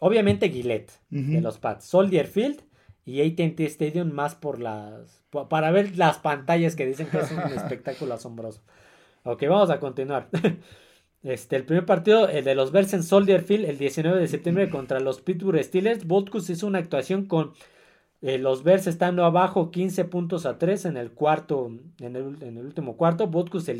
Obviamente 0.00 0.48
Gillette, 0.50 0.90
Ujú. 1.12 1.32
de 1.32 1.40
los 1.40 1.58
Pats. 1.58 1.84
Soldier 1.84 2.26
Field 2.26 2.62
y 3.04 3.20
ATT 3.22 3.60
Stadium 3.66 4.12
más 4.12 4.34
por 4.34 4.58
las. 4.60 5.22
pa- 5.30 5.48
Para 5.48 5.70
ver 5.70 5.96
las 5.98 6.18
pantallas 6.18 6.74
que 6.76 6.86
dicen 6.86 7.06
que 7.08 7.18
es 7.18 7.30
un 7.30 7.38
espectáculo 7.54 8.14
asombroso. 8.14 8.62
Ok, 9.24 9.42
vamos 9.48 9.70
a 9.70 9.78
continuar. 9.80 10.28
Este, 11.22 11.56
el 11.56 11.64
primer 11.64 11.84
partido, 11.84 12.28
el 12.28 12.44
de 12.44 12.54
los 12.54 12.72
Bears 12.72 12.94
en 12.94 13.02
Soldier 13.02 13.42
Field, 13.42 13.66
el 13.66 13.76
19 13.76 14.18
de 14.18 14.28
septiembre 14.28 14.70
contra 14.70 15.00
los 15.00 15.20
Pittsburgh 15.20 15.62
Steelers. 15.62 16.06
Botkus 16.06 16.48
hizo 16.48 16.66
una 16.66 16.78
actuación 16.78 17.26
con 17.26 17.52
eh, 18.22 18.38
los 18.38 18.64
Bears 18.64 18.86
estando 18.86 19.24
abajo 19.24 19.70
15 19.70 20.04
puntos 20.06 20.46
a 20.46 20.58
3 20.58 20.86
en 20.86 20.96
el 20.96 21.12
cuarto, 21.12 21.70
en 22.00 22.16
el, 22.16 22.42
en 22.42 22.56
el 22.56 22.64
último 22.64 22.96
cuarto. 22.96 23.26
Botkus 23.26 23.70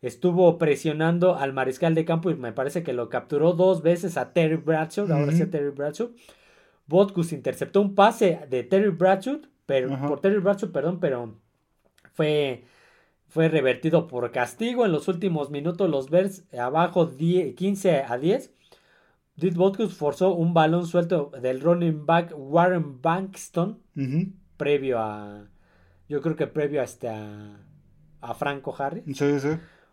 estuvo 0.00 0.56
presionando 0.56 1.34
al 1.36 1.52
mariscal 1.52 1.94
de 1.94 2.06
campo 2.06 2.30
y 2.30 2.34
me 2.34 2.52
parece 2.52 2.82
que 2.82 2.94
lo 2.94 3.10
capturó 3.10 3.52
dos 3.52 3.82
veces 3.82 4.16
a 4.16 4.32
Terry 4.32 4.56
Bradshaw, 4.56 5.10
ahora 5.12 5.32
sí 5.32 5.42
a. 5.42 5.50
Terry 5.50 5.70
Bradshaw. 5.70 6.10
Botkus 6.86 7.32
interceptó 7.32 7.80
un 7.82 7.94
pase 7.94 8.40
de 8.50 8.64
Terry 8.64 8.88
Bradshaw, 8.90 9.40
pero, 9.66 9.96
por 10.08 10.20
Terry 10.20 10.40
Bradshaw, 10.40 10.72
perdón, 10.72 10.98
pero 10.98 11.36
fue, 12.12 12.64
fue 13.30 13.48
revertido 13.48 14.06
por 14.06 14.30
castigo. 14.32 14.84
En 14.84 14.92
los 14.92 15.08
últimos 15.08 15.50
minutos 15.50 15.88
los 15.88 16.10
Bears 16.10 16.44
abajo 16.52 17.06
10 17.06 17.54
15 17.54 18.02
a 18.02 18.18
10. 18.18 18.52
Did 19.36 19.54
Botkus 19.56 19.94
forzó 19.94 20.34
un 20.34 20.52
balón 20.52 20.86
suelto 20.86 21.30
del 21.40 21.60
running 21.62 22.04
back 22.04 22.34
Warren 22.36 23.00
Bankston 23.00 23.78
previo 24.58 24.98
a 24.98 25.46
yo 26.10 26.20
creo 26.20 26.36
que 26.36 26.46
previo 26.46 26.82
hasta 26.82 27.56
a 28.20 28.34
Franco 28.34 28.74
Harris 28.78 29.04
Sí, 29.16 29.40
sí. 29.40 29.48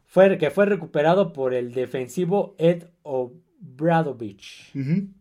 fue 0.05 0.37
que 0.37 0.49
fue 0.51 0.65
recuperado 0.65 1.31
por 1.31 1.53
el 1.53 1.73
defensivo 1.73 2.55
Ed 2.57 2.87
Obradovich 3.03 4.71
En 4.75 5.13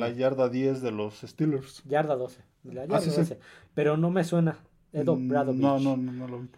la 0.00 0.10
yarda 0.10 0.48
10 0.48 0.82
de 0.82 0.90
los 0.90 1.20
Steelers. 1.20 1.82
yarda 1.84 2.16
12 2.16 2.40
la 2.64 2.82
yarda 2.86 2.96
Ah, 2.96 3.00
sí, 3.00 3.10
sí. 3.10 3.16
12. 3.18 3.38
pero 3.74 3.96
no 3.96 4.10
me 4.10 4.24
suena 4.24 4.58
Ed 4.92 5.06
Mm, 5.06 5.26
Obradovich 5.28 5.60
No, 5.60 5.78
no, 5.78 5.96
no, 5.96 6.12
no 6.12 6.26
lo 6.28 6.38
vi. 6.40 6.48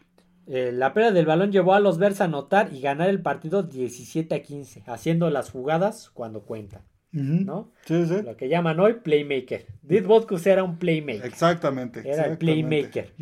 Eh, 0.53 0.73
la 0.73 0.93
pérdida 0.93 1.13
del 1.13 1.27
balón 1.27 1.53
llevó 1.53 1.75
a 1.75 1.81
los 1.81 1.99
Bears 1.99 2.21
a 2.21 2.25
anotar 2.25 2.73
y 2.73 2.81
ganar 2.81 3.09
el 3.09 3.23
partido 3.23 3.63
17 3.63 4.35
a 4.35 4.43
15 4.43 4.83
haciendo 4.87 5.31
las 5.31 5.49
jugadas 5.49 6.11
cuando 6.13 6.43
cuentan. 6.43 6.83
¿no? 7.13 7.73
Sí, 7.87 8.07
sí. 8.07 8.23
lo 8.23 8.37
que 8.37 8.49
llaman 8.49 8.79
hoy 8.79 8.95
playmaker 9.03 9.67
Did 9.83 10.07
Botkus 10.07 10.47
era 10.47 10.63
un 10.63 10.79
playmaker 10.79 11.27
Exactamente. 11.27 12.09
Era 12.09 12.27
el 12.27 12.39
playmaker. 12.39 13.13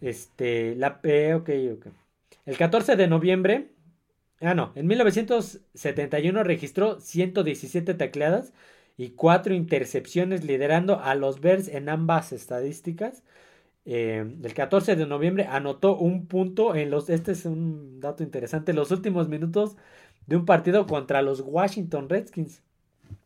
Este, 0.00 0.76
la, 0.76 1.00
eh, 1.02 1.34
ok, 1.34 1.50
ok. 1.74 1.86
El 2.46 2.56
14 2.56 2.94
de 2.94 3.08
noviembre, 3.08 3.72
ah, 4.40 4.54
no, 4.54 4.72
en 4.76 4.86
1971 4.86 6.44
registró 6.44 7.00
117 7.00 7.94
tacleadas 7.94 8.52
y 8.96 9.10
4 9.10 9.54
intercepciones, 9.54 10.44
liderando 10.44 11.00
a 11.00 11.16
los 11.16 11.40
Bears 11.40 11.66
en 11.66 11.88
ambas 11.88 12.32
estadísticas. 12.32 13.24
Eh, 13.90 14.36
el 14.42 14.52
14 14.52 14.96
de 14.96 15.06
noviembre 15.06 15.46
anotó 15.46 15.96
un 15.96 16.26
punto 16.26 16.74
en 16.74 16.90
los, 16.90 17.08
este 17.08 17.32
es 17.32 17.46
un 17.46 18.00
dato 18.00 18.22
interesante, 18.22 18.74
los 18.74 18.90
últimos 18.90 19.30
minutos 19.30 19.78
de 20.26 20.36
un 20.36 20.44
partido 20.44 20.86
contra 20.86 21.22
los 21.22 21.40
Washington 21.40 22.10
Redskins. 22.10 22.62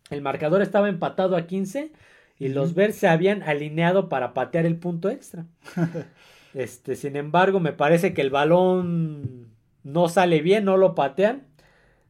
El 0.09 0.23
marcador 0.23 0.63
estaba 0.63 0.89
empatado 0.89 1.35
a 1.35 1.49
15 1.49 1.91
y 2.39 2.49
los 2.49 2.75
Bears 2.75 2.95
se 2.95 3.09
habían 3.09 3.43
alineado 3.43 4.09
para 4.09 4.35
patear 4.35 4.65
el 4.65 4.77
punto 4.77 5.11
extra. 5.11 5.47
Este, 6.55 6.97
sin 6.97 7.17
embargo, 7.17 7.61
me 7.61 7.73
parece 7.73 8.13
que 8.13 8.21
el 8.21 8.29
balón 8.29 9.49
no 9.85 10.11
sale 10.11 10.43
bien, 10.43 10.67
no 10.67 10.77
lo 10.77 10.95
patean. 10.95 11.47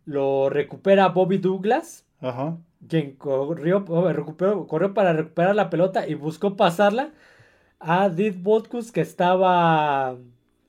Lo 0.05 0.51
recupera 0.51 1.11
Bobby 1.11 1.39
Douglas, 1.39 2.05
Ajá. 2.21 2.59
quien 2.89 3.13
corrió, 3.13 3.85
recuperó, 4.13 4.67
corrió 4.67 4.95
para 4.95 5.13
recuperar 5.13 5.55
la 5.55 5.71
pelota 5.71 6.09
y 6.09 6.15
buscó 6.15 6.57
pasarla 6.57 7.13
a 7.83 8.09
Did 8.09 8.37
Botkus 8.43 8.93
que 8.93 9.01
estaba 9.01 10.17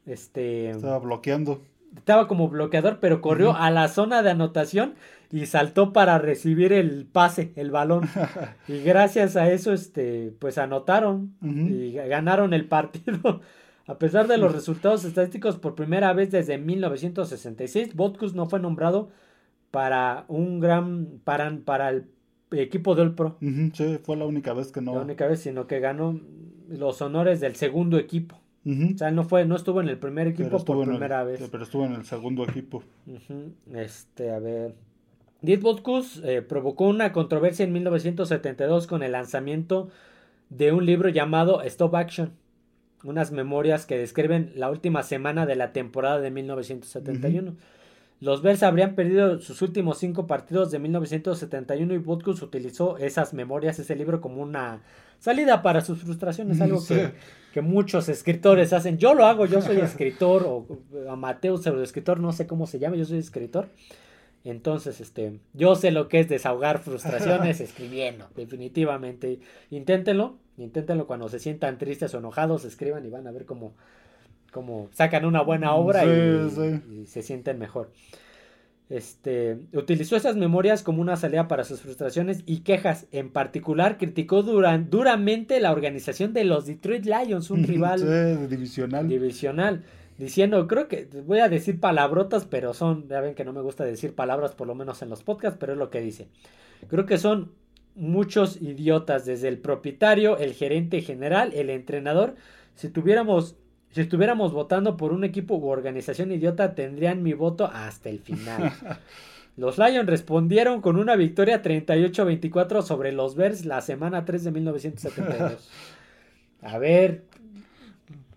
este 0.06 0.72
Estaba 0.72 1.00
bloqueando. 1.00 1.62
estaba 1.96 2.28
como 2.28 2.50
bloqueador, 2.50 3.00
pero 3.00 3.22
corrió 3.22 3.56
a 3.56 3.72
la 3.72 3.88
zona 3.88 4.24
de 4.24 4.32
anotación 4.32 4.96
y 5.32 5.46
saltó 5.48 5.94
para 5.94 6.20
recibir 6.20 6.74
el 6.74 7.06
pase, 7.06 7.54
el 7.56 7.72
balón. 7.72 8.08
y 8.68 8.82
gracias 8.82 9.36
a 9.36 9.50
eso, 9.52 9.74
este, 9.74 10.34
pues 10.40 10.58
anotaron 10.58 11.36
y 11.42 11.94
ganaron 11.94 12.54
el 12.54 12.68
partido. 12.68 13.42
A 13.86 13.98
pesar 13.98 14.28
de 14.28 14.38
los 14.38 14.54
resultados 14.54 15.04
estadísticos, 15.04 15.58
por 15.58 15.76
primera 15.76 16.14
vez 16.14 16.32
desde 16.32 16.58
1966, 16.58 17.96
Botkus 17.96 18.34
no 18.34 18.46
fue 18.46 18.62
nombrado 18.62 19.10
para 19.72 20.24
un 20.30 20.62
gran, 20.62 21.20
para, 21.26 21.52
para 21.66 21.90
el 21.90 22.04
equipo 22.62 22.96
del 22.96 23.14
Pro. 23.14 23.38
Ujú, 23.42 23.72
Sí, 23.74 24.00
fue 24.04 24.16
la 24.18 24.26
única 24.26 24.54
vez 24.54 24.72
que 24.72 24.82
no. 24.82 24.96
La 24.96 25.02
única 25.02 25.28
vez, 25.28 25.40
sino 25.42 25.68
que 25.68 25.80
ganó 25.80 26.20
los 26.70 27.02
honores 27.02 27.40
del 27.40 27.56
segundo 27.56 27.98
equipo. 27.98 28.40
O 28.66 28.98
sea, 28.98 29.12
no 29.12 29.26
fue, 29.26 29.44
no 29.46 29.58
estuvo 29.58 29.82
en 29.82 29.90
el 29.90 29.98
primer 29.98 30.28
equipo 30.28 30.64
por 30.64 30.78
en 30.78 30.84
el- 30.84 30.90
primera 30.92 31.24
vez. 31.26 31.42
Pero 31.52 31.64
estuvo 31.64 31.86
en 31.86 31.94
el 31.94 32.06
segundo 32.06 32.44
equipo. 32.46 32.82
Ujú, 33.06 33.52
Este, 33.74 34.32
a 34.32 34.40
ver. 34.40 34.74
Diet 35.42 35.62
Botkus 35.62 36.22
eh, 36.24 36.42
provocó 36.42 36.88
una 36.88 37.12
controversia 37.12 37.66
en 37.66 37.74
1972 37.74 38.88
con 38.88 39.04
el 39.04 39.12
lanzamiento 39.12 39.90
de 40.50 40.72
un 40.72 40.86
libro 40.86 41.10
llamado 41.10 41.62
Stop 41.64 41.96
Action, 41.96 42.32
unas 43.04 43.34
memorias 43.34 43.86
que 43.86 43.98
describen 43.98 44.54
la 44.56 44.70
última 44.70 45.04
semana 45.04 45.46
de 45.46 45.58
la 45.58 45.74
temporada 45.74 46.22
de 46.22 46.32
1971. 46.32 47.56
Los 48.24 48.42
Bears 48.42 48.64
habrían 48.64 48.96
perdido 48.96 49.42
sus 49.42 49.62
últimos 49.62 49.98
cinco 49.98 50.28
partidos 50.28 50.72
de 50.72 50.80
1971 50.80 51.94
y 51.94 51.98
Botkus 51.98 52.42
utilizó 52.42 52.98
esas 52.98 53.34
memorias, 53.34 53.80
ese 53.80 53.98
libro, 53.98 54.22
como 54.22 54.42
una 54.42 54.82
salida 55.20 55.62
para 55.62 55.82
sus 55.82 56.00
frustraciones, 56.00 56.62
algo 56.62 56.80
Sí. 56.80 56.94
que, 56.96 57.12
que 57.54 57.62
muchos 57.62 58.08
escritores 58.08 58.72
hacen. 58.72 58.98
Yo 58.98 59.14
lo 59.14 59.26
hago, 59.26 59.46
yo 59.46 59.62
soy 59.62 59.78
escritor 59.82 60.44
o 60.48 60.66
amateur, 61.10 61.58
pseudoescritor, 61.58 62.22
no 62.22 62.32
sé 62.32 62.48
cómo 62.48 62.66
se 62.66 62.80
llama, 62.80 62.96
yo 62.96 63.04
soy 63.04 63.18
escritor. 63.18 63.68
Entonces, 64.46 65.02
este, 65.02 65.40
yo 65.54 65.76
sé 65.76 65.92
lo 65.92 66.08
que 66.08 66.22
es 66.22 66.30
desahogar 66.30 66.80
frustraciones 66.80 67.60
escribiendo, 67.62 68.30
definitivamente. 68.36 69.40
Inténtenlo, 69.70 70.38
inténtenlo 70.58 71.08
cuando 71.08 71.28
se 71.28 71.40
sientan 71.40 71.78
tristes 71.78 72.14
o 72.14 72.20
enojados, 72.20 72.64
escriban 72.64 73.06
y 73.06 73.10
van 73.10 73.28
a 73.28 73.32
ver 73.32 73.46
cómo, 73.46 73.74
cómo 74.54 74.90
sacan 74.94 75.26
una 75.26 75.42
buena 75.42 75.74
obra 75.76 76.04
Sí, 76.04 76.10
y, 76.10 76.50
sí. 76.50 76.82
y 77.02 77.06
se 77.08 77.22
sienten 77.24 77.60
mejor. 77.60 77.92
Este, 78.90 79.58
utilizó 79.74 80.16
esas 80.16 80.36
memorias 80.36 80.84
como 80.84 81.02
una 81.02 81.16
salida 81.16 81.48
para 81.48 81.64
sus 81.64 81.82
frustraciones 81.82 82.44
y 82.46 82.60
quejas. 82.60 83.08
En 83.12 83.30
particular, 83.32 83.98
criticó 83.98 84.44
duran- 84.44 84.90
duramente 84.90 85.60
la 85.60 85.72
organización 85.72 86.34
de 86.34 86.44
los 86.44 86.66
Detroit 86.68 87.06
Lions, 87.06 87.50
un 87.50 87.64
rival 87.68 88.00
Sí, 88.00 88.48
divisional. 88.48 89.08
divisional, 89.08 89.84
diciendo, 90.18 90.68
creo 90.68 90.88
que 90.90 91.08
voy 91.26 91.40
a 91.40 91.50
decir 91.50 91.80
palabrotas, 91.80 92.46
pero 92.46 92.74
son, 92.74 93.08
ya 93.08 93.22
ven 93.22 93.36
que 93.36 93.46
no 93.46 93.54
me 93.54 93.62
gusta 93.62 93.84
decir 93.86 94.14
palabras 94.14 94.54
por 94.54 94.68
lo 94.68 94.76
menos 94.76 95.02
en 95.02 95.10
los 95.10 95.24
podcasts, 95.24 95.58
pero 95.60 95.74
es 95.74 95.80
lo 95.80 95.90
que 95.90 96.02
dice. 96.02 96.28
Creo 96.90 97.06
que 97.06 97.18
son 97.18 97.52
muchos 97.96 98.62
idiotas, 98.62 99.26
desde 99.26 99.48
el 99.48 99.60
propietario, 99.60 100.38
el 100.38 100.54
gerente 100.54 101.02
general, 101.02 101.52
el 101.56 101.70
entrenador. 101.70 102.36
Si 102.76 102.90
tuviéramos, 102.90 103.56
si 103.94 104.02
estuviéramos 104.02 104.52
votando 104.52 104.98
por 104.98 105.14
un 105.14 105.24
equipo 105.24 105.56
u 105.56 105.70
organización 105.70 106.32
idiota, 106.32 106.76
tendrían 106.76 107.24
mi 107.24 107.34
voto 107.34 107.70
hasta 107.72 108.10
el 108.10 108.20
final. 108.20 108.74
Los 109.56 109.78
Lions 109.78 110.10
respondieron 110.10 110.82
con 110.82 110.98
una 110.98 111.16
victoria 111.16 111.62
38-24 111.62 112.82
sobre 112.82 113.12
los 113.12 113.36
Bears 113.36 113.66
la 113.66 113.82
semana 113.82 114.26
3 114.26 114.46
de 114.46 114.52
1972. 114.52 115.70
A 116.64 116.80
ver, 116.80 117.22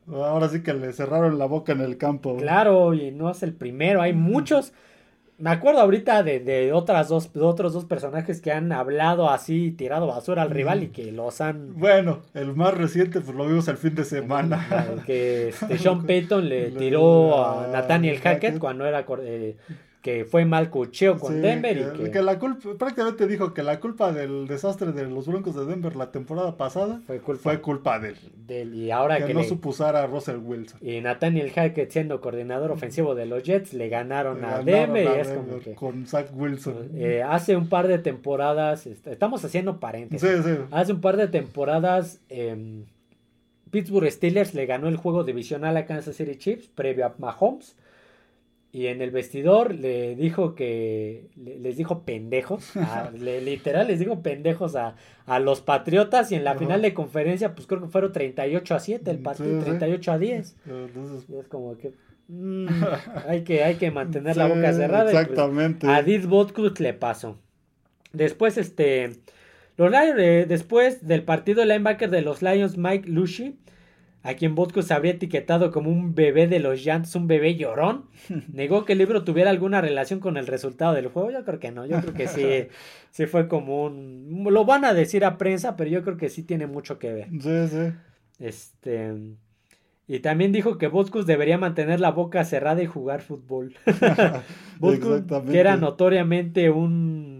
Ahora 0.09 0.49
sí 0.49 0.63
que 0.63 0.73
le 0.73 0.93
cerraron 0.93 1.39
la 1.39 1.47
boca 1.47 1.73
en 1.73 1.81
el 1.81 1.99
campo. 1.99 2.37
Claro, 2.37 2.95
y 2.95 3.11
no 3.11 3.31
es 3.31 3.43
el 3.43 3.53
primero, 3.53 4.03
hay 4.03 4.13
muchos. 4.13 4.73
Me 5.39 5.51
acuerdo 5.51 5.81
ahorita 5.81 6.23
de, 6.23 6.41
de 6.41 6.73
otras 6.73 7.09
dos, 7.09 7.31
de 7.35 7.43
otros 7.43 7.75
dos 7.75 7.85
personajes 7.85 8.41
que 8.41 8.53
han 8.53 8.73
hablado 8.73 9.29
así, 9.29 9.71
tirado 9.71 10.07
basura 10.07 10.41
al 10.43 10.51
rival 10.51 10.83
y 10.83 10.89
que 10.89 11.13
los 11.13 11.43
han. 11.43 11.79
Bueno, 11.79 12.21
el 12.33 12.55
más 12.55 12.73
reciente, 12.73 13.21
pues 13.21 13.37
lo 13.37 13.47
vimos 13.47 13.69
el 13.69 13.77
fin 13.77 13.95
de 13.95 14.05
semana. 14.05 14.67
Que 15.05 15.49
este, 15.49 15.77
Sean 15.79 16.07
Payton 16.07 16.49
le 16.49 16.71
tiró 16.71 17.45
a 17.45 17.67
Nathaniel 17.67 18.19
Hackett 18.19 18.59
cuando 18.59 18.87
era 18.87 19.05
eh, 19.21 19.57
que 20.07 20.25
fue 20.25 20.45
mal 20.45 20.71
cocheo 20.71 21.19
con 21.19 21.35
Sí, 21.35 21.41
Denver 21.41 21.75
que, 21.97 22.03
y 22.03 22.05
que, 22.05 22.11
que 22.13 22.23
la 22.23 22.39
culpa, 22.39 22.69
prácticamente 22.79 23.27
dijo 23.27 23.53
que 23.53 23.65
la 23.65 23.81
culpa 23.81 24.13
del 24.13 24.47
desastre 24.47 24.93
de 24.93 25.05
los 25.09 25.27
Broncos 25.27 25.57
de 25.57 25.67
Denver 25.67 25.97
la 25.97 26.13
temporada 26.13 26.57
pasada 26.57 27.01
fue 27.09 27.19
culpa 27.19 27.43
fue 27.43 27.61
culpa 27.61 27.99
de 27.99 28.11
él. 28.11 28.17
del 28.47 28.73
y 28.77 28.93
ahora 28.93 29.19
Que 29.19 29.25
que 29.27 29.35
no 29.35 29.41
le- 29.41 29.49
supo 29.49 29.71
usar 29.71 29.97
a 29.97 30.07
Russell 30.07 30.37
Wilson. 30.37 30.79
y 30.81 31.01
Nathaniel 31.01 31.51
Hackett 31.51 31.91
siendo 31.91 32.21
coordinador 32.21 32.71
ofensivo 32.71 33.17
de 33.17 33.27
los 33.27 33.43
Jets 33.43 33.75
le 33.75 33.89
ganaron 33.89 34.45
a 34.45 34.59
Ganaron 34.61 34.65
Denver 34.67 35.09
a 35.09 35.17
y 35.17 35.21
es 35.23 35.27
Denver 35.29 35.45
como 35.49 35.59
que 35.61 35.75
Con 35.75 36.07
Zach 36.07 36.29
Wilson. 36.33 36.91
eh, 36.95 37.25
hace 37.27 37.57
un 37.57 37.69
par 37.69 37.89
de 37.89 37.99
temporadas 37.99 38.87
est- 38.87 39.09
estamos 39.09 39.45
haciendo 39.45 39.81
paréntesis 39.81 40.31
sí, 40.31 40.43
sí. 40.45 40.51
Hace 40.71 40.93
un 40.93 41.01
par 41.01 41.17
de 41.17 41.27
temporadas, 41.27 42.21
em, 42.29 42.85
Pittsburgh 43.73 44.09
Steelers 44.11 44.55
le 44.55 44.67
ganó 44.67 44.87
el 44.87 44.97
juego 44.97 45.25
divisional 45.25 45.77
a 45.77 45.85
Kansas 45.85 46.15
City 46.15 46.37
Chiefs 46.37 46.69
previo 46.69 47.07
a 47.07 47.15
Mahomes. 47.19 47.75
Y 48.73 48.89
en 48.89 49.01
el 49.01 49.11
vestidor 49.11 49.75
le 49.75 50.17
dijo 50.17 50.55
que 50.55 51.29
le- 51.37 51.59
les 51.59 51.77
dijo 51.79 52.03
pendejos, 52.05 52.77
a- 52.77 53.11
le- 53.11 53.41
literal 53.41 53.87
les 53.87 53.99
dijo 53.99 54.21
pendejos 54.23 54.77
a, 54.77 54.97
a 55.25 55.39
los 55.39 55.63
Patriotas 55.63 56.31
y 56.33 56.35
en 56.35 56.45
la 56.45 56.51
Ajá. 56.51 56.59
final 56.59 56.83
de 56.83 56.93
conferencia 56.93 57.55
pues 57.55 57.67
creo 57.67 57.81
que 57.81 57.89
fueron 57.89 58.13
38 58.13 58.75
a 58.75 58.79
7 58.81 59.11
el 59.11 59.19
partido, 59.21 59.59
sí. 59.61 59.65
38 59.65 60.13
a 60.13 60.19
10. 60.19 60.57
Entonces, 60.67 61.27
Y 61.31 61.37
es 61.39 61.47
como 61.49 61.79
que 61.79 61.93
mm, 62.29 62.67
hay 63.29 63.45
que 63.45 63.65
hay 63.65 63.77
que 63.77 63.91
mantener 63.91 64.37
la 64.37 64.47
boca 64.55 64.73
cerrada. 64.73 65.11
pues, 65.11 65.15
Exactamente. 65.23 65.87
a 65.87 66.03
Did 66.03 66.27
Botkus 66.27 66.79
le 66.81 66.93
pasó. 66.93 67.39
Después, 68.13 68.59
este. 68.59 69.13
Los 69.79 69.91
Lions, 69.91 70.15
eh, 70.19 70.47
después 70.49 71.07
del 71.07 71.23
partido, 71.23 71.63
el 71.63 71.69
linebacker 71.69 72.09
de 72.09 72.23
los 72.23 72.41
Lions, 72.43 72.79
Mike 72.79 73.09
Lushi, 73.11 73.59
a 74.27 74.35
quien 74.35 74.57
Botkus 74.57 74.91
habría 74.91 75.13
etiquetado 75.13 75.71
como 75.71 75.89
un 75.89 76.17
bebé 76.17 76.49
de 76.49 76.59
los 76.59 76.81
Giants, 76.81 77.15
un 77.15 77.29
bebé 77.29 77.55
llorón, 77.55 78.07
negó 78.53 78.85
que 78.85 78.95
el 78.95 78.99
libro 78.99 79.23
tuviera 79.23 79.51
alguna 79.51 79.81
relación 79.81 80.19
con 80.19 80.37
el 80.37 80.49
resultado 80.49 80.95
del 80.95 81.07
juego. 81.07 81.31
Yo 81.31 81.45
creo 81.45 81.61
que 81.61 81.71
no, 81.71 81.87
yo 81.87 82.01
creo 82.01 82.13
que 82.13 82.27
sí, 82.27 82.69
sí 83.13 83.27
fue 83.27 83.47
como 83.47 83.85
un. 83.85 84.45
Lo 84.51 84.65
van 84.65 84.85
a 84.85 84.95
decir 84.95 85.25
a 85.25 85.39
prensa, 85.39 85.77
pero 85.77 85.91
yo 85.91 86.03
creo 86.03 86.17
que 86.17 86.29
sí 86.29 86.43
tiene 86.43 86.67
mucho 86.67 86.99
que 86.99 87.13
ver. 87.13 87.29
Sí, 87.41 87.69
sí. 87.69 87.93
Este. 88.41 89.15
Y 90.09 90.21
también 90.21 90.53
dijo 90.53 90.77
que 90.79 90.89
Botkus 90.89 91.27
debería 91.27 91.59
mantener 91.59 92.01
la 92.01 92.11
boca 92.11 92.45
cerrada 92.45 92.83
y 92.83 92.87
jugar 92.87 93.23
fútbol. 93.23 93.75
Botkus, 94.79 95.11
Exactamente. 95.11 95.53
que 95.53 95.59
era 95.59 95.77
notoriamente 95.77 96.71
un... 96.71 97.36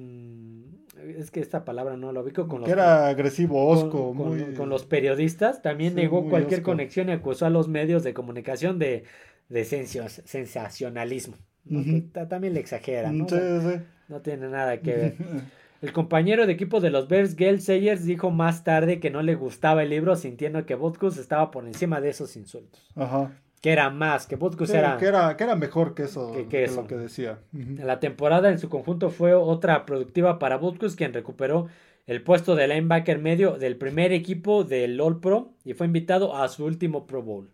Es 1.17 1.31
que 1.31 1.41
esta 1.41 1.65
palabra 1.65 1.97
no 1.97 2.13
lo 2.13 2.21
ubico 2.23 2.47
con 2.47 2.61
los... 2.61 2.67
Que 2.67 2.73
era 2.73 3.09
agresivo, 3.09 3.67
osco, 3.69 4.15
con, 4.15 4.17
muy... 4.17 4.55
con 4.55 4.69
los 4.69 4.85
periodistas. 4.85 5.63
También 5.63 5.95
Sí, 5.95 5.97
negó 5.97 6.29
cualquier 6.29 6.61
osco. 6.61 6.73
conexión 6.73 7.09
y 7.09 7.13
acusó 7.13 7.47
a 7.47 7.51
los 7.51 7.69
medios 7.69 8.03
de 8.05 8.13
comunicación 8.15 8.79
de, 8.79 9.05
de 9.49 9.65
sensacionalismo. 9.65 11.37
también 12.29 12.55
le 12.55 12.61
exagera, 12.61 13.13
¿no? 13.13 13.29
Sí, 13.29 13.37
sí. 13.37 13.81
no 14.09 14.21
tiene 14.21 14.49
nada 14.49 14.81
que 14.83 14.93
ver. 14.93 15.15
El 15.83 15.93
compañero 15.93 16.47
de 16.47 16.53
equipo 16.55 16.81
de 16.81 16.91
los 16.91 17.07
Bears, 17.07 17.37
Gail 17.37 17.61
Sayers, 17.61 18.05
dijo 18.05 18.31
más 18.31 18.65
tarde 18.65 18.99
que 18.99 19.11
no 19.11 19.23
le 19.23 19.35
gustaba 19.35 19.83
el 19.83 19.91
libro, 19.91 20.17
sintiendo 20.17 20.65
que 20.65 20.75
Botkus 20.75 21.19
estaba 21.19 21.51
por 21.51 21.67
encima 21.67 22.01
de 22.01 22.09
esos 22.09 22.35
insultos. 22.37 22.83
Ajá. 22.95 23.31
Que 23.67 23.73
era 23.73 23.91
más, 23.91 24.29
que 24.29 24.37
Botkus 24.37 24.71
Sí, 24.71 24.77
era... 24.77 24.97
que, 24.97 25.07
era, 25.07 25.37
que 25.37 25.43
era 25.43 25.57
mejor 25.57 25.97
que 25.97 26.05
eso, 26.05 26.31
Que- 26.31 26.43
que 26.45 26.49
que 26.49 26.65
eso. 26.65 26.83
lo 26.83 26.87
que 26.87 26.95
decía. 26.95 27.41
La 27.53 27.99
temporada 27.99 28.49
en 28.49 28.61
su 28.61 28.69
conjunto 28.69 29.11
fue 29.11 29.35
otra 29.35 29.85
productiva 29.85 30.39
para 30.39 30.57
Butkus, 30.57 30.95
quien 30.95 31.13
recuperó 31.13 31.67
el 32.07 32.23
puesto 32.23 32.55
de 32.55 32.69
linebacker 32.69 33.19
medio 33.19 33.59
del 33.59 33.77
primer 33.77 34.13
equipo 34.13 34.63
del 34.63 35.01
All 35.01 35.19
Pro 35.19 35.55
y 35.65 35.75
fue 35.75 35.87
invitado 35.89 36.37
a 36.37 36.47
su 36.49 36.65
último 36.65 37.09
Pro 37.09 37.23
Bowl. 37.25 37.51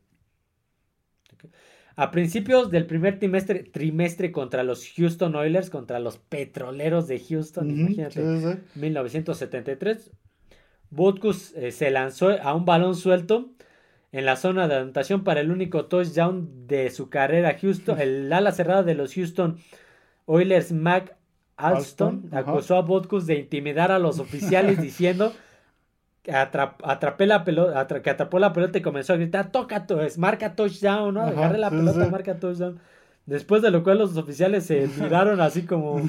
A 1.97 2.11
principios 2.11 2.71
del 2.71 2.85
primer 2.85 3.19
trimestre, 3.19 3.63
trimestre 3.65 4.33
contra 4.33 4.65
los 4.65 4.87
Houston 4.97 5.35
Oilers, 5.35 5.71
contra 5.71 5.99
los 5.99 6.19
petroleros 6.19 7.09
de 7.09 7.21
Houston, 7.21 7.71
imagínate, 7.71 8.21
sí, 8.41 8.53
sí. 8.53 8.81
1973, 8.81 10.11
Butkus 10.91 11.55
eh, 11.55 11.71
se 11.73 11.91
lanzó 11.91 12.31
a 12.39 12.55
un 12.55 12.67
balón 12.67 12.97
suelto 12.97 13.53
en 14.13 14.27
la 14.27 14.37
zona 14.37 14.69
de 14.69 14.77
anotación 14.77 15.25
para 15.25 15.41
el 15.41 15.51
único 15.51 15.87
touchdown 15.87 16.67
de 16.67 16.91
su 16.91 17.09
carrera. 17.09 17.57
Houston, 17.61 17.99
el 18.01 18.33
ala 18.33 18.53
cerrada 18.53 18.83
de 18.83 18.95
los 18.95 19.15
Houston 19.15 19.59
Oilers, 20.27 20.73
Mac 20.73 21.17
Alston, 21.57 22.29
acusó 22.33 22.77
a 22.77 22.83
Botkus 22.83 23.27
de 23.27 23.39
intimidar 23.39 23.91
a 23.91 23.99
los 23.99 24.19
oficiales 24.19 24.81
diciendo 24.83 25.33
que, 26.23 26.33
atrapé 26.33 27.27
la 27.27 27.43
pelota, 27.43 28.03
que 28.03 28.11
atrapó 28.11 28.39
la 28.39 28.53
pelota 28.53 28.79
y 28.79 28.83
comenzó 28.83 29.15
a 29.15 29.17
gritar, 29.17 29.51
toca, 29.51 29.87
marca 30.19 30.55
touchdown, 30.55 31.15
¿no? 31.15 31.23
Agarré 31.23 31.59
la 31.59 31.71
pelota, 31.71 32.07
marca 32.09 32.39
touchdown. 32.39 32.79
Después 33.27 33.63
de 33.63 33.71
lo 33.71 33.85
cual 33.85 33.99
los 33.99 34.17
oficiales 34.17 34.65
se 34.65 34.87
miraron 35.01 35.41
así 35.41 35.63
como, 35.63 36.03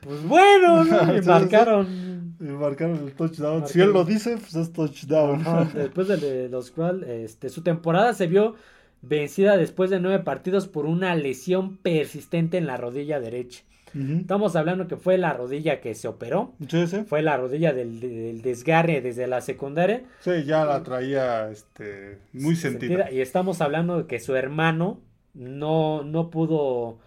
pues 0.00 0.22
bueno, 0.24 0.84
¿no? 0.84 1.16
Y 1.16 1.22
marcaron. 1.22 2.34
Y 2.40 2.44
marcaron 2.44 2.98
el 3.04 3.12
touchdown. 3.12 3.66
Si 3.66 3.80
él 3.80 3.92
lo 3.92 4.04
dice, 4.04 4.36
pues 4.36 4.54
es 4.54 4.72
touchdown. 4.72 5.44
Después 5.74 6.08
de 6.08 6.48
los 6.48 6.70
cual, 6.70 7.04
este, 7.04 7.48
su 7.48 7.62
temporada 7.62 8.12
se 8.14 8.26
vio 8.26 8.54
vencida 9.02 9.56
después 9.56 9.90
de 9.90 10.00
nueve 10.00 10.22
partidos 10.24 10.66
por 10.66 10.86
una 10.86 11.14
lesión 11.14 11.76
persistente 11.76 12.58
en 12.58 12.66
la 12.66 12.76
rodilla 12.76 13.20
derecha. 13.20 13.62
Estamos 13.94 14.54
hablando 14.54 14.86
que 14.86 14.96
fue 14.96 15.16
la 15.18 15.32
rodilla 15.32 15.80
que 15.80 15.94
se 15.94 16.08
operó. 16.08 16.54
Sí, 16.68 16.86
sí. 16.86 17.04
Fue 17.06 17.22
la 17.22 17.36
rodilla 17.36 17.72
del, 17.72 18.42
desgarre 18.42 19.00
desde 19.00 19.26
la 19.26 19.40
secundaria. 19.40 20.02
Sí, 20.20 20.44
ya 20.44 20.64
la 20.64 20.82
traía 20.82 21.50
este, 21.50 22.18
muy 22.32 22.54
sentida. 22.54 23.10
Y 23.10 23.20
estamos 23.20 23.60
hablando 23.60 23.98
de 23.98 24.06
que 24.06 24.20
su 24.20 24.36
hermano 24.36 25.00
no, 25.38 26.02
no 26.02 26.30
pudo 26.30 26.98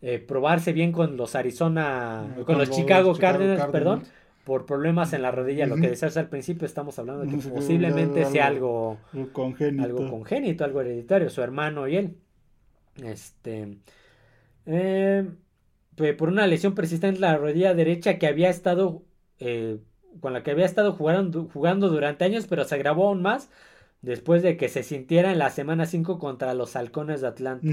eh, 0.00 0.18
probarse 0.18 0.72
bien 0.72 0.92
con 0.92 1.16
los 1.16 1.34
Arizona, 1.34 2.36
con, 2.46 2.56
los, 2.56 2.70
Chicago, 2.70 3.14
Cardinals, 3.16 3.66
perdón, 3.66 4.04
por 4.44 4.64
problemas 4.64 5.12
en 5.12 5.22
la 5.22 5.32
rodilla. 5.32 5.66
Lo 5.66 5.76
que 5.76 5.88
decías 5.88 6.16
al 6.16 6.28
principio, 6.28 6.66
estamos 6.66 6.98
hablando 6.98 7.24
de 7.24 7.30
que 7.30 7.48
posiblemente 7.48 8.24
sea 8.26 8.46
algo 8.46 8.98
congénito. 9.32 9.84
algo 9.84 10.10
congénito, 10.10 10.64
algo 10.64 10.80
hereditario, 10.80 11.28
su 11.30 11.42
hermano 11.42 11.88
y 11.88 11.96
él. 11.96 12.16
Este. 13.02 13.78
Eh, 14.66 15.28
por 16.16 16.28
una 16.28 16.46
lesión 16.46 16.74
persistente 16.74 17.16
en 17.16 17.20
la 17.20 17.36
rodilla 17.36 17.74
derecha 17.74 18.18
que 18.18 18.26
había 18.26 18.50
estado. 18.50 19.02
Eh, 19.40 19.78
con 20.20 20.32
la 20.32 20.44
que 20.44 20.52
había 20.52 20.64
estado 20.64 20.92
jugando, 20.92 21.48
jugando 21.52 21.88
durante 21.88 22.24
años, 22.24 22.46
pero 22.48 22.64
se 22.64 22.76
agravó 22.76 23.08
aún 23.08 23.20
más 23.20 23.50
después 24.04 24.42
de 24.42 24.56
que 24.56 24.68
se 24.68 24.82
sintiera 24.82 25.32
en 25.32 25.38
la 25.38 25.50
semana 25.50 25.86
5 25.86 26.18
contra 26.18 26.54
los 26.54 26.76
Halcones 26.76 27.20
de 27.20 27.28
Atlanta. 27.28 27.66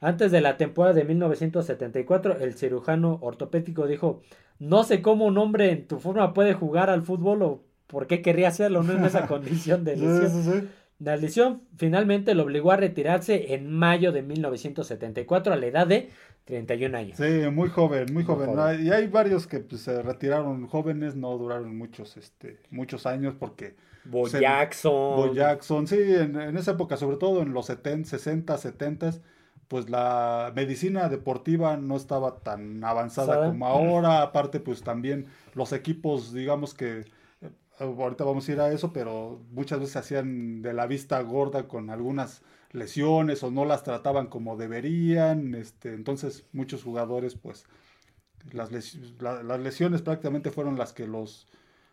Antes 0.00 0.30
de 0.30 0.40
la 0.40 0.56
temporada 0.56 0.94
de 0.94 1.04
1974, 1.04 2.38
el 2.40 2.54
cirujano 2.54 3.18
ortopédico 3.22 3.86
dijo, 3.86 4.22
no 4.58 4.84
sé 4.84 5.02
cómo 5.02 5.24
un 5.24 5.38
hombre 5.38 5.70
en 5.70 5.86
tu 5.86 5.98
forma 5.98 6.34
puede 6.34 6.52
jugar 6.52 6.90
al 6.90 7.02
fútbol 7.02 7.42
o 7.42 7.64
por 7.86 8.06
qué 8.06 8.22
querría 8.22 8.48
hacerlo, 8.48 8.82
no 8.82 8.92
en 8.92 9.04
esa 9.04 9.26
condición 9.28 9.84
de 9.84 9.96
lesión. 9.96 10.68
La 10.98 11.16
lesión 11.16 11.62
finalmente 11.76 12.34
lo 12.34 12.44
obligó 12.44 12.72
a 12.72 12.76
retirarse 12.76 13.54
en 13.54 13.70
mayo 13.70 14.12
de 14.12 14.22
1974 14.22 15.52
a 15.52 15.56
la 15.56 15.66
edad 15.66 15.86
de 15.86 16.10
31 16.46 16.96
años. 16.96 17.18
Sí, 17.18 17.50
muy 17.52 17.68
joven, 17.68 18.06
muy, 18.12 18.24
joven. 18.24 18.50
Y 18.82 18.90
hay 18.90 19.06
varios 19.06 19.46
que 19.46 19.60
pues, 19.60 19.82
se 19.82 20.02
retiraron 20.02 20.66
jóvenes, 20.66 21.14
no 21.14 21.36
duraron 21.36 21.76
muchos, 21.76 22.16
este, 22.16 22.60
muchos 22.70 23.04
años 23.04 23.34
porque 23.38 23.76
Bo 24.08 24.28
Jackson. 24.28 24.92
Bo 24.92 25.32
Jackson, 25.32 25.86
sí, 25.86 25.96
en, 25.98 26.56
esa 26.56 26.72
época, 26.72 26.96
sobre 26.96 27.16
todo 27.16 27.42
en 27.42 27.52
los 27.52 27.66
70, 27.66 28.08
60, 28.08 28.58
70, 28.58 29.10
pues 29.68 29.90
la 29.90 30.52
medicina 30.54 31.08
deportiva 31.08 31.76
no 31.76 31.96
estaba 31.96 32.38
tan 32.40 32.82
avanzada 32.84 33.46
como 33.46 33.66
ahora. 33.66 34.22
Aparte, 34.22 34.60
pues 34.60 34.82
también 34.82 35.26
los 35.54 35.72
equipos, 35.72 36.32
digamos 36.32 36.74
que 36.74 37.00
eh, 37.40 37.50
ahorita 37.80 38.24
vamos 38.24 38.48
a 38.48 38.52
ir 38.52 38.60
a 38.60 38.72
eso, 38.72 38.92
pero 38.92 39.40
muchas 39.50 39.80
veces 39.80 39.96
hacían 39.96 40.62
de 40.62 40.72
la 40.72 40.86
vista 40.86 41.20
gorda 41.22 41.66
con 41.66 41.90
algunas 41.90 42.42
lesiones 42.72 43.42
o 43.42 43.50
no 43.50 43.64
las 43.64 43.82
trataban 43.82 44.28
como 44.28 44.56
deberían. 44.56 45.54
Este, 45.54 45.94
entonces, 45.94 46.44
muchos 46.52 46.84
jugadores, 46.84 47.34
pues, 47.34 47.66
las, 48.52 48.70
las 49.20 49.60
lesiones 49.60 50.02
prácticamente 50.02 50.52
fueron 50.52 50.78
las 50.78 50.92
que 50.92 51.08
los 51.08 51.48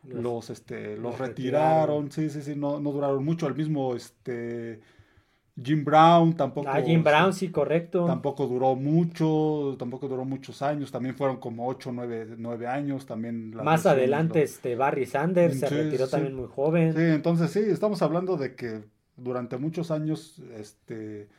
los, 0.07 0.49
este, 0.49 0.97
los, 0.97 1.17
retiraron. 1.17 2.11
sí, 2.11 2.29
sí, 2.29 2.41
sí, 2.41 2.55
no, 2.55 2.79
no 2.79 2.91
duraron 2.91 3.23
mucho. 3.23 3.47
El 3.47 3.55
mismo, 3.55 3.95
este, 3.95 4.81
Jim 5.61 5.85
Brown 5.85 6.35
tampoco. 6.35 6.69
Ah, 6.69 6.81
Jim 6.81 7.03
Brown, 7.03 7.31
sí, 7.33 7.49
correcto. 7.49 8.05
Tampoco 8.05 8.47
duró 8.47 8.75
mucho, 8.75 9.75
tampoco 9.77 10.07
duró 10.07 10.25
muchos 10.25 10.61
años, 10.61 10.91
también 10.91 11.15
fueron 11.15 11.37
como 11.37 11.67
8, 11.67 11.91
9, 11.93 12.35
9 12.37 12.67
años, 12.67 13.05
también. 13.05 13.51
Más 13.51 13.85
adelante, 13.85 14.43
este, 14.43 14.75
Barry 14.75 15.05
Sanders 15.05 15.59
se 15.59 15.69
retiró 15.69 16.07
también 16.07 16.35
muy 16.35 16.47
joven. 16.47 16.93
Sí, 16.93 17.01
entonces 17.01 17.51
sí, 17.51 17.59
estamos 17.59 18.01
hablando 18.01 18.35
de 18.35 18.55
que 18.55 18.81
durante 19.15 19.57
muchos 19.57 19.91
años, 19.91 20.41
este, 20.57 21.29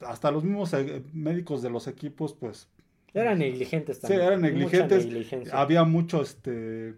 hasta 0.00 0.30
los 0.30 0.44
mismos 0.44 0.72
eh, 0.74 1.02
médicos 1.12 1.62
de 1.62 1.70
los 1.70 1.86
equipos, 1.86 2.32
pues... 2.32 2.68
Eran 3.14 3.38
negligentes 3.38 4.00
también. 4.00 4.20
Sí, 4.20 4.26
eran 4.26 4.40
negligentes. 4.42 5.52
Había 5.52 5.84
mucho, 5.84 6.22
este 6.22 6.94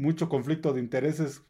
mucho 0.00 0.28
conflicto 0.28 0.72
de 0.72 0.80
intereses 0.80 1.42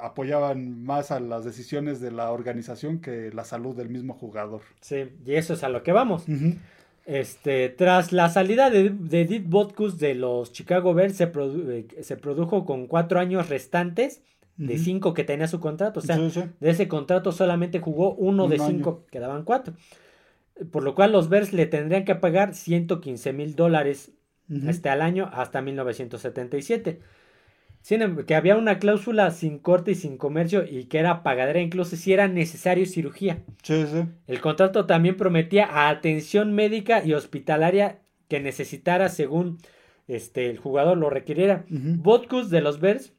apoyaban 0.00 0.84
más 0.84 1.10
a 1.10 1.20
las 1.20 1.44
decisiones 1.44 2.00
de 2.00 2.12
la 2.12 2.30
organización 2.30 3.00
que 3.00 3.32
la 3.32 3.44
salud 3.44 3.74
del 3.74 3.88
mismo 3.88 4.14
jugador. 4.14 4.62
Sí, 4.80 5.04
y 5.24 5.34
eso 5.34 5.54
es 5.54 5.64
a 5.64 5.68
lo 5.68 5.82
que 5.82 5.92
vamos. 5.92 6.24
Este, 7.06 7.70
tras 7.70 8.12
la 8.12 8.28
salida 8.28 8.70
de, 8.70 8.90
de 8.90 9.42
Botkus 9.44 9.98
de 9.98 10.14
los 10.14 10.52
Chicago 10.52 10.94
Bears, 10.94 11.16
se, 11.16 11.24
eh, 11.24 11.86
se 12.02 12.16
produjo 12.16 12.64
con 12.64 12.86
cuatro 12.86 13.18
años 13.18 13.48
restantes 13.48 14.22
de 14.56 14.76
cinco 14.76 15.14
que 15.14 15.24
tenía 15.24 15.48
su 15.48 15.58
contrato. 15.58 16.00
O 16.00 16.02
sea, 16.02 16.18
de 16.18 16.70
ese 16.70 16.86
contrato 16.86 17.32
solamente 17.32 17.80
jugó 17.80 18.14
uno 18.14 18.46
de 18.46 18.58
cinco, 18.58 19.06
quedaban 19.10 19.44
cuatro. 19.44 19.74
Por 20.70 20.84
lo 20.84 20.94
cual 20.94 21.12
los 21.12 21.30
Bears 21.30 21.54
le 21.54 21.64
tendrían 21.64 22.04
que 22.04 22.14
pagar 22.14 22.54
115 22.54 23.32
mil 23.32 23.56
dólares 23.56 24.12
este, 24.66 24.90
al 24.90 25.00
año 25.00 25.30
hasta 25.32 25.62
1977 25.62 27.00
que 28.26 28.34
había 28.34 28.56
una 28.56 28.78
cláusula 28.78 29.30
sin 29.30 29.58
corte 29.58 29.92
y 29.92 29.94
sin 29.94 30.16
comercio 30.16 30.64
y 30.68 30.84
que 30.84 30.98
era 30.98 31.22
pagadera 31.22 31.60
incluso 31.60 31.96
si 31.96 32.12
era 32.12 32.28
necesario 32.28 32.86
cirugía. 32.86 33.42
Sí, 33.62 33.84
sí. 33.86 34.04
El 34.26 34.40
contrato 34.40 34.86
también 34.86 35.16
prometía 35.16 35.88
atención 35.88 36.52
médica 36.52 37.04
y 37.04 37.14
hospitalaria 37.14 38.00
que 38.28 38.40
necesitara 38.40 39.08
según 39.08 39.58
este, 40.08 40.50
el 40.50 40.58
jugador 40.58 40.98
lo 40.98 41.10
requiriera. 41.10 41.64
Uh 41.70 42.48
de 42.48 42.60
los 42.60 42.80
Bears, 42.80 43.12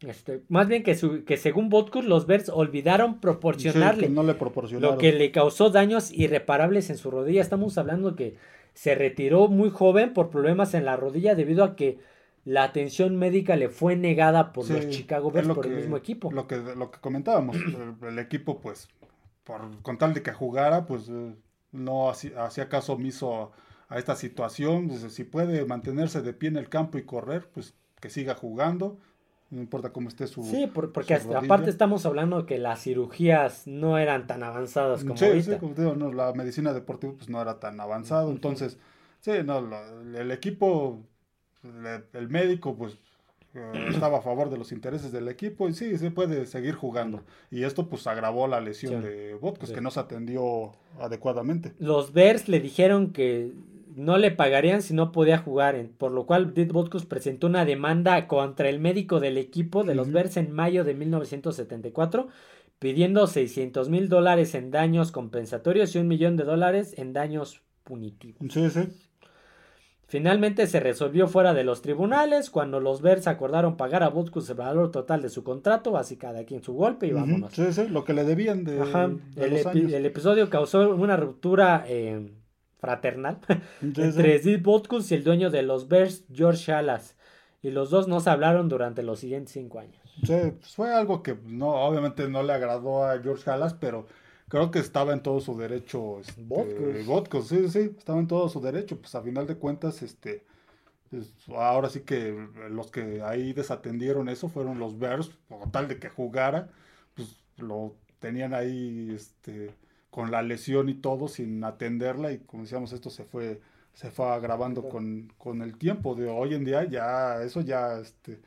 este, 0.00 0.42
más 0.48 0.68
bien 0.68 0.82
que, 0.84 0.94
su, 0.94 1.24
que 1.24 1.36
según 1.36 1.70
Botkus 1.70 2.04
los 2.04 2.26
Bears 2.26 2.48
olvidaron 2.48 3.20
proporcionarle 3.20 4.08
no 4.08 4.22
le 4.22 4.36
lo 4.78 4.96
que 4.96 5.12
le 5.12 5.32
causó 5.32 5.70
daños 5.70 6.12
irreparables 6.12 6.90
en 6.90 6.98
su 6.98 7.10
rodilla. 7.10 7.40
Estamos 7.40 7.78
hablando 7.78 8.14
que 8.14 8.36
se 8.74 8.94
retiró 8.94 9.48
muy 9.48 9.70
joven 9.70 10.12
por 10.12 10.30
problemas 10.30 10.74
en 10.74 10.84
la 10.84 10.96
rodilla 10.96 11.34
debido 11.34 11.64
a 11.64 11.74
que 11.74 11.98
la 12.48 12.64
atención 12.64 13.16
médica 13.16 13.56
le 13.56 13.68
fue 13.68 13.94
negada 13.94 14.54
por 14.54 14.68
los 14.70 14.88
Chicago 14.88 15.30
Bears, 15.30 15.48
por 15.48 15.66
el 15.66 15.76
mismo 15.76 15.98
equipo. 15.98 16.32
Lo 16.32 16.46
que, 16.46 16.56
lo 16.56 16.90
que 16.90 16.98
comentábamos, 16.98 17.56
el, 18.02 18.18
equipo, 18.18 18.58
pues, 18.58 18.88
por, 19.44 19.82
con 19.82 19.98
tal 19.98 20.14
de 20.14 20.22
que 20.22 20.32
jugara, 20.32 20.86
pues, 20.86 21.10
eh, 21.10 21.34
no 21.72 22.08
hacía 22.08 22.70
caso 22.70 22.94
omiso 22.94 23.52
a, 23.90 23.98
esta 23.98 24.16
situación. 24.16 24.88
Pues, 24.88 25.12
si 25.12 25.24
puede 25.24 25.66
mantenerse 25.66 26.22
de 26.22 26.32
pie 26.32 26.48
en 26.48 26.56
el 26.56 26.70
campo 26.70 26.96
y 26.96 27.02
correr, 27.02 27.50
pues, 27.52 27.74
que 28.00 28.08
siga 28.08 28.34
jugando. 28.34 28.98
No 29.50 29.60
importa 29.60 29.92
cómo 29.92 30.08
esté 30.08 30.26
su. 30.26 30.42
Sí, 30.42 30.70
porque 30.72 31.14
aparte 31.14 31.68
estamos 31.68 32.06
hablando 32.06 32.46
que 32.46 32.56
las 32.56 32.82
cirugías 32.82 33.66
no 33.66 33.98
eran 33.98 34.26
tan 34.26 34.42
avanzadas 34.42 35.04
como 35.04 35.16
sí, 35.18 35.42
Sí, 35.42 35.56
como 35.58 35.74
digo, 35.74 35.94
no, 35.94 36.12
la 36.12 36.32
medicina 36.34 36.72
deportiva 36.72 37.14
pues 37.14 37.28
no 37.28 37.40
era 37.42 37.58
tan 37.60 37.78
avanzado. 37.80 38.30
Entonces, 38.30 38.78
sí, 39.20 39.32
no, 39.44 39.66
el 40.18 40.30
equipo 40.30 41.02
el 41.62 42.28
médico 42.28 42.76
pues 42.76 42.98
eh, 43.54 43.86
estaba 43.88 44.18
a 44.18 44.22
favor 44.22 44.50
de 44.50 44.58
los 44.58 44.72
intereses 44.72 45.10
del 45.10 45.28
equipo 45.28 45.68
y 45.68 45.72
sí, 45.72 45.96
se 45.96 46.10
puede 46.10 46.46
seguir 46.46 46.74
jugando. 46.74 47.22
Y 47.50 47.64
esto 47.64 47.88
pues 47.88 48.06
agravó 48.06 48.46
la 48.46 48.60
lesión 48.60 49.02
de 49.02 49.34
Botkus, 49.34 49.72
que 49.72 49.80
no 49.80 49.90
se 49.90 50.00
atendió 50.00 50.72
adecuadamente. 51.00 51.72
Los 51.78 52.12
Bears 52.12 52.48
le 52.48 52.60
dijeron 52.60 53.12
que 53.12 53.52
no 53.96 54.18
le 54.18 54.30
pagarían 54.30 54.82
si 54.82 54.94
no 54.94 55.12
podía 55.12 55.38
jugar, 55.38 55.88
por 55.96 56.12
lo 56.12 56.26
cual 56.26 56.52
Dit 56.54 56.72
Botkus 56.72 57.06
presentó 57.06 57.46
una 57.46 57.64
demanda 57.64 58.28
contra 58.28 58.68
el 58.68 58.80
médico 58.80 59.18
del 59.18 59.38
equipo 59.38 59.82
de 59.82 59.94
los 59.94 60.12
Bears 60.12 60.36
en 60.36 60.52
mayo 60.52 60.84
de 60.84 60.94
1974, 60.94 62.28
pidiendo 62.78 63.26
600 63.26 63.88
mil 63.88 64.08
dólares 64.08 64.54
en 64.54 64.70
daños 64.70 65.10
compensatorios 65.10 65.94
y 65.94 65.98
un 65.98 66.06
millón 66.06 66.36
de 66.36 66.44
dólares 66.44 66.94
en 66.96 67.12
daños 67.12 67.62
punitivos. 67.82 68.40
Sí, 68.52 68.70
sí. 68.70 68.88
Finalmente 70.10 70.66
se 70.66 70.80
resolvió 70.80 71.28
fuera 71.28 71.52
de 71.52 71.64
los 71.64 71.82
tribunales 71.82 72.48
cuando 72.48 72.80
los 72.80 73.02
Bears 73.02 73.26
acordaron 73.26 73.76
pagar 73.76 74.02
a 74.02 74.08
Butkus 74.08 74.48
el 74.48 74.56
valor 74.56 74.90
total 74.90 75.20
de 75.20 75.28
su 75.28 75.44
contrato, 75.44 75.98
así 75.98 76.16
cada 76.16 76.44
quien 76.44 76.62
su 76.62 76.72
golpe 76.72 77.06
y 77.06 77.12
vámonos. 77.12 77.52
Sí, 77.52 77.70
sí, 77.74 77.88
lo 77.88 78.04
que 78.04 78.14
le 78.14 78.24
debían 78.24 78.64
de, 78.64 78.78
el, 79.36 80.06
episodio 80.06 80.48
causó 80.48 80.94
una 80.94 81.18
ruptura 81.18 81.84
eh, 81.86 82.32
fraternal 82.78 83.40
entre 83.82 84.38
Steve 84.38 84.62
Butkus 84.62 85.12
y 85.12 85.14
el 85.14 85.24
dueño 85.24 85.50
de 85.50 85.62
los 85.62 85.88
Bears, 85.88 86.24
George 86.32 86.72
Alas. 86.72 87.14
y 87.60 87.70
los 87.70 87.90
dos 87.90 88.08
no 88.08 88.20
se 88.20 88.30
hablaron 88.30 88.70
durante 88.70 89.02
los 89.02 89.20
siguientes 89.20 89.52
cinco 89.52 89.78
años. 89.78 90.00
Sí, 90.22 90.52
pues 90.58 90.74
fue 90.74 90.90
algo 90.90 91.22
que 91.22 91.36
no, 91.44 91.68
obviamente 91.68 92.26
no 92.30 92.42
le 92.42 92.54
agradó 92.54 93.04
a 93.04 93.20
George 93.20 93.50
Halas, 93.50 93.74
pero 93.74 94.06
creo 94.48 94.70
que 94.70 94.78
estaba 94.78 95.12
en 95.12 95.22
todo 95.22 95.40
su 95.40 95.56
derecho. 95.56 96.20
Este, 96.20 96.42
Vodcos. 96.42 97.48
sí, 97.48 97.68
sí, 97.68 97.94
estaba 97.96 98.18
en 98.18 98.26
todo 98.26 98.48
su 98.48 98.60
derecho. 98.60 99.00
Pues 99.00 99.14
a 99.14 99.22
final 99.22 99.46
de 99.46 99.56
cuentas, 99.56 100.02
este, 100.02 100.44
pues, 101.10 101.32
ahora 101.48 101.88
sí 101.88 102.00
que 102.00 102.48
los 102.70 102.90
que 102.90 103.22
ahí 103.22 103.52
desatendieron 103.52 104.28
eso 104.28 104.48
fueron 104.48 104.78
los 104.78 104.98
Bears, 104.98 105.30
por 105.48 105.70
tal 105.70 105.88
de 105.88 105.98
que 105.98 106.08
jugara, 106.08 106.70
pues 107.14 107.36
lo 107.56 107.94
tenían 108.18 108.54
ahí, 108.54 109.12
este, 109.14 109.74
con 110.10 110.30
la 110.30 110.42
lesión 110.42 110.88
y 110.88 110.94
todo, 110.94 111.28
sin 111.28 111.62
atenderla, 111.64 112.32
y 112.32 112.38
como 112.38 112.64
decíamos, 112.64 112.92
esto 112.92 113.10
se 113.10 113.24
fue, 113.24 113.60
se 113.92 114.10
fue 114.10 114.26
agravando 114.26 114.88
con, 114.88 115.32
con 115.38 115.62
el 115.62 115.76
tiempo. 115.78 116.14
De 116.14 116.28
hoy 116.28 116.54
en 116.54 116.64
día 116.64 116.84
ya, 116.84 117.42
eso 117.42 117.60
ya, 117.60 117.98
este, 117.98 118.40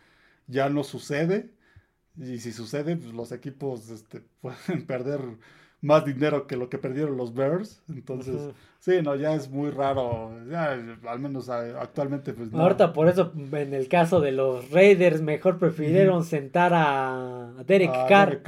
ya 0.48 0.70
no 0.70 0.84
sucede. 0.84 1.52
Y 2.18 2.40
si 2.40 2.52
sucede, 2.52 2.98
pues 2.98 3.14
los 3.14 3.32
equipos 3.32 3.90
este, 3.90 4.22
pueden 4.42 4.86
perder 4.86 5.22
más 5.82 6.06
dinero 6.06 6.46
que 6.46 6.56
lo 6.56 6.70
que 6.70 6.78
perdieron 6.78 7.18
los 7.18 7.34
Bears. 7.34 7.82
Entonces, 7.90 8.52
sí, 8.80 9.02
no, 9.02 9.16
ya 9.16 9.34
es 9.34 9.50
muy 9.50 9.72
raro. 9.72 10.32
Ya, 10.50 10.78
al 11.08 11.20
menos 11.20 11.50
actualmente, 11.50 12.34
pues 12.34 12.52
no. 12.52 12.62
Ahorita, 12.62 12.94
por 12.94 13.08
eso, 13.10 13.34
en 13.36 13.74
el 13.74 13.88
caso 13.88 14.22
de 14.22 14.32
los 14.32 14.70
Raiders, 14.70 15.22
mejor 15.22 15.58
prefirieron 15.58 16.24
sentar 16.24 16.72
a 16.76 17.52
Derek 17.66 17.92
Carr, 18.08 18.42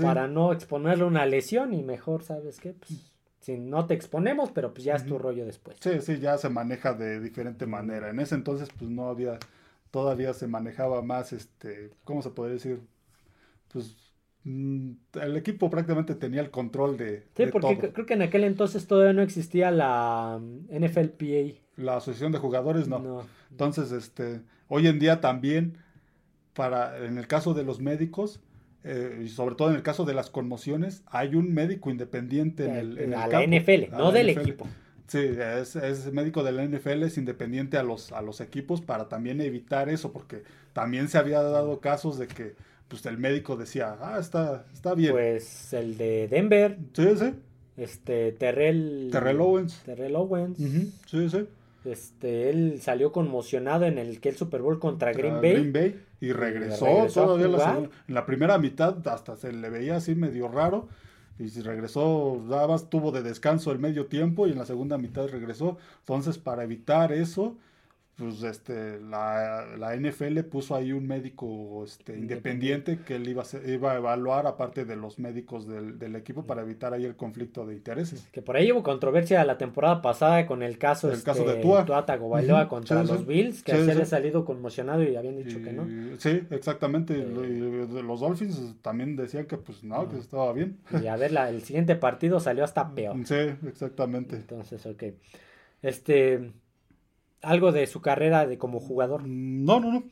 para 0.00 0.28
no 0.28 0.52
exponerle 0.52 1.04
una 1.04 1.26
lesión 1.26 1.74
y 1.74 1.82
mejor, 1.82 2.22
¿sabes 2.22 2.60
qué? 2.60 2.72
Pues, 2.72 3.10
si 3.40 3.56
no 3.56 3.86
te 3.86 3.94
exponemos, 3.94 4.52
pero 4.52 4.72
pues 4.72 4.84
ya 4.84 4.94
es 4.94 5.06
tu 5.06 5.18
rollo 5.18 5.46
después. 5.46 5.78
Sí, 5.80 6.00
sí, 6.02 6.18
ya 6.18 6.36
se 6.36 6.50
maneja 6.50 6.92
de 6.92 7.20
diferente 7.20 7.66
manera. 7.66 8.10
En 8.10 8.20
ese 8.20 8.34
entonces, 8.34 8.68
pues 8.78 8.90
no 8.90 9.08
había, 9.08 9.38
todavía 9.90 10.34
se 10.34 10.46
manejaba 10.46 11.02
más, 11.02 11.32
este, 11.32 11.90
¿cómo 12.04 12.20
se 12.22 12.30
podría 12.30 12.54
decir? 12.54 12.80
Pues 13.72 13.96
el 14.44 15.36
equipo 15.36 15.68
prácticamente 15.68 16.14
tenía 16.14 16.40
el 16.40 16.50
control 16.50 16.96
de. 16.96 17.24
Sí, 17.36 17.44
porque 17.52 17.92
creo 17.92 18.06
que 18.06 18.14
en 18.14 18.22
aquel 18.22 18.44
entonces 18.44 18.86
todavía 18.86 19.12
no 19.12 19.22
existía 19.22 19.70
la 19.70 20.40
mm, 20.40 20.84
NFLPA. 20.84 21.60
La 21.76 21.96
asociación 21.96 22.32
de 22.32 22.38
jugadores, 22.38 22.88
no. 22.88 23.24
Entonces, 23.50 23.92
este, 23.92 24.40
hoy 24.68 24.86
en 24.86 24.98
día 24.98 25.20
también, 25.20 25.78
para, 26.54 27.04
en 27.04 27.18
el 27.18 27.26
caso 27.26 27.54
de 27.54 27.64
los 27.64 27.80
médicos, 27.80 28.40
eh, 28.82 29.22
y 29.24 29.28
sobre 29.28 29.56
todo 29.56 29.70
en 29.70 29.76
el 29.76 29.82
caso 29.82 30.04
de 30.04 30.14
las 30.14 30.30
conmociones, 30.30 31.02
hay 31.06 31.34
un 31.34 31.52
médico 31.52 31.90
independiente 31.90 32.64
en 32.64 32.76
el, 32.76 32.98
en 32.98 33.10
la 33.10 33.26
NFL, 33.26 33.92
no 33.92 34.10
del 34.10 34.30
equipo. 34.30 34.66
Sí, 35.06 35.18
es, 35.18 35.74
es, 35.74 36.12
médico 36.12 36.44
de 36.44 36.52
la 36.52 36.64
NFL, 36.64 37.02
es 37.02 37.18
independiente 37.18 37.76
a 37.76 37.82
los, 37.82 38.12
a 38.12 38.22
los 38.22 38.40
equipos 38.40 38.80
para 38.80 39.08
también 39.08 39.40
evitar 39.40 39.88
eso, 39.88 40.12
porque 40.12 40.44
también 40.72 41.08
se 41.08 41.18
había 41.18 41.42
dado 41.42 41.80
casos 41.80 42.16
de 42.16 42.28
que 42.28 42.54
pues 42.90 43.06
el 43.06 43.18
médico 43.18 43.56
decía, 43.56 43.96
ah, 44.00 44.18
está, 44.18 44.66
está 44.74 44.94
bien. 44.94 45.12
Pues 45.12 45.72
el 45.72 45.96
de 45.96 46.26
Denver. 46.28 46.76
Sí, 46.92 47.16
sí. 47.16 47.34
Este, 47.76 48.32
Terrell. 48.32 49.08
Terrell 49.12 49.40
Owens. 49.40 49.80
Terrell 49.84 50.16
Owens. 50.16 50.58
Sí, 51.06 51.30
sí. 51.30 51.46
Este, 51.84 52.50
él 52.50 52.80
salió 52.82 53.12
conmocionado 53.12 53.86
en 53.86 53.96
el 53.96 54.20
que 54.20 54.28
el 54.30 54.36
Super 54.36 54.60
Bowl 54.60 54.78
contra, 54.80 55.12
Green 55.12 55.40
Bay. 55.40 55.52
Green 55.52 55.72
Bay 55.72 56.02
y 56.20 56.32
regresó, 56.32 57.06
todavía 57.14 57.48
la 57.48 57.78
en 57.78 58.14
la 58.14 58.26
primera 58.26 58.58
mitad 58.58 59.08
hasta 59.08 59.36
se 59.36 59.52
le 59.52 59.70
veía 59.70 59.96
así 59.96 60.14
medio 60.14 60.48
raro 60.48 60.88
y 61.38 61.48
si 61.48 61.62
regresó, 61.62 62.44
daba, 62.50 62.78
tuvo 62.78 63.12
de 63.12 63.22
descanso 63.22 63.72
el 63.72 63.78
medio 63.78 64.06
tiempo 64.06 64.46
y 64.46 64.52
en 64.52 64.58
la 64.58 64.66
segunda 64.66 64.98
mitad 64.98 65.26
regresó. 65.28 65.78
Entonces, 66.00 66.36
para 66.36 66.64
evitar 66.64 67.12
eso, 67.12 67.56
pues 68.20 68.42
este 68.42 69.00
la, 69.00 69.64
la, 69.78 69.96
NFL 69.96 70.40
puso 70.40 70.74
ahí 70.74 70.92
un 70.92 71.06
médico 71.06 71.82
este, 71.84 72.18
independiente 72.18 72.98
que 72.98 73.16
él 73.16 73.26
iba 73.26 73.42
a, 73.42 73.68
iba 73.68 73.92
a 73.92 73.96
evaluar 73.96 74.46
aparte 74.46 74.84
de 74.84 74.94
los 74.94 75.18
médicos 75.18 75.66
del, 75.66 75.98
del, 75.98 76.14
equipo 76.16 76.44
para 76.44 76.60
evitar 76.60 76.92
ahí 76.92 77.06
el 77.06 77.16
conflicto 77.16 77.64
de 77.64 77.74
intereses. 77.74 78.28
Que 78.30 78.42
por 78.42 78.56
ahí 78.56 78.70
hubo 78.72 78.82
controversia 78.82 79.42
la 79.44 79.56
temporada 79.56 80.02
pasada 80.02 80.46
con 80.46 80.62
el 80.62 80.76
caso, 80.76 81.08
el 81.08 81.14
este, 81.14 81.24
caso 81.24 81.44
de 81.44 81.56
Tua, 81.62 81.86
Tua 81.86 82.04
Tagovailoa 82.04 82.68
contra 82.68 83.02
los 83.02 83.26
Bills, 83.26 83.62
que 83.62 83.72
se 83.72 83.90
había 83.90 84.04
salido 84.04 84.44
conmocionado 84.44 85.02
y 85.02 85.16
habían 85.16 85.42
dicho 85.42 85.62
que 85.62 85.72
no. 85.72 85.86
Sí, 86.18 86.42
exactamente. 86.50 87.14
Eh, 87.16 87.86
los 88.04 88.20
Dolphins 88.20 88.74
también 88.82 89.16
decían 89.16 89.46
que 89.46 89.56
pues 89.56 89.82
no, 89.82 90.06
que 90.10 90.18
estaba 90.18 90.52
bien. 90.52 90.76
Y 91.02 91.06
a 91.06 91.16
ver, 91.16 91.32
la, 91.32 91.48
el 91.48 91.62
siguiente 91.62 91.96
partido 91.96 92.38
salió 92.38 92.64
hasta 92.64 92.94
peor. 92.94 93.16
Sí, 93.24 93.56
exactamente. 93.66 94.36
Entonces, 94.36 94.84
ok. 94.84 95.04
Este 95.80 96.52
algo 97.42 97.72
de 97.72 97.86
su 97.86 98.00
carrera 98.00 98.46
de 98.46 98.58
como 98.58 98.80
jugador. 98.80 99.26
No, 99.26 99.80
no, 99.80 99.92
no. 99.92 100.04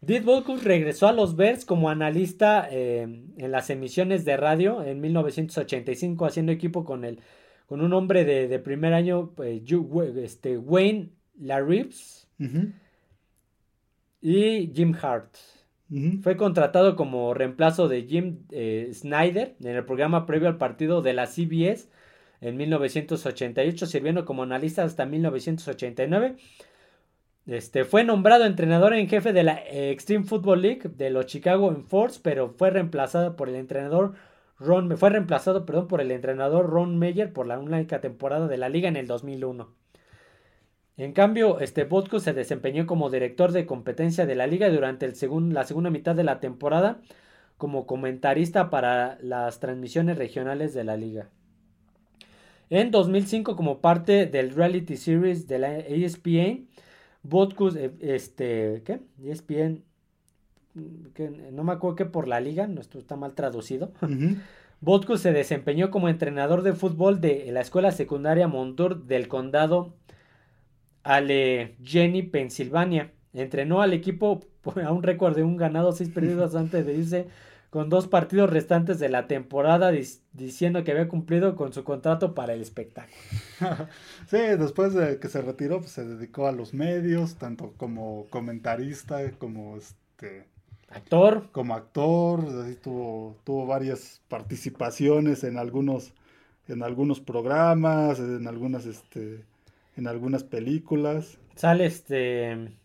Did 0.00 0.24
regresó 0.62 1.08
a 1.08 1.12
los 1.12 1.36
Bears 1.36 1.66
como 1.66 1.90
analista 1.90 2.66
eh, 2.70 3.02
en 3.02 3.50
las 3.50 3.68
emisiones 3.68 4.24
de 4.24 4.36
radio 4.38 4.82
en 4.82 5.00
1985, 5.00 6.24
haciendo 6.24 6.52
equipo 6.52 6.84
con 6.84 7.04
el 7.04 7.20
con 7.66 7.82
un 7.82 7.92
hombre 7.92 8.24
de, 8.24 8.58
primer 8.58 8.94
año, 8.94 9.32
eh, 9.44 9.62
este, 10.16 10.58
Wayne 10.58 11.10
Laribs 11.38 12.26
y 14.20 14.72
Jim 14.74 14.92
Hart. 15.00 15.36
Fue 16.20 16.36
contratado 16.36 16.96
como 16.96 17.32
reemplazo 17.32 17.86
de 17.86 18.02
Jim 18.02 18.38
eh, 18.50 18.90
Snyder 18.92 19.54
en 19.60 19.76
el 19.76 19.84
programa 19.84 20.26
previo 20.26 20.48
al 20.48 20.58
partido 20.58 21.00
de 21.00 21.12
la 21.12 21.28
CBS 21.28 21.88
en 22.40 22.56
1988, 22.56 23.86
sirviendo 23.86 24.24
como 24.24 24.42
analista 24.42 24.82
hasta 24.82 25.06
1989. 25.06 26.36
Este, 27.46 27.84
fue 27.84 28.04
nombrado 28.04 28.44
entrenador 28.44 28.94
en 28.94 29.08
jefe 29.08 29.32
de 29.32 29.42
la 29.42 29.60
Extreme 29.70 30.24
Football 30.24 30.62
League 30.62 30.90
de 30.96 31.10
los 31.10 31.26
Chicago 31.26 31.70
Enforce, 31.70 32.20
pero 32.22 32.50
fue 32.50 32.70
reemplazado 32.70 33.36
por 33.36 33.48
el 33.48 33.56
entrenador 33.56 34.14
Ron, 34.58 34.96
fue 34.98 35.10
reemplazado, 35.10 35.64
perdón, 35.64 35.88
por 35.88 36.00
el 36.00 36.10
entrenador 36.10 36.68
Ron 36.68 36.98
Meyer 36.98 37.32
por 37.32 37.46
la 37.46 37.58
única 37.58 38.00
temporada 38.00 38.46
de 38.46 38.58
la 38.58 38.68
liga 38.68 38.88
en 38.88 38.96
el 38.96 39.06
2001. 39.06 39.74
En 40.98 41.12
cambio, 41.12 41.60
este 41.60 41.84
Botkus 41.84 42.24
se 42.24 42.34
desempeñó 42.34 42.86
como 42.86 43.08
director 43.08 43.52
de 43.52 43.64
competencia 43.64 44.26
de 44.26 44.34
la 44.34 44.46
liga 44.46 44.68
durante 44.68 45.06
el 45.06 45.14
la 45.54 45.64
segunda 45.64 45.88
mitad 45.88 46.14
de 46.14 46.24
la 46.24 46.40
temporada 46.40 47.00
como 47.56 47.86
comentarista 47.86 48.70
para 48.70 49.18
las 49.22 49.60
transmisiones 49.60 50.18
regionales 50.18 50.74
de 50.74 50.84
la 50.84 50.96
liga. 50.96 51.28
En 52.68 52.90
2005, 52.90 53.56
como 53.56 53.80
parte 53.80 54.26
del 54.26 54.54
reality 54.54 54.96
series 54.96 55.46
de 55.48 55.58
la 55.58 55.78
ESPN, 55.78 56.68
Botkus, 57.22 57.76
eh, 57.76 57.92
este, 58.00 58.82
¿qué? 58.84 59.00
ESPN, 59.22 59.82
que 61.14 61.30
no 61.52 61.64
me 61.64 61.72
acuerdo 61.72 61.96
que 61.96 62.06
por 62.06 62.28
la 62.28 62.40
liga, 62.40 62.66
no, 62.66 62.80
esto 62.80 62.98
está 62.98 63.16
mal 63.16 63.34
traducido. 63.34 63.92
Uh 64.02 64.36
se 65.18 65.32
desempeñó 65.32 65.90
como 65.90 66.08
entrenador 66.08 66.62
de 66.62 66.72
fútbol 66.72 67.20
de 67.20 67.50
la 67.52 67.60
escuela 67.60 67.92
secundaria 67.92 68.48
Montour 68.48 69.04
del 69.04 69.28
condado 69.28 69.94
Allegheny, 71.02 72.22
Pensilvania. 72.22 73.12
Entrenó 73.32 73.82
al 73.82 73.92
equipo 73.92 74.40
a 74.82 74.92
un 74.92 75.02
récord 75.02 75.36
de 75.36 75.42
un 75.42 75.56
ganado, 75.56 75.92
seis 75.92 76.10
perdidos 76.10 76.54
antes 76.56 76.86
de 76.86 76.94
irse 76.94 77.26
con 77.70 77.88
dos 77.88 78.08
partidos 78.08 78.50
restantes 78.50 78.98
de 78.98 79.08
la 79.08 79.28
temporada 79.28 79.92
diciendo 80.32 80.82
que 80.82 80.90
había 80.90 81.08
cumplido 81.08 81.54
con 81.54 81.72
su 81.72 81.84
contrato 81.84 82.34
para 82.34 82.52
el 82.52 82.60
espectáculo. 82.60 83.16
sí, 84.26 84.38
después 84.58 84.92
de 84.92 85.20
que 85.20 85.28
se 85.28 85.40
retiró, 85.40 85.78
pues 85.78 85.92
se 85.92 86.04
dedicó 86.04 86.48
a 86.48 86.52
los 86.52 86.74
medios, 86.74 87.36
tanto 87.36 87.72
como 87.76 88.26
comentarista, 88.28 89.18
como 89.38 89.76
este 89.76 90.46
actor. 90.88 91.48
Como 91.52 91.74
actor, 91.74 92.44
tuvo, 92.82 93.36
tuvo 93.44 93.66
varias 93.66 94.20
participaciones 94.28 95.44
en 95.44 95.56
algunos, 95.56 96.12
en 96.66 96.82
algunos 96.82 97.20
programas, 97.20 98.18
en 98.18 98.48
algunas, 98.48 98.84
este, 98.84 99.44
en 99.96 100.08
algunas 100.08 100.42
películas. 100.42 101.38
Sale 101.54 101.86
este 101.86 102.80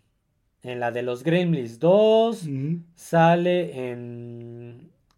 en 0.65 0.79
la 0.79 0.91
de 0.91 1.03
los 1.03 1.23
Gremlins 1.23 1.79
2, 1.79 2.49
sale 2.95 3.91
en 3.91 4.55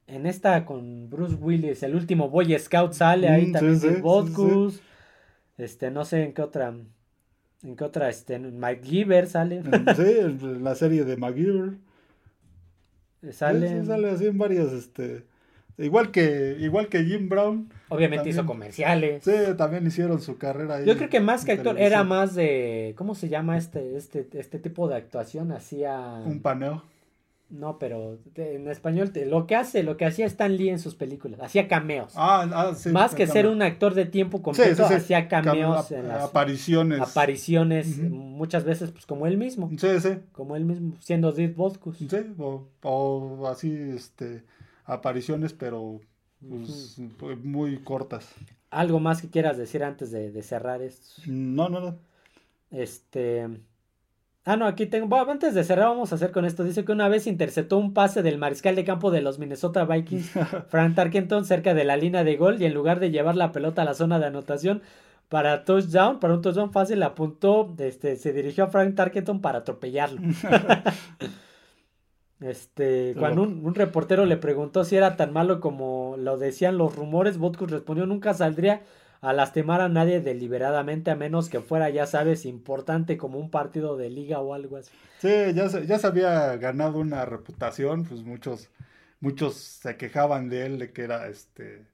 en 0.07 0.25
esta 0.25 0.65
con 0.65 1.09
Bruce 1.09 1.35
Willis, 1.35 1.83
el 1.83 1.95
último 1.95 2.29
Boy 2.29 2.57
Scout 2.57 2.93
sale 2.93 3.29
ahí 3.29 3.51
también 3.51 3.79
sí, 3.79 4.81
este 5.57 5.91
no 5.91 6.05
sé 6.05 6.23
en 6.23 6.33
qué 6.33 6.41
otra 6.41 6.73
en 7.63 7.75
qué 7.75 7.83
otra 7.83 8.09
este 8.09 8.39
Mike 8.39 8.83
Giver 8.83 9.27
sale. 9.27 9.61
sí, 9.95 10.39
la 10.59 10.75
serie 10.75 11.03
de 11.03 11.17
McGiver. 11.17 11.73
Sale 13.31 13.83
sale 13.85 14.11
así 14.11 14.27
en 14.27 14.37
varias 14.37 14.71
este 14.71 15.25
Igual 15.79 16.09
que, 16.09 16.57
igual 16.59 16.87
que 16.87 17.03
Jim 17.03 17.29
Brown. 17.29 17.71
Obviamente 17.89 18.29
hizo 18.29 18.47
comerciales. 18.47 19.23
Sí, 19.23 19.31
también 19.57 19.85
hicieron 19.85 20.21
su 20.21 20.37
carrera 20.37 20.77
ahí. 20.77 20.85
Yo 20.85 20.97
creo 20.97 21.09
que 21.09 21.19
más 21.19 21.45
que 21.45 21.51
actor 21.51 21.79
era 21.79 22.03
más 22.03 22.33
de. 22.33 22.95
¿Cómo 22.97 23.13
se 23.13 23.29
llama 23.29 23.57
este, 23.57 23.95
este, 23.95 24.27
este 24.33 24.57
tipo 24.57 24.87
de 24.87 24.95
actuación? 24.95 25.51
Hacía. 25.51 26.23
Un 26.25 26.41
paneo. 26.41 26.83
No, 27.49 27.79
pero 27.79 28.19
en 28.35 28.67
español 28.67 29.11
lo 29.27 29.47
que 29.47 29.55
hace, 29.55 29.81
lo 29.81 29.95
que 29.95 30.05
hacía 30.05 30.25
Stan 30.25 30.55
Lee 30.55 30.69
en 30.69 30.79
sus 30.79 30.95
películas, 30.95 31.39
hacía 31.41 31.69
cameos. 31.69 32.11
Ah, 32.15 32.45
ah 32.53 32.75
sí. 32.75 32.89
Más 32.89 33.15
que 33.15 33.25
ser 33.25 33.47
un 33.47 33.61
actor 33.61 33.93
de 33.93 34.05
tiempo 34.05 34.41
completo, 34.41 34.85
hacía 34.85 35.29
cameos 35.29 35.91
en 35.91 36.09
las 36.09 36.23
apariciones. 36.23 36.99
Apariciones, 36.99 37.99
muchas 37.99 38.65
veces 38.65 38.91
pues 38.91 39.05
como 39.05 39.27
él 39.27 39.37
mismo. 39.37 39.69
Sí, 39.77 39.99
sí. 40.01 40.17
Como 40.33 40.57
él 40.57 40.65
mismo, 40.65 40.97
siendo 40.99 41.31
Deep 41.31 41.55
Boscus. 41.55 41.97
Sí, 41.97 42.07
o, 42.37 43.47
así, 43.47 43.71
este, 43.95 44.43
apariciones, 44.83 45.53
pero 45.53 46.01
pues, 46.39 46.99
muy 47.43 47.77
cortas. 47.77 48.29
¿Algo 48.71 48.99
más 48.99 49.21
que 49.21 49.29
quieras 49.29 49.57
decir 49.57 49.85
antes 49.85 50.11
de, 50.11 50.31
de 50.31 50.43
cerrar 50.43 50.81
esto? 50.81 51.21
No, 51.27 51.69
no, 51.69 51.79
no. 51.79 51.97
Este... 52.71 53.47
Ah, 54.49 54.55
no, 54.55 54.65
aquí 54.65 54.85
tengo. 54.85 55.07
Bueno, 55.07 55.29
antes 55.29 55.53
de 55.53 55.65
cerrar, 55.65 55.89
vamos 55.89 56.13
a 56.13 56.15
hacer 56.15 56.31
con 56.31 56.45
esto. 56.45 56.63
Dice 56.63 56.85
que 56.85 56.93
una 56.93 57.09
vez 57.09 57.27
interceptó 57.27 57.77
un 57.77 57.93
pase 57.93 58.23
del 58.23 58.37
mariscal 58.37 58.77
de 58.77 58.85
campo 58.85 59.11
de 59.11 59.19
los 59.19 59.39
Minnesota 59.39 59.83
Vikings, 59.83 60.31
Frank 60.69 60.95
Tarkenton, 60.95 61.43
cerca 61.43 61.73
de 61.73 61.83
la 61.83 61.97
línea 61.97 62.23
de 62.23 62.37
gol. 62.37 62.61
Y 62.61 62.65
en 62.65 62.73
lugar 62.73 63.01
de 63.01 63.11
llevar 63.11 63.35
la 63.35 63.51
pelota 63.51 63.81
a 63.81 63.85
la 63.85 63.93
zona 63.93 64.19
de 64.19 64.27
anotación 64.27 64.81
para 65.27 65.65
touchdown, 65.65 66.21
para 66.21 66.35
un 66.35 66.41
touchdown 66.41 66.71
fácil, 66.71 67.03
apuntó, 67.03 67.75
este, 67.77 68.15
se 68.15 68.31
dirigió 68.31 68.63
a 68.63 68.67
Frank 68.67 68.95
Tarkenton 68.95 69.41
para 69.41 69.57
atropellarlo. 69.57 70.21
este, 72.39 73.15
cuando 73.19 73.43
un, 73.43 73.65
un, 73.65 73.75
reportero 73.75 74.25
le 74.25 74.37
preguntó 74.37 74.85
si 74.85 74.95
era 74.95 75.17
tan 75.17 75.33
malo 75.33 75.59
como 75.59 76.15
lo 76.17 76.37
decían 76.37 76.77
los 76.77 76.95
rumores, 76.95 77.37
Botkus 77.37 77.69
respondió: 77.69 78.05
Nunca 78.05 78.33
saldría 78.33 78.83
a 79.21 79.33
lastimar 79.33 79.81
a 79.81 79.89
nadie 79.89 80.21
deliberadamente 80.21 81.11
a 81.11 81.15
menos 81.15 81.49
que 81.49 81.61
fuera, 81.61 81.89
ya 81.89 82.05
sabes, 82.05 82.45
importante 82.45 83.17
como 83.17 83.39
un 83.39 83.49
partido 83.49 83.97
de 83.97 84.09
liga 84.09 84.39
o 84.39 84.53
algo 84.53 84.77
así. 84.77 84.91
Sí, 85.19 85.53
ya 85.53 85.69
se, 85.69 85.87
ya 85.87 85.97
se 85.99 86.07
había 86.07 86.55
ganado 86.57 86.99
una 86.99 87.25
reputación, 87.25 88.05
pues 88.05 88.23
muchos, 88.23 88.69
muchos 89.19 89.55
se 89.55 89.97
quejaban 89.97 90.49
de 90.49 90.65
él, 90.65 90.79
de 90.79 90.91
que 90.91 91.03
era 91.03 91.27
este, 91.27 91.85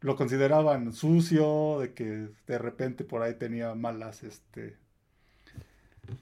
lo 0.00 0.16
consideraban 0.16 0.92
sucio, 0.92 1.78
de 1.80 1.92
que 1.92 2.28
de 2.46 2.58
repente 2.58 3.04
por 3.04 3.22
ahí 3.22 3.34
tenía 3.34 3.74
malas, 3.74 4.22
este, 4.22 4.76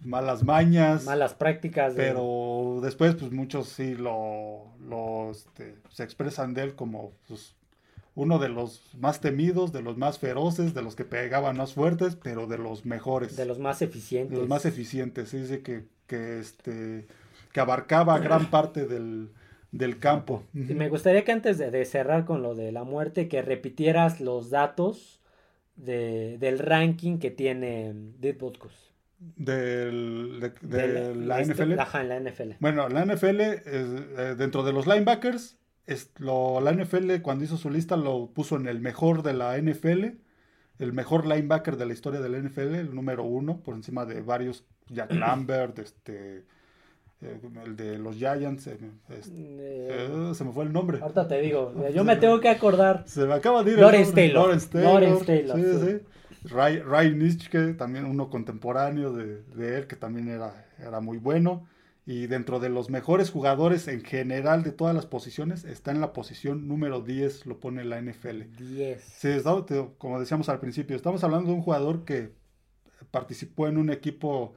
malas 0.05 0.42
mañas. 0.42 1.05
Malas 1.05 1.34
prácticas. 1.34 1.94
Pero 1.94 2.80
después, 2.82 3.14
pues 3.14 3.30
muchos 3.32 3.68
sí 3.68 3.94
lo, 3.94 4.72
lo 4.80 5.30
este, 5.30 5.76
se 5.90 6.03
expresan 6.03 6.55
de 6.55 6.62
él 6.62 6.74
como, 6.74 7.12
pues, 7.28 7.55
uno 8.15 8.39
de 8.39 8.49
los 8.49 8.83
más 8.99 9.21
temidos, 9.21 9.73
de 9.73 9.83
los 9.83 9.97
más 9.97 10.19
feroces, 10.19 10.75
de 10.75 10.83
los 10.83 10.97
que 10.97 11.05
pegaban 11.05 11.57
más 11.57 11.75
fuertes, 11.75 12.17
pero 12.17 12.47
de 12.47 12.59
los 12.59 12.85
mejores. 12.85 13.37
De 13.37 13.47
los 13.47 13.59
más 13.59 13.83
eficientes. 13.83 14.33
De 14.33 14.39
los 14.39 14.49
más 14.49 14.67
eficientes, 14.67 15.33
dice 15.33 15.63
que, 15.63 15.85
que, 16.07 16.41
este, 16.41 17.07
que 17.53 17.61
abarcaba 17.61 18.19
gran 18.19 18.47
parte 18.51 18.87
del, 18.87 19.31
del 19.73 19.99
campo. 19.99 20.43
me 20.53 20.89
gustaría 20.89 21.25
que 21.25 21.33
antes 21.33 21.59
de, 21.59 21.85
cerrar 21.85 22.25
con 22.25 22.43
lo 22.43 22.55
de 22.55 22.73
la 22.73 22.85
muerte, 22.85 23.29
que 23.29 23.43
repitieras 23.43 24.21
los 24.21 24.51
datos 24.51 25.21
de, 25.77 26.37
del 26.39 26.59
ranking 26.59 27.19
que 27.19 27.31
tiene 27.31 27.93
Dead 28.19 28.37
Del, 29.37 30.53
de, 30.61 31.15
la, 31.15 31.43
NFL. 31.43 31.79
Ajá, 31.79 32.01
en 32.03 32.09
la 32.09 32.21
NFL. 32.21 32.53
Bueno, 32.59 32.89
la 32.89 33.05
NFL, 33.05 33.41
es, 33.41 33.65
eh, 33.67 34.35
dentro 34.37 34.65
de 34.65 34.73
los 34.73 34.87
linebackers, 34.87 35.60
lo, 36.18 36.61
la 36.61 36.72
NFL 36.72 37.20
cuando 37.22 37.45
hizo 37.45 37.57
su 37.57 37.70
lista 37.70 37.97
lo 37.97 38.28
puso 38.28 38.57
en 38.57 38.66
el 38.68 38.81
mejor 38.81 39.22
de 39.22 39.35
la 39.35 39.59
NFL, 39.59 40.05
el 40.78 40.93
mejor 40.93 41.26
linebacker 41.26 41.76
de 41.76 41.87
la 41.87 41.93
historia 41.93 42.20
de 42.20 42.28
la 42.28 42.39
NFL, 42.39 42.74
el 42.74 42.95
número 42.95 43.24
uno, 43.24 43.61
por 43.61 43.74
encima 43.74 44.07
de 44.07 44.22
varios, 44.22 44.64
Jack 44.89 45.12
Lambert, 45.14 45.78
este, 45.78 46.45
eh, 47.22 47.41
el 47.64 47.76
de 47.76 47.99
los 47.99 48.16
Giants, 48.16 48.66
eh, 48.68 48.78
este, 49.11 49.33
eh, 49.37 50.35
se 50.35 50.45
me 50.45 50.53
fue 50.53 50.64
el 50.64 50.72
nombre. 50.72 50.99
Ahorita 51.01 51.28
te 51.28 51.41
digo, 51.41 51.74
yo 51.95 52.05
me 52.05 52.16
tengo 52.16 52.41
que 52.41 52.49
acordar. 52.49 53.05
Se 53.07 53.26
me 53.26 53.35
acaba 53.35 53.62
de 53.62 53.72
ir 53.72 53.78
Lawrence 53.78 54.12
Taylor. 54.12 54.49
Lawrence 54.74 55.24
Taylor. 55.24 55.57
Sí, 55.57 55.64
sí. 55.87 56.01
Ryan 56.49 57.18
Nitschke, 57.18 57.74
también 57.74 58.07
uno 58.07 58.31
contemporáneo 58.31 59.12
de, 59.12 59.43
de, 59.43 59.78
él, 59.78 59.87
que 59.87 59.97
también 59.97 60.28
era, 60.28 60.66
era 60.78 61.01
muy 61.01 61.18
bueno 61.18 61.66
y 62.11 62.27
dentro 62.27 62.59
de 62.59 62.71
los 62.71 62.91
mejores 62.91 63.31
jugadores 63.31 63.87
en 63.87 64.03
general 64.03 64.65
de 64.65 64.73
todas 64.73 64.97
las 64.97 65.07
posiciones, 65.07 65.63
está 65.63 65.93
en 65.93 66.01
la 66.01 66.13
posición 66.13 66.67
número 66.67 67.03
10, 67.03 67.47
lo 67.47 67.61
pone 67.61 67.85
la 67.85 68.03
NFL. 68.03 68.41
10. 68.59 69.01
Sí, 69.01 69.29
como 69.97 70.19
decíamos 70.19 70.49
al 70.49 70.59
principio, 70.59 70.97
estamos 70.97 71.23
hablando 71.23 71.51
de 71.51 71.55
un 71.55 71.63
jugador 71.63 72.05
que 72.05 72.33
participó 73.13 73.69
en 73.69 73.79
un 73.79 73.91
equipo 73.91 74.55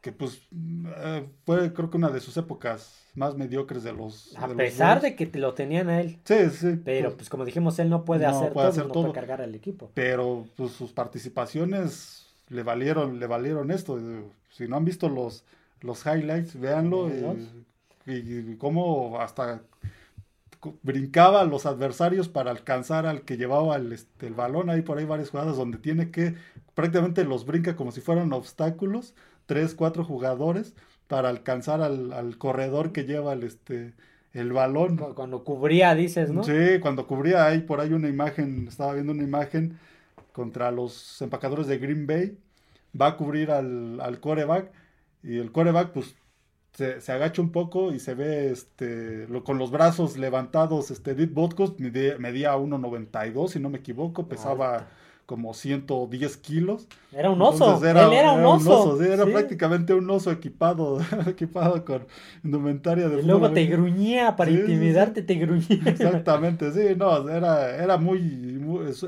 que 0.00 0.12
pues 0.12 0.48
eh, 0.96 1.28
fue 1.44 1.74
creo 1.74 1.90
que 1.90 1.98
una 1.98 2.08
de 2.08 2.20
sus 2.20 2.38
épocas 2.38 3.04
más 3.14 3.36
mediocres 3.36 3.82
de 3.82 3.92
los... 3.92 4.34
A 4.38 4.48
pesar 4.48 5.02
de 5.02 5.14
que 5.14 5.26
lo 5.38 5.52
tenían 5.52 5.90
a 5.90 6.00
él. 6.00 6.20
Sí, 6.24 6.48
sí. 6.48 6.80
Pero 6.82 7.08
pues, 7.10 7.16
pues 7.16 7.28
como 7.28 7.44
dijimos, 7.44 7.78
él 7.80 7.90
no 7.90 8.06
puede 8.06 8.24
hacer 8.24 8.54
todo, 8.54 8.72
no 8.72 8.88
puede 8.88 9.12
cargar 9.12 9.42
al 9.42 9.54
equipo. 9.54 9.90
Pero 9.92 10.46
pues 10.56 10.72
sus 10.72 10.94
participaciones 10.94 12.34
le 12.48 12.62
valieron, 12.62 13.20
le 13.20 13.26
valieron 13.26 13.70
esto. 13.70 14.00
Si 14.48 14.66
no 14.68 14.76
han 14.76 14.86
visto 14.86 15.10
los 15.10 15.44
los 15.84 16.04
highlights, 16.06 16.58
véanlo. 16.58 17.10
Y, 18.06 18.56
cómo 18.56 19.20
hasta 19.20 19.62
brincaba 20.82 21.42
a 21.42 21.44
los 21.44 21.66
adversarios 21.66 22.28
para 22.28 22.50
alcanzar 22.50 23.06
al 23.06 23.22
que 23.22 23.36
llevaba 23.36 23.76
el, 23.76 23.92
este, 23.92 24.26
el 24.26 24.34
balón. 24.34 24.70
Hay 24.70 24.80
por 24.80 24.96
ahí 24.96 25.04
varias 25.04 25.30
jugadas 25.30 25.56
donde 25.56 25.76
tiene 25.76 26.10
que, 26.10 26.34
prácticamente 26.74 27.24
los 27.24 27.44
brinca 27.44 27.76
como 27.76 27.92
si 27.92 28.00
fueran 28.00 28.32
obstáculos, 28.32 29.14
tres, 29.44 29.74
cuatro 29.74 30.04
jugadores, 30.04 30.74
para 31.06 31.28
alcanzar 31.28 31.82
al, 31.82 32.38
corredor 32.38 32.92
que 32.92 33.04
lleva 33.04 33.34
el, 33.34 33.42
este, 33.42 33.92
el 34.32 34.52
balón. 34.52 34.96
Cuando 34.96 35.44
cubría, 35.44 35.94
dices, 35.94 36.30
¿no? 36.30 36.44
Sí, 36.44 36.80
cuando 36.80 37.06
cubría, 37.06 37.44
hay 37.44 37.60
por 37.60 37.80
ahí 37.80 37.92
una 37.92 38.08
imagen, 38.08 38.66
estaba 38.66 38.94
viendo 38.94 39.12
una 39.12 39.22
imagen 39.22 39.78
contra 40.32 40.70
los 40.70 41.20
empacadores 41.20 41.66
de 41.66 41.76
Green 41.76 42.06
Bay, 42.06 42.38
va 42.98 43.08
a 43.08 43.16
cubrir 43.18 43.50
al, 43.50 44.00
al 44.00 44.18
coreback 44.20 44.70
y 45.24 45.38
el 45.38 45.50
coreback, 45.50 45.92
pues, 45.92 46.14
se, 46.74 47.00
se, 47.00 47.12
agacha 47.12 47.40
un 47.40 47.50
poco 47.50 47.92
y 47.92 47.98
se 47.98 48.14
ve 48.14 48.50
este, 48.50 49.26
lo, 49.28 49.42
con 49.44 49.58
los 49.58 49.70
brazos 49.70 50.18
levantados. 50.18 50.90
Este, 50.90 51.14
Dit 51.14 51.32
Botkus 51.32 51.78
medía, 51.78 52.18
medía 52.18 52.56
1,92, 52.56 53.48
si 53.48 53.60
no 53.60 53.70
me 53.70 53.78
equivoco, 53.78 54.28
pesaba 54.28 54.88
como 55.26 55.54
110 55.54 56.36
kilos. 56.38 56.86
Era 57.12 57.30
un 57.30 57.40
oso, 57.40 57.78
él 57.82 57.96
era, 57.96 58.32
un 58.32 58.44
oso. 58.44 59.00
era 59.02 59.24
prácticamente 59.24 59.94
un 59.94 60.08
oso 60.10 60.30
equipado, 60.30 61.00
equipado 61.26 61.84
con 61.84 62.06
indumentaria 62.42 63.08
de 63.08 63.20
Y 63.20 63.24
luego 63.24 63.50
te 63.50 63.64
gruñía 63.66 64.36
para 64.36 64.50
intimidarte, 64.50 65.22
te 65.22 65.34
gruñía. 65.36 65.80
Exactamente, 65.86 66.72
sí, 66.72 66.94
no, 66.96 67.28
era, 67.28 67.76
era, 67.76 67.96
muy, 67.96 68.60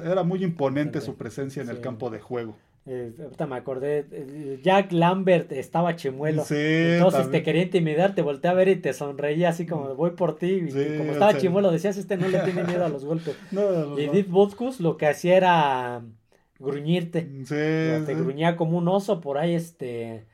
era 0.03 0.23
muy 0.23 0.43
imponente 0.43 1.01
su 1.01 1.17
presencia 1.17 1.63
en 1.63 1.69
el 1.69 1.81
campo 1.81 2.09
de 2.11 2.21
juego. 2.21 2.57
Eh, 2.89 3.13
ahorita 3.21 3.47
me 3.47 3.57
acordé, 3.57 4.07
eh, 4.13 4.61
Jack 4.63 4.93
Lambert 4.93 5.51
estaba 5.51 5.97
chimuelo. 5.97 6.45
Entonces 6.49 7.31
te 7.31 7.43
quería 7.43 7.63
intimidar, 7.63 8.15
te 8.15 8.23
volteé 8.23 8.51
a 8.51 8.55
ver 8.55 8.69
y 8.69 8.77
te 8.77 8.93
sonreía 8.93 9.49
así 9.49 9.67
como 9.67 9.95
voy 9.97 10.11
por 10.11 10.39
ti. 10.39 10.69
Y 10.69 10.99
como 10.99 11.13
estaba 11.13 11.37
chimuelo, 11.37 11.73
decías, 11.73 11.97
este 11.97 12.17
no 12.17 12.29
le 12.29 12.39
tiene 12.41 12.63
miedo 12.63 12.85
a 12.85 12.89
los 12.89 13.05
golpes. 13.05 13.37
y 13.97 14.03
Edith 14.03 14.29
Butkus 14.29 14.81
lo 14.81 14.97
que 14.97 15.07
hacía 15.07 15.37
era 15.37 16.03
gruñirte. 16.59 17.23
te 17.49 18.15
gruñía 18.15 18.57
como 18.57 18.79
un 18.79 18.87
oso 18.87 19.21
por 19.21 19.39
ahí, 19.39 19.55
este 19.55 20.27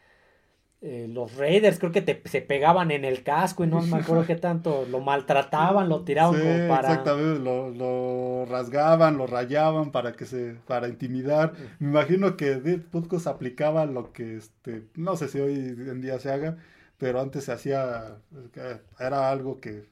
eh, 0.85 1.07
los 1.09 1.37
Raiders 1.37 1.79
creo 1.79 1.93
que 1.93 2.03
te, 2.03 2.21
se 2.25 2.41
pegaban 2.41 2.91
en 2.91 3.05
el 3.05 3.23
casco 3.23 3.63
y 3.63 3.69
no 3.69 3.81
me 3.83 3.99
acuerdo 3.99 4.27
qué 4.27 4.35
tanto 4.35 4.85
lo 4.91 4.99
maltrataban, 4.99 5.89
lo 5.89 6.03
tiraban 6.03 6.41
como 6.41 6.69
para... 6.69 6.89
Exactamente, 6.89 7.39
lo, 7.39 8.45
rasgaban, 8.47 9.17
lo 9.17 9.29
rayaban 9.29 9.93
para 9.93 10.13
que 10.15 10.25
se, 10.27 10.57
para 10.67 10.89
intimidar. 10.89 11.53
Me 11.79 11.91
imagino 11.91 12.37
que 12.37 12.57
Dirk 12.57 12.83
Putkos 12.87 13.29
aplicaba 13.29 13.87
lo 13.87 14.13
que, 14.13 14.37
este, 14.37 14.83
no 14.97 15.17
sé 15.17 15.29
si 15.29 15.39
hoy 15.39 15.55
en 15.55 16.01
día 16.01 16.19
se 16.19 16.33
haga, 16.33 16.57
pero 16.99 17.21
antes 17.21 17.45
se 17.45 17.53
hacía, 17.53 18.17
eh, 18.57 18.81
era 18.99 19.31
algo 19.31 19.61
que 19.61 19.85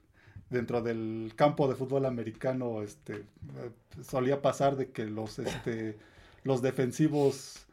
dentro 0.49 0.83
del 0.83 1.33
campo 1.37 1.69
de 1.69 1.77
fútbol 1.77 2.05
americano, 2.05 2.83
este, 2.83 3.15
eh, 3.15 3.71
solía 4.03 4.43
pasar 4.43 4.75
de 4.75 4.91
que 4.91 5.05
los, 5.05 5.39
este, 5.39 5.97
los 6.43 6.63
defensivos 6.63 7.69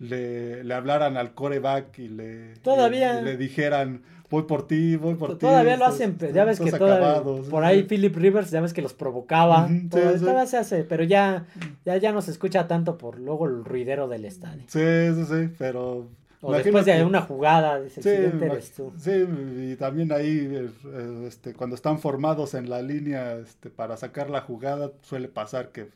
le, 0.00 0.64
le 0.64 0.74
hablaran 0.74 1.16
al 1.16 1.34
coreback 1.34 1.98
y 1.98 2.08
le, 2.08 2.54
todavía, 2.62 3.20
le, 3.20 3.36
dijeran 3.36 4.02
voy 4.30 4.44
por 4.44 4.66
ti, 4.66 4.96
voy 4.96 5.14
por 5.14 5.32
ti. 5.32 5.46
Todavía 5.46 5.76
lo 5.76 5.86
hacen, 5.86 6.16
ya 6.32 6.44
ves 6.44 6.58
que 6.58 6.72
todavía, 6.72 7.22
por 7.50 7.64
ahí 7.64 7.82
Philip 7.82 8.16
Rivers, 8.16 8.50
ya 8.50 8.60
ves 8.60 8.72
que 8.72 8.82
los 8.82 8.94
provocaba. 8.94 9.68
todavía, 9.90 10.46
se 10.46 10.56
hace, 10.56 10.84
pero 10.84 11.04
ya, 11.04 11.46
ya, 11.84 11.96
ya 11.98 12.12
no 12.12 12.22
se 12.22 12.30
escucha 12.30 12.66
tanto 12.66 12.96
por 12.96 13.18
luego 13.18 13.46
el 13.46 13.64
ruidero 13.64 14.08
del 14.08 14.24
estadio. 14.24 14.62
Sí, 14.68 15.14
sí, 15.14 15.24
sí, 15.24 15.54
pero 15.58 16.08
o 16.42 16.52
después 16.52 16.86
de 16.86 17.04
una 17.04 17.20
jugada, 17.20 17.80
dice, 17.80 18.00
sí, 18.02 18.70
tú. 18.74 18.92
Sí, 18.96 19.26
y 19.72 19.76
también 19.76 20.10
ahí, 20.12 20.48
eh, 20.50 21.24
este, 21.26 21.52
cuando 21.52 21.76
están 21.76 21.98
formados 21.98 22.54
en 22.54 22.70
la 22.70 22.80
línea 22.80 23.34
este, 23.34 23.68
para 23.68 23.98
sacar 23.98 24.30
la 24.30 24.40
jugada, 24.40 24.92
suele 25.02 25.28
pasar 25.28 25.68
que 25.68 25.88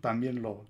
también 0.00 0.42
lo, 0.42 0.64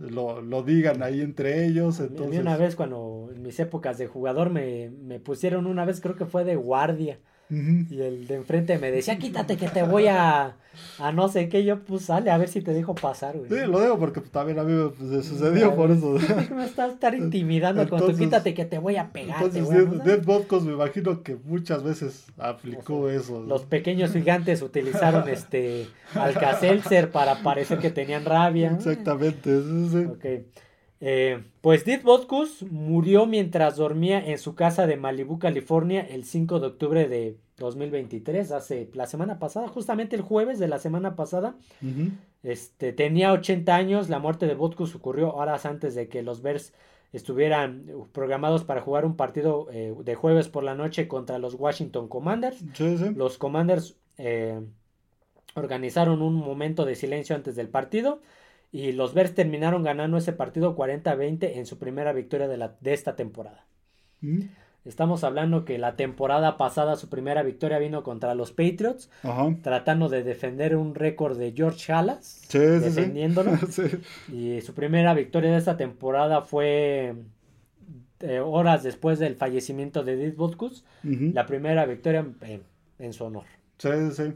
lo, 0.00 0.40
lo, 0.40 0.62
digan 0.62 1.02
ahí 1.02 1.20
entre 1.20 1.66
ellos. 1.66 2.00
Entonces... 2.00 2.26
A 2.26 2.30
mí 2.30 2.38
una 2.38 2.56
vez 2.56 2.76
cuando 2.76 3.30
en 3.34 3.42
mis 3.42 3.58
épocas 3.60 3.98
de 3.98 4.06
jugador 4.06 4.50
me, 4.50 4.90
me, 4.90 5.20
pusieron 5.20 5.66
una 5.66 5.84
vez, 5.84 6.00
creo 6.00 6.16
que 6.16 6.26
fue 6.26 6.44
de 6.44 6.56
guardia. 6.56 7.18
Y 7.50 8.00
el 8.00 8.28
de 8.28 8.36
enfrente 8.36 8.78
me 8.78 8.92
decía, 8.92 9.18
quítate 9.18 9.56
que 9.56 9.68
te 9.68 9.82
voy 9.82 10.06
a, 10.06 10.56
a 10.98 11.12
no 11.12 11.28
sé 11.28 11.48
qué. 11.48 11.64
Yo, 11.64 11.80
pues 11.80 12.04
sale 12.04 12.30
a 12.30 12.38
ver 12.38 12.48
si 12.48 12.60
te 12.60 12.72
dejo 12.72 12.94
pasar, 12.94 13.36
güey. 13.36 13.50
Sí, 13.50 13.66
lo 13.66 13.80
digo 13.80 13.98
porque 13.98 14.20
también 14.20 14.60
a 14.60 14.62
mí 14.62 14.72
me 14.72 14.90
pues, 14.90 15.26
sucedió 15.26 15.74
por 15.74 15.90
eso. 15.90 16.12
Me 16.54 16.64
estás 16.64 16.92
estar 16.92 17.14
intimidando 17.14 17.88
con 17.88 18.06
tu 18.06 18.16
quítate 18.16 18.54
que 18.54 18.64
te 18.64 18.78
voy 18.78 18.96
a 18.96 19.10
pegar. 19.10 19.42
Entonces, 19.42 20.04
Dead 20.04 20.22
Vodcos 20.24 20.64
me 20.64 20.72
imagino 20.72 21.22
que 21.22 21.36
muchas 21.36 21.82
veces 21.82 22.26
aplicó 22.38 23.08
eso. 23.08 23.42
Los 23.42 23.64
pequeños 23.64 24.12
gigantes 24.12 24.62
utilizaron 24.62 25.28
este 25.28 25.88
Alka-Seltzer 26.14 27.10
para 27.10 27.42
parecer 27.42 27.78
que 27.78 27.90
tenían 27.90 28.24
rabia. 28.24 28.72
Exactamente, 28.72 29.60
sí, 29.62 29.88
sí. 29.90 30.04
Ok. 30.04 30.24
Eh, 31.00 31.42
pues 31.62 31.86
Dit 31.86 32.02
Botkus 32.02 32.62
murió 32.70 33.24
mientras 33.24 33.76
dormía 33.76 34.24
en 34.24 34.38
su 34.38 34.54
casa 34.54 34.86
de 34.86 34.96
Malibu, 34.96 35.38
California, 35.38 36.00
el 36.02 36.24
5 36.24 36.60
de 36.60 36.66
octubre 36.66 37.08
de 37.08 37.38
2023, 37.56 38.52
hace 38.52 38.90
la 38.92 39.06
semana 39.06 39.38
pasada, 39.38 39.68
justamente 39.68 40.14
el 40.16 40.22
jueves 40.22 40.58
de 40.58 40.68
la 40.68 40.78
semana 40.78 41.16
pasada. 41.16 41.54
Este 42.42 42.92
tenía 42.92 43.32
80 43.32 43.74
años. 43.74 44.08
La 44.08 44.18
muerte 44.18 44.46
de 44.46 44.54
Botkus 44.54 44.94
ocurrió 44.94 45.34
horas 45.34 45.66
antes 45.66 45.94
de 45.94 46.08
que 46.08 46.22
los 46.22 46.42
Bears 46.42 46.74
estuvieran 47.12 47.86
programados 48.12 48.64
para 48.64 48.80
jugar 48.80 49.04
un 49.04 49.16
partido 49.16 49.68
eh, 49.72 49.94
de 50.04 50.14
jueves 50.14 50.48
por 50.48 50.64
la 50.64 50.74
noche 50.74 51.08
contra 51.08 51.38
los 51.38 51.54
Washington 51.54 52.08
Commanders. 52.08 52.62
Los 53.16 53.36
Commanders 53.36 53.96
eh, 54.16 54.60
organizaron 55.54 56.22
un 56.22 56.34
momento 56.34 56.84
de 56.84 56.94
silencio 56.94 57.34
antes 57.34 57.56
del 57.56 57.68
partido 57.68 58.20
y 58.72 58.92
los 58.92 59.14
Bears 59.14 59.34
terminaron 59.34 59.82
ganando 59.82 60.16
ese 60.16 60.32
partido 60.32 60.76
40-20 60.76 61.56
en 61.56 61.66
su 61.66 61.78
primera 61.78 62.12
victoria 62.12 62.48
de, 62.48 62.56
la, 62.56 62.76
de 62.80 62.92
esta 62.92 63.16
temporada. 63.16 63.66
Mm. 64.20 64.42
Estamos 64.84 65.24
hablando 65.24 65.66
que 65.66 65.76
la 65.78 65.94
temporada 65.94 66.56
pasada 66.56 66.96
su 66.96 67.10
primera 67.10 67.42
victoria 67.42 67.78
vino 67.78 68.02
contra 68.02 68.34
los 68.34 68.50
Patriots, 68.50 69.10
tratando 69.62 70.08
de 70.08 70.22
defender 70.22 70.74
un 70.74 70.94
récord 70.94 71.36
de 71.36 71.52
George 71.52 71.92
Halas, 71.92 72.40
defendiéndolo. 72.50 73.52
Y 74.32 74.62
su 74.62 74.72
primera 74.72 75.12
victoria 75.12 75.50
de 75.50 75.58
esta 75.58 75.76
temporada 75.76 76.40
fue 76.40 77.14
eh, 78.20 78.40
horas 78.40 78.82
después 78.82 79.18
del 79.18 79.34
fallecimiento 79.34 80.02
de 80.02 80.16
Dick 80.16 80.36
Butkus, 80.36 80.84
la 81.02 81.44
primera 81.44 81.84
victoria 81.84 82.26
en, 82.98 83.12
su 83.12 83.24
honor. 83.24 83.44
Sí, 83.76 83.90
sí. 84.12 84.32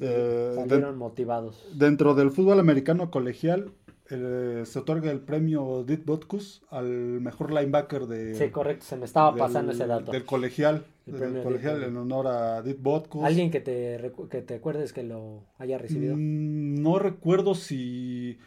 Eh, 0.00 0.52
salieron 0.54 0.96
motivados. 0.98 1.64
Dentro 1.74 2.14
del 2.14 2.30
fútbol 2.30 2.60
americano 2.60 3.10
colegial 3.10 3.72
se 4.08 4.78
otorga 4.78 5.10
el 5.10 5.20
premio 5.20 5.84
Dit 5.84 6.04
Botkus 6.04 6.62
al 6.70 6.86
mejor 7.20 7.52
linebacker 7.52 8.06
de. 8.06 8.34
Sí, 8.34 8.50
correcto, 8.50 8.86
se 8.86 8.96
me 8.96 9.04
estaba 9.04 9.34
pasando 9.34 9.72
ese 9.72 9.86
dato. 9.86 10.12
Del 10.12 10.24
colegial, 10.24 10.84
del 11.04 11.42
colegial 11.42 11.82
en 11.82 11.96
honor 11.96 12.26
a 12.26 12.62
Dit 12.62 12.80
Botkus. 12.80 13.24
¿Alguien 13.24 13.50
que 13.50 13.60
te, 13.60 14.12
que 14.30 14.40
te 14.40 14.54
acuerdes 14.54 14.94
que 14.94 15.02
lo 15.02 15.42
haya 15.58 15.76
recibido? 15.76 16.14
Mm, 16.16 16.82
no 16.82 16.98
recuerdo 16.98 17.54
si 17.54 18.38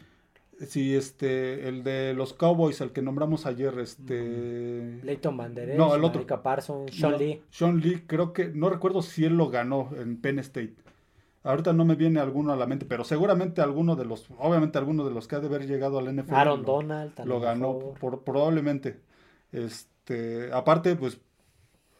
si 0.66 0.94
este 0.94 1.68
el 1.68 1.82
de 1.82 2.14
los 2.14 2.34
Cowboys 2.34 2.80
el 2.80 2.92
que 2.92 3.02
nombramos 3.02 3.46
ayer 3.46 3.76
este 3.80 5.00
Leighton 5.02 5.34
Manderez 5.34 5.76
no 5.76 5.92
el 5.92 6.04
otro 6.04 6.24
Parsons 6.40 6.94
Sean 6.94 7.18
Lee 7.18 7.42
Sean 7.50 7.80
Lee 7.80 8.04
creo 8.06 8.32
que 8.32 8.48
no 8.48 8.70
recuerdo 8.70 9.02
si 9.02 9.24
él 9.24 9.36
lo 9.36 9.48
ganó 9.48 9.90
en 9.98 10.20
Penn 10.20 10.38
State 10.38 10.74
Ahorita 11.44 11.72
no 11.72 11.84
me 11.84 11.96
viene 11.96 12.20
alguno 12.20 12.52
a 12.52 12.56
la 12.56 12.66
mente, 12.66 12.86
pero 12.86 13.02
seguramente 13.02 13.60
alguno 13.60 13.96
de 13.96 14.04
los, 14.04 14.26
obviamente 14.38 14.78
alguno 14.78 15.04
de 15.04 15.10
los 15.10 15.26
que 15.26 15.36
ha 15.36 15.40
de 15.40 15.48
haber 15.48 15.66
llegado 15.66 15.98
al 15.98 16.14
NFL. 16.14 16.34
Aaron 16.34 16.62
lo, 16.62 16.66
Donald 16.66 17.20
Lo 17.24 17.40
ganó, 17.40 17.94
probablemente. 18.24 19.00
Este, 19.50 20.52
aparte, 20.52 20.94
pues 20.94 21.20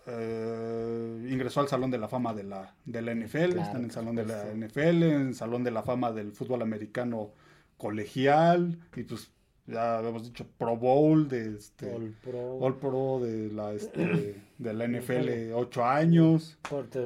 eh, 0.07 1.29
ingresó 1.29 1.61
al 1.61 1.69
Salón 1.69 1.91
de 1.91 1.99
la 1.99 2.09
Fama 2.09 2.35
de 2.35 2.45
la, 2.45 2.75
de 2.85 3.03
la 3.03 3.15
NFL, 3.15 3.59
está 3.59 3.79
en 3.79 3.85
el 3.85 3.91
Salón 3.91 4.17
de 4.17 4.27
la 4.27 4.45
NFL, 4.55 5.03
en 5.03 5.27
el 5.29 5.35
Salón 5.35 5.65
de 5.65 5.71
la 5.71 5.83
Fama 5.83 6.13
del 6.13 6.33
Fútbol 6.33 6.63
Americano 6.63 7.31
Colegial, 7.77 8.79
y 8.95 9.03
pues 9.03 9.31
ya 9.67 9.99
habíamos 9.99 10.25
dicho 10.25 10.47
Pro 10.59 10.77
Bowl 10.77 11.29
de 11.29 11.57
este 11.57 11.93
All 11.95 12.77
Pro, 12.77 13.21
de 13.21 13.51
la 13.53 13.73
este, 13.73 14.43
de 14.59 14.73
la 14.75 14.89
NFL 14.89 15.53
ocho 15.55 15.85
años. 15.85 16.59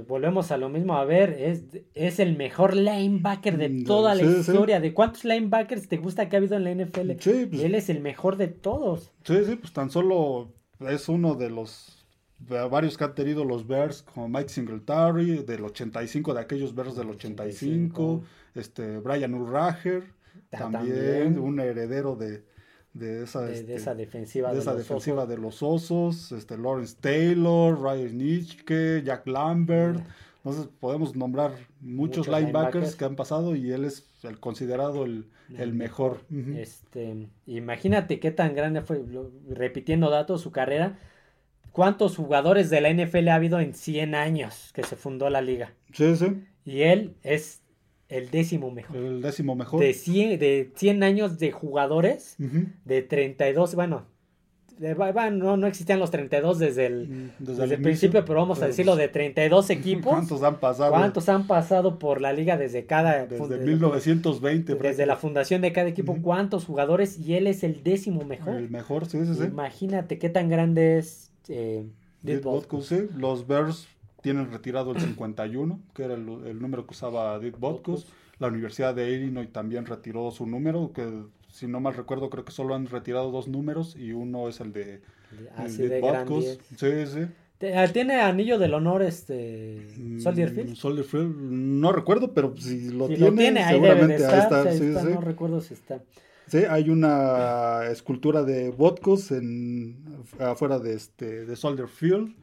Volvemos 0.09 0.50
a 0.50 0.57
lo 0.57 0.68
mismo 0.68 0.96
a 0.96 1.04
ver 1.04 1.30
es, 1.38 1.64
es 1.94 2.18
el 2.18 2.36
mejor 2.36 2.74
linebacker 2.74 3.59
de 3.59 3.68
mm, 3.68 3.84
toda 3.84 4.14
la 4.14 4.22
historia. 4.22 4.80
De 4.80 4.94
cuántos 4.94 5.24
linebackers 5.24 5.88
te 5.88 5.98
gusta 5.98 6.28
que 6.28 6.36
ha 6.36 6.38
habido 6.38 6.57
en 6.57 6.64
la 6.64 6.74
NFL 6.74 7.12
pues 7.12 7.62
él 7.62 7.74
es 7.74 7.90
el 7.90 8.00
mejor 8.00 8.36
de 8.36 8.48
todos. 8.48 9.12
sí 9.24 9.44
sí 9.44 9.57
pues 9.57 9.72
tan 9.72 9.90
solo 9.90 10.54
es 10.80 11.09
uno 11.09 11.34
de 11.34 11.50
los 11.50 12.07
varios 12.38 12.96
que 12.96 13.04
han 13.04 13.14
tenido 13.14 13.44
los 13.44 13.66
Bears 13.66 14.02
como 14.02 14.28
Mike 14.28 14.48
Singletary 14.48 15.42
del 15.44 15.64
85 15.64 16.34
de 16.34 16.40
aquellos 16.40 16.74
Bears 16.74 16.96
del 16.96 17.11
85, 17.11 18.22
este 18.54 18.98
Brian 18.98 19.34
Urrager 19.34 20.16
también, 20.51 21.38
un 21.38 21.61
heredero 21.61 22.16
de, 22.16 22.44
de 22.92 23.24
esa, 23.24 23.42
de, 23.42 23.74
esa 23.74 23.94
defensiva, 23.94 24.53
de, 24.53 24.61
esa 24.61 24.74
defensiva 24.74 25.26
de 25.26 25.36
los 25.36 25.62
osos, 25.62 26.32
este, 26.32 26.57
Lawrence 26.57 26.97
Taylor, 27.01 27.78
Ryan 27.80 28.18
Nitschke, 28.18 29.03
Jack 29.05 29.26
Lambert. 29.26 30.01
Entonces 30.38 30.68
podemos 30.78 31.16
nombrar 31.16 31.53
muchos, 31.80 32.28
linebackers, 32.28 32.94
que 32.94 33.05
han 33.05 33.16
pasado 33.16 33.57
y 33.57 33.72
él 33.72 33.84
es 33.84 34.09
el 34.22 34.38
considerado 34.38 35.05
el, 35.05 35.26
mejor. 35.74 36.20
este, 36.57 37.28
imagínate 37.47 38.20
qué 38.20 38.30
tan 38.30 38.55
grande 38.55 38.80
fue, 38.80 39.03
repitiendo 39.49 40.09
datos, 40.09 40.42
su 40.42 40.53
carrera. 40.53 40.99
¿Cuántos 41.72 42.16
jugadores 42.16 42.70
de 42.70 42.80
la 42.80 42.90
NFL 42.90 43.28
ha 43.28 43.34
habido 43.34 43.61
en 43.61 43.74
100 43.74 44.14
años 44.14 44.70
que 44.72 44.84
se 44.84 44.97
fundó 44.97 45.28
la 45.28 45.42
liga? 45.42 45.74
Sí, 45.92 46.16
sí. 46.16 46.44
Y 46.64 46.82
él 46.82 47.16
es 47.22 47.62
el 48.09 48.30
décimo 48.30 48.70
mejor. 48.70 48.96
El 48.96 49.22
décimo 49.22 49.54
mejor. 49.54 49.80
De 49.80 49.92
100, 49.92 50.38
de 50.38 50.70
100 50.74 51.02
años 51.02 51.38
de 51.38 51.50
jugadores, 51.52 52.36
de 52.84 53.02
32, 53.02 53.74
bueno, 53.74 54.07
no, 54.78 55.57
no 55.57 55.66
existían 55.66 55.98
los 55.98 56.11
32 56.11 56.59
desde 56.59 56.86
el, 56.86 57.09
mm, 57.09 57.30
desde, 57.38 57.64
el 57.64 57.82
principio, 57.82 58.24
pero 58.24 58.40
vamos 58.40 58.61
a 58.62 58.66
decirlo, 58.66 58.96
de 58.96 59.09
32 59.09 59.70
equipos. 59.70 60.12
¿Cuántos 60.12 60.42
han 60.42 60.61
pasado? 60.61 60.90
¿Cuántos 60.90 61.28
han 61.28 61.46
pasado 61.46 61.98
por 61.98 62.20
la 62.20 62.32
liga 62.32 62.57
desde 62.57 62.84
cada... 62.86 63.26
Desde 63.26 63.59
1920. 63.59 64.74
Desde 64.74 65.07
la 65.07 65.16
fundación 65.16 65.62
de 65.62 65.72
cada 65.72 65.88
equipo, 65.88 66.18
¿cuántos 66.20 66.64
jugadores? 66.64 67.18
Y 67.18 67.34
él 67.34 67.46
es 67.46 67.64
el 67.64 67.82
décimo 67.82 68.24
mejor. 68.24 68.57
El 68.57 68.70
mejor, 68.70 69.07
sí, 69.07 69.24
sí, 69.24 69.34
sí. 69.34 69.44
Imagínate 69.44 70.18
qué 70.18 70.28
tan 70.28 70.48
grande 70.48 70.98
es... 70.98 71.30
Eh, 71.48 71.86
los 73.16 73.46
Bears 73.46 73.86
tienen 74.27 74.51
retirado 74.51 74.91
el 74.91 75.01
51, 75.01 75.79
que 75.95 76.03
era 76.03 76.14
el, 76.14 76.61
número 76.61 76.85
que 76.85 76.95
usaba 76.95 77.39
Dick 77.39 77.61
Botkus. 77.61 78.09
La 78.41 78.49
Universidad 78.49 78.93
de 78.93 79.09
Illinois 79.12 79.49
también 79.53 79.87
retiró 79.87 80.33
su 80.33 80.47
número, 80.47 80.91
que 80.93 81.07
si 81.49 81.68
no 81.68 81.79
mal 81.79 81.95
recuerdo 81.95 82.29
creo 82.29 82.45
que 82.45 82.51
solo 82.51 82.74
han 82.74 82.87
retirado 82.87 83.31
dos 83.31 83.47
números 83.47 83.95
y 83.95 84.11
uno 84.11 84.49
es 84.49 84.59
el 84.59 84.72
de, 84.72 85.01
Así 85.55 85.87
de 85.87 86.01
Botkus. 86.01 86.59
Sí, 86.77 87.07
sí. 87.07 87.68
Ah, 87.72 87.87
¿Tiene 87.87 88.20
anillo 88.20 88.59
del 88.59 88.74
honor 88.74 89.03
este 89.03 89.87
mm, 89.97 90.18
Soldier 90.18 91.05
Field? 91.05 91.37
no 91.39 91.93
recuerdo, 91.93 92.35
pero 92.35 92.53
si 92.57 92.91
lo, 92.91 93.07
tiene, 93.07 93.64
seguramente 93.64 94.27
ahí 94.27 94.41
está. 94.41 94.72
sí, 94.72 94.93
sí. 94.93 95.09
No 95.09 95.20
recuerdo 95.20 95.61
si 95.61 95.74
está. 95.74 96.03
Sí, 96.49 96.64
hay 96.68 96.91
una 96.91 97.83
escultura 97.93 98.43
de 98.43 98.70
Botkus 98.70 99.31
en 99.31 100.05
afuera 100.41 100.81
de 100.81 100.95
este 100.95 101.47
de 101.47 101.55
Soldier 101.55 101.87
Field. 101.87 102.35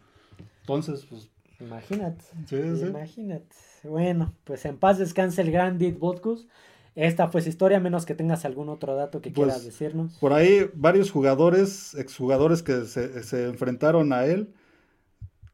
Entonces, 0.61 1.05
pues 1.09 1.29
Imagínate. 1.63 2.25
Imagínate. 2.51 3.55
Bueno, 3.83 4.33
pues 4.43 4.65
en 4.65 4.77
paz 4.77 4.97
descanse 4.97 5.41
el 5.41 5.51
gran 5.51 5.77
Dit 5.77 5.97
Botkus. 5.97 6.47
Esta 6.95 7.27
fue 7.27 7.41
su 7.41 7.49
historia, 7.49 7.79
menos 7.79 8.05
que 8.05 8.13
tengas 8.13 8.45
algún 8.45 8.69
otro 8.69 8.95
dato 8.95 9.19
que 9.21 9.31
pues, 9.31 9.47
quieras 9.47 9.65
decirnos. 9.65 10.17
Por 10.19 10.31
ahí, 10.31 10.69
varios 10.75 11.09
jugadores, 11.09 11.95
exjugadores 11.95 12.61
que 12.61 12.85
se, 12.85 13.23
se, 13.23 13.45
enfrentaron 13.45 14.13
a 14.13 14.25
él, 14.25 14.53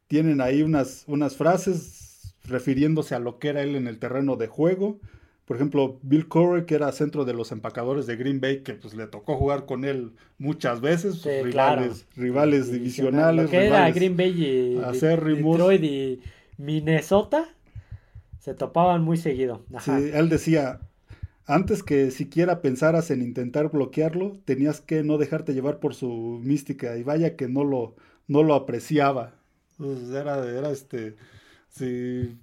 tienen 0.06 0.42
ahí 0.42 0.62
unas, 0.62 1.04
unas 1.06 1.36
frases 1.36 2.34
refiriéndose 2.44 3.14
a 3.14 3.20
lo 3.20 3.38
que 3.38 3.48
era 3.48 3.62
él 3.62 3.74
en 3.74 3.86
el 3.86 3.98
terreno 3.98 4.36
de 4.36 4.48
juego. 4.48 4.98
Por 5.50 5.56
ejemplo, 5.56 5.98
Bill 6.02 6.28
Curry, 6.28 6.64
que 6.64 6.76
era 6.76 6.92
centro 6.92 7.24
de 7.24 7.34
los 7.34 7.50
empacadores 7.50 8.06
de 8.06 8.14
Green 8.14 8.40
Bay, 8.40 8.60
que 8.60 8.74
pues 8.74 8.94
le 8.94 9.08
tocó 9.08 9.36
jugar 9.36 9.66
con 9.66 9.84
él 9.84 10.12
muchas 10.38 10.80
veces, 10.80 11.24
rivales, 11.24 12.06
rivales 12.14 12.70
divisionales. 12.70 13.50
que 13.50 13.66
era 13.66 13.90
Green 13.90 14.16
Bay 14.16 14.30
y 14.30 14.74
Detroit 14.76 15.82
y 15.82 16.20
Minnesota, 16.56 17.48
se 18.38 18.54
topaban 18.54 19.02
muy 19.02 19.16
seguido. 19.16 19.64
Sí, 19.80 19.90
él 19.90 20.28
decía, 20.28 20.82
antes 21.46 21.82
que 21.82 22.12
siquiera 22.12 22.62
pensaras 22.62 23.10
en 23.10 23.20
intentar 23.20 23.72
bloquearlo, 23.72 24.38
tenías 24.44 24.80
que 24.80 25.02
no 25.02 25.18
dejarte 25.18 25.52
llevar 25.52 25.80
por 25.80 25.96
su 25.96 26.38
mística, 26.44 26.96
y 26.96 27.02
vaya 27.02 27.34
que 27.34 27.48
no 27.48 27.64
lo, 27.64 27.96
no 28.28 28.44
lo 28.44 28.54
apreciaba. 28.54 29.34
Pues, 29.78 30.10
era, 30.10 30.48
era 30.48 30.70
este, 30.70 31.16
sí 31.70 32.38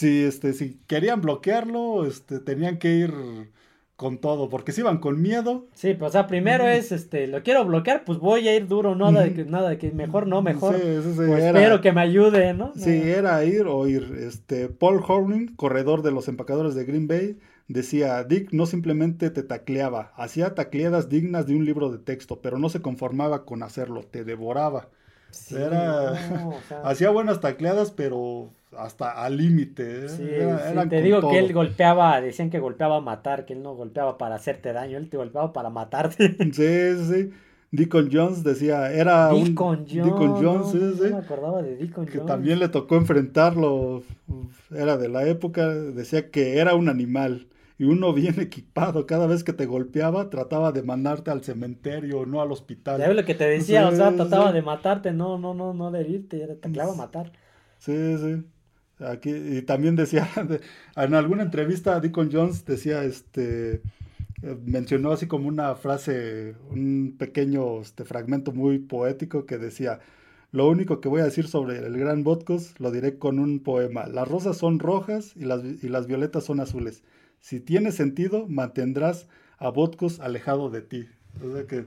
si, 0.00 0.24
este, 0.24 0.54
si 0.54 0.80
querían 0.86 1.20
bloquearlo, 1.20 2.06
este, 2.06 2.40
tenían 2.40 2.78
que 2.78 2.94
ir 2.94 3.12
con 3.96 4.16
todo, 4.16 4.48
porque 4.48 4.72
si 4.72 4.80
iban 4.80 4.96
con 4.96 5.20
miedo. 5.20 5.66
Sí, 5.74 5.92
pues 5.92 6.08
o 6.08 6.12
sea, 6.12 6.26
primero 6.26 6.66
es, 6.66 6.90
este, 6.90 7.26
lo 7.26 7.42
quiero 7.42 7.66
bloquear, 7.66 8.04
pues 8.06 8.18
voy 8.18 8.48
a 8.48 8.56
ir 8.56 8.66
duro, 8.66 8.94
nada 8.94 9.24
de 9.24 9.34
que, 9.34 9.44
nada 9.44 9.68
de 9.68 9.76
que 9.76 9.90
mejor 9.92 10.26
no, 10.26 10.40
mejor. 10.40 10.74
Sí, 10.74 10.80
sí, 10.80 11.10
sí, 11.10 11.16
pues 11.26 11.44
espero 11.44 11.82
que 11.82 11.92
me 11.92 12.00
ayude, 12.00 12.54
¿no? 12.54 12.72
Sí, 12.74 12.90
era 12.90 13.44
ir 13.44 13.66
o 13.66 13.86
ir. 13.86 14.14
Este, 14.18 14.70
Paul 14.70 15.02
Horning, 15.06 15.54
corredor 15.54 16.00
de 16.00 16.12
los 16.12 16.28
empacadores 16.28 16.74
de 16.74 16.84
Green 16.84 17.06
Bay, 17.06 17.38
decía, 17.68 18.24
Dick 18.24 18.52
no 18.52 18.64
simplemente 18.64 19.28
te 19.28 19.42
tacleaba, 19.42 20.14
hacía 20.16 20.54
tacleadas 20.54 21.10
dignas 21.10 21.46
de 21.46 21.56
un 21.56 21.66
libro 21.66 21.90
de 21.90 21.98
texto, 21.98 22.40
pero 22.40 22.58
no 22.58 22.70
se 22.70 22.80
conformaba 22.80 23.44
con 23.44 23.62
hacerlo, 23.62 24.02
te 24.02 24.24
devoraba. 24.24 24.88
Era, 25.50 26.14
hacía 26.84 27.10
buenas 27.10 27.40
tacleadas, 27.40 27.90
pero 27.90 28.50
hasta 28.76 29.10
al 29.10 29.36
límite. 29.36 30.06
¿eh? 30.06 30.86
te 30.88 31.02
digo 31.02 31.28
que 31.30 31.38
él 31.38 31.52
golpeaba, 31.52 32.20
decían 32.20 32.50
que 32.50 32.58
golpeaba 32.58 32.96
a 32.96 33.00
matar, 33.00 33.44
que 33.44 33.54
él 33.54 33.62
no 33.62 33.74
golpeaba 33.74 34.18
para 34.18 34.36
hacerte 34.36 34.72
daño, 34.72 34.98
él 34.98 35.08
te 35.08 35.16
golpeaba 35.16 35.52
para 35.52 35.70
matarte. 35.70 36.36
Sí, 36.52 37.04
sí. 37.08 37.30
Deacon 37.72 38.08
Jones 38.12 38.42
decía, 38.42 38.92
era 38.92 39.28
Deacon 39.28 39.86
Jones, 39.88 40.42
Jones, 40.42 40.70
sí, 40.72 40.92
sí. 41.00 41.12
me 41.12 41.18
acordaba 41.18 41.62
de 41.62 41.76
Deacon 41.76 42.04
que 42.04 42.18
también 42.18 42.58
le 42.58 42.68
tocó 42.68 42.96
enfrentarlo, 42.96 44.02
era 44.74 44.96
de 44.96 45.08
la 45.08 45.24
época, 45.26 45.68
decía 45.68 46.30
que 46.30 46.58
era 46.58 46.74
un 46.74 46.88
animal 46.88 47.46
y 47.80 47.84
uno 47.84 48.12
bien 48.14 48.38
equipado, 48.38 49.06
cada 49.06 49.26
vez 49.26 49.42
que 49.42 49.54
te 49.54 49.64
golpeaba 49.64 50.28
trataba 50.28 50.70
de 50.70 50.82
mandarte 50.82 51.30
al 51.30 51.42
cementerio, 51.42 52.26
no 52.26 52.42
al 52.42 52.52
hospital. 52.52 53.00
Ya 53.00 53.10
lo 53.10 53.24
que 53.24 53.34
te 53.34 53.44
decía, 53.44 53.88
o 53.88 53.92
sea, 53.92 54.14
trataba 54.14 54.52
de 54.52 54.60
matarte, 54.60 55.12
no, 55.12 55.38
no, 55.38 55.54
no, 55.54 55.72
no 55.72 55.90
de 55.90 56.00
herirte, 56.00 56.46
te 56.60 56.70
clava 56.70 56.92
a 56.92 56.96
matar. 56.96 57.32
Sí, 57.78 58.18
sí. 58.18 58.44
Aquí, 59.02 59.30
y 59.30 59.62
también 59.62 59.96
decía, 59.96 60.28
en 60.96 61.14
alguna 61.14 61.42
entrevista 61.42 61.98
Deacon 62.00 62.28
Jones 62.30 62.66
decía, 62.66 63.02
este, 63.02 63.80
eh, 64.42 64.56
mencionó 64.66 65.12
así 65.12 65.26
como 65.26 65.48
una 65.48 65.74
frase, 65.74 66.56
un 66.68 67.16
pequeño 67.18 67.80
este, 67.80 68.04
fragmento 68.04 68.52
muy 68.52 68.78
poético 68.78 69.46
que 69.46 69.56
decía, 69.56 70.00
lo 70.52 70.68
único 70.68 71.00
que 71.00 71.08
voy 71.08 71.22
a 71.22 71.24
decir 71.24 71.48
sobre 71.48 71.78
el 71.78 71.96
gran 71.96 72.24
Vodkos 72.24 72.78
lo 72.78 72.90
diré 72.90 73.16
con 73.16 73.38
un 73.38 73.60
poema. 73.60 74.06
Las 74.06 74.28
rosas 74.28 74.58
son 74.58 74.80
rojas 74.80 75.34
y 75.34 75.46
las, 75.46 75.64
y 75.64 75.88
las 75.88 76.06
violetas 76.06 76.44
son 76.44 76.60
azules. 76.60 77.02
Si 77.40 77.58
tiene 77.58 77.90
sentido, 77.90 78.46
mantendrás 78.46 79.26
a 79.58 79.70
Vodkos 79.70 80.20
alejado 80.20 80.70
de 80.70 80.82
ti. 80.82 81.08
O 81.42 81.52
sea 81.52 81.66
que 81.66 81.86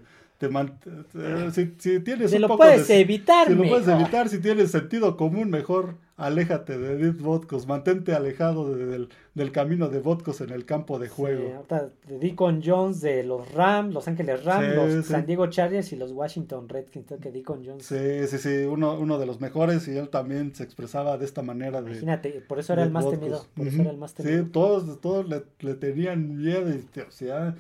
te 0.50 1.52
si, 1.52 1.76
si, 1.78 2.00
tienes 2.00 2.32
si 2.32 2.40
lo 2.40 2.56
puedes 2.56 2.90
evitar, 2.90 3.48
si 3.48 3.56
lo 3.56 3.64
puedes 3.64 3.88
evitar, 3.88 4.30
si 4.30 4.40
tienes 4.40 4.72
sentido 4.72 5.18
común, 5.18 5.50
mejor 5.50 5.96
aléjate 6.18 6.78
de 6.78 6.96
Deep 6.98 7.22
Vodkos, 7.22 7.68
mantente 7.68 8.14
alejado 8.14 8.76
del, 8.76 9.10
del, 9.34 9.52
camino 9.52 9.90
de 9.90 10.00
Vodkos 10.00 10.42
en 10.42 10.52
el 10.52 10.66
campo 10.66 11.00
de 11.00 11.10
juego. 11.10 11.66
Sí, 12.08 12.16
di 12.20 12.36
con 12.36 12.62
Jones 12.64 13.02
de 13.02 13.24
los 13.24 13.52
Rams, 13.52 13.94
Los 13.94 14.08
Ángeles 14.08 14.44
Rams, 14.44 14.76
los 14.76 15.06
San 15.06 15.26
Diego 15.26 15.48
Chargers 15.48 15.92
y 15.92 15.96
los 15.96 16.12
Washington 16.12 16.70
Redskins, 16.70 17.14
que 17.22 17.32
di 17.32 17.42
con 17.42 17.66
Jones. 17.66 17.86
Sí, 17.86 18.28
sí, 18.28 18.38
sí, 18.38 18.66
uno, 18.66 18.98
uno 19.00 19.18
de 19.18 19.26
los 19.26 19.42
mejores 19.42 19.88
y 19.88 19.98
él 19.98 20.10
también 20.10 20.54
se 20.56 20.64
expresaba 20.64 21.18
de 21.18 21.26
esta 21.26 21.42
manera. 21.42 21.82
De, 21.82 21.92
Imagínate, 21.92 22.30
por 22.48 22.60
eso 22.60 22.74
era 22.74 22.84
el 22.84 22.92
más 22.92 23.10
temido. 23.10 23.46
Por 23.56 23.68
eso 23.68 23.82
era 23.82 23.92
el 23.92 23.98
más 23.98 24.14
temido. 24.14 24.44
Sí, 24.44 24.50
todos, 24.52 25.02
todos 25.02 25.28
le, 25.28 25.44
le 25.60 25.74
tenían 25.74 26.38
miedo 26.38 26.70
y, 26.70 27.00
o 27.00 27.12
sea, 27.12 27.56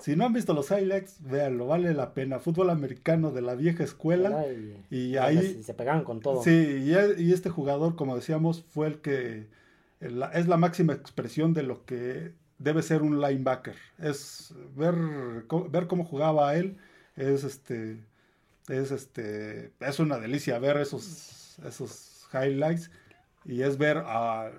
si 0.00 0.16
no 0.16 0.26
han 0.26 0.32
visto 0.32 0.54
los 0.54 0.70
highlights, 0.70 1.16
véanlo, 1.20 1.66
vale 1.66 1.94
la 1.94 2.14
pena. 2.14 2.38
Fútbol 2.38 2.70
americano 2.70 3.30
de 3.30 3.42
la 3.42 3.54
vieja 3.54 3.84
escuela. 3.84 4.44
Y, 4.90 5.16
ahí. 5.16 5.62
Se 5.62 5.74
pegaban 5.74 6.04
con 6.04 6.20
todo. 6.20 6.42
Sí, 6.42 6.84
y, 7.18 7.32
este 7.32 7.50
jugador, 7.50 7.96
como 7.96 8.16
decíamos, 8.16 8.64
fue 8.70 8.88
el 8.88 9.00
que. 9.00 9.46
es 10.00 10.46
la 10.46 10.56
máxima 10.56 10.92
expresión 10.92 11.54
de 11.54 11.62
lo 11.62 11.84
que 11.84 12.32
debe 12.58 12.82
ser 12.82 13.02
un 13.02 13.20
linebacker. 13.20 13.76
Es 13.98 14.54
ver, 14.76 14.94
ver 15.70 15.86
cómo 15.86 16.04
jugaba 16.04 16.54
él. 16.56 16.76
Es 17.16 17.44
este. 17.44 17.98
Es 18.68 18.90
este. 18.90 19.72
Es 19.80 20.00
una 20.00 20.18
delicia 20.18 20.58
ver 20.58 20.76
esos, 20.78 21.58
esos 21.64 22.26
highlights. 22.32 22.90
Y 23.44 23.62
es 23.62 23.78
ver 23.78 23.98
a 23.98 24.50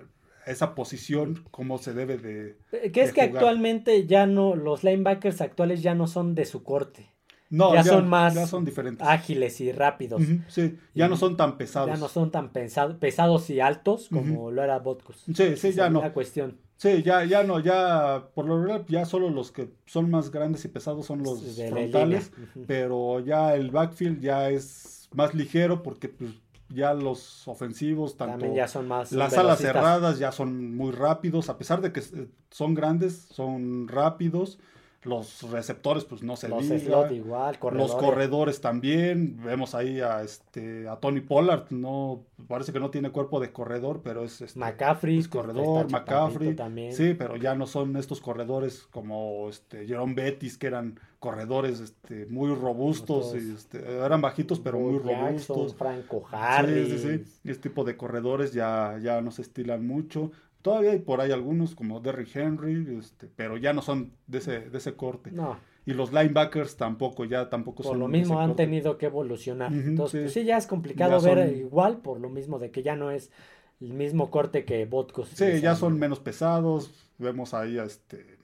esa 0.46 0.74
posición, 0.74 1.44
cómo 1.50 1.78
se 1.78 1.92
debe 1.92 2.16
de. 2.18 2.56
Eh, 2.72 2.92
que 2.92 3.02
es 3.02 3.12
que 3.12 3.22
actualmente 3.22 4.06
ya 4.06 4.26
no, 4.26 4.54
los 4.54 4.84
linebackers 4.84 5.40
actuales 5.40 5.82
ya 5.82 5.94
no 5.94 6.06
son 6.06 6.34
de 6.34 6.44
su 6.44 6.62
corte. 6.62 7.12
No, 7.48 7.74
ya, 7.74 7.84
son 7.84 8.08
más 8.08 8.34
ya 8.34 8.46
son 8.46 8.64
diferentes. 8.64 9.06
ágiles 9.06 9.60
y 9.60 9.70
rápidos. 9.70 10.20
sí, 10.48 10.78
ya 10.94 11.08
no 11.08 11.16
son 11.16 11.36
tan 11.36 11.56
pesados. 11.56 11.90
Ya 11.90 11.96
no 11.96 12.08
son 12.08 12.30
tan 12.30 12.50
pesados 12.50 13.50
y 13.50 13.60
altos 13.60 14.08
como 14.08 14.50
lo 14.50 14.62
era 14.62 14.78
Botkus. 14.78 15.24
Sí, 15.32 15.56
sí, 15.56 15.72
ya 15.72 15.88
no. 15.88 16.00
La 16.00 16.12
cuestión. 16.12 16.58
Sí, 16.76 17.02
ya, 17.02 17.24
ya 17.24 17.42
no, 17.42 17.58
ya, 17.58 18.28
por 18.34 18.44
lo 18.44 18.60
general, 18.60 18.84
ya 18.86 19.06
solo 19.06 19.30
los 19.30 19.50
que 19.50 19.70
son 19.86 20.10
más 20.10 20.30
grandes 20.30 20.64
y 20.66 20.68
pesados 20.68 21.06
son 21.06 21.22
los 21.22 21.42
frontales, 21.56 22.32
pero 22.66 23.20
ya 23.20 23.54
el 23.54 23.70
backfield 23.70 24.20
ya 24.20 24.50
es 24.50 25.08
más 25.14 25.34
ligero 25.34 25.82
porque 25.82 26.10
pues, 26.10 26.32
ya 26.68 26.94
los 26.94 27.46
ofensivos, 27.48 28.16
tanto 28.16 28.52
ya 28.54 28.66
son 28.68 28.88
más 28.88 29.12
las 29.12 29.36
alas 29.36 29.58
cerradas 29.58 30.18
ya 30.18 30.32
son 30.32 30.76
muy 30.76 30.92
rápidos, 30.92 31.48
a 31.48 31.58
pesar 31.58 31.80
de 31.80 31.92
que 31.92 32.00
eh, 32.00 32.28
son 32.50 32.74
grandes, 32.74 33.26
son 33.30 33.88
rápidos. 33.88 34.58
Los 35.06 35.48
receptores, 35.50 36.04
pues 36.04 36.22
no 36.22 36.36
se 36.36 36.48
los 36.48 36.64
igual, 36.64 37.58
corredores. 37.58 37.90
Los 37.90 38.00
corredores 38.00 38.60
también. 38.60 39.40
Vemos 39.42 39.74
ahí 39.74 40.00
a 40.00 40.22
este 40.22 40.88
a 40.88 40.96
Tony 40.96 41.20
Pollard, 41.20 41.70
no 41.70 42.24
parece 42.48 42.72
que 42.72 42.80
no 42.80 42.90
tiene 42.90 43.10
cuerpo 43.10 43.40
de 43.40 43.52
corredor, 43.52 44.00
pero 44.02 44.24
es 44.24 44.40
este, 44.40 44.58
McCaffrey, 44.58 45.18
es 45.18 45.28
corredor, 45.28 45.90
McCaffrey. 45.90 46.54
También. 46.54 46.92
Sí, 46.92 47.14
pero 47.14 47.36
ya 47.36 47.54
no 47.54 47.66
son 47.66 47.96
estos 47.96 48.20
corredores 48.20 48.88
como 48.90 49.48
este 49.48 49.86
Jerome 49.86 50.14
Bettis 50.14 50.58
que 50.58 50.66
eran 50.66 50.98
corredores 51.18 51.80
este, 51.80 52.26
muy 52.26 52.54
robustos, 52.54 53.34
y, 53.34 53.52
este, 53.52 53.78
eran 53.78 54.20
bajitos 54.20 54.60
pero 54.60 54.78
muy 54.78 54.98
robustos. 54.98 55.74
Franco 55.74 56.24
Harris. 56.30 56.88
Sí, 56.88 56.98
sí, 56.98 57.24
sí. 57.24 57.50
Este 57.50 57.68
tipo 57.68 57.84
de 57.84 57.96
corredores 57.96 58.52
ya, 58.52 58.98
ya 59.02 59.20
no 59.20 59.30
se 59.30 59.42
estilan 59.42 59.86
mucho. 59.86 60.30
Todavía 60.66 60.90
hay 60.90 60.98
por 60.98 61.20
ahí 61.20 61.30
algunos 61.30 61.76
como 61.76 62.00
Derrick 62.00 62.34
Henry, 62.34 62.98
este, 62.98 63.28
pero 63.28 63.56
ya 63.56 63.72
no 63.72 63.82
son 63.82 64.10
de 64.26 64.38
ese, 64.38 64.60
de 64.68 64.78
ese 64.78 64.94
corte. 64.96 65.30
No. 65.30 65.56
Y 65.84 65.92
los 65.92 66.12
linebackers 66.12 66.76
tampoco, 66.76 67.24
ya 67.24 67.48
tampoco 67.48 67.84
por 67.84 67.84
son. 67.84 67.92
Por 67.92 68.00
lo 68.00 68.08
mismo 68.08 68.40
han 68.40 68.56
tenido 68.56 68.98
que 68.98 69.06
evolucionar. 69.06 69.72
Entonces, 69.72 70.22
pues 70.22 70.32
sí. 70.32 70.44
ya 70.44 70.56
es 70.56 70.66
complicado 70.66 71.20
ver 71.20 71.56
igual, 71.56 71.98
por 71.98 72.18
lo 72.18 72.28
mismo 72.30 72.58
de 72.58 72.72
que 72.72 72.82
ya 72.82 72.96
no 72.96 73.12
es 73.12 73.30
el 73.80 73.94
mismo 73.94 74.28
corte 74.28 74.64
que 74.64 74.86
Botkus. 74.86 75.28
Sí, 75.28 75.60
ya 75.60 75.76
son 75.76 76.00
menos 76.00 76.18
pesados. 76.18 76.90
Vemos 77.18 77.54
ahí 77.54 77.78
a 77.78 77.84
este 77.84 78.35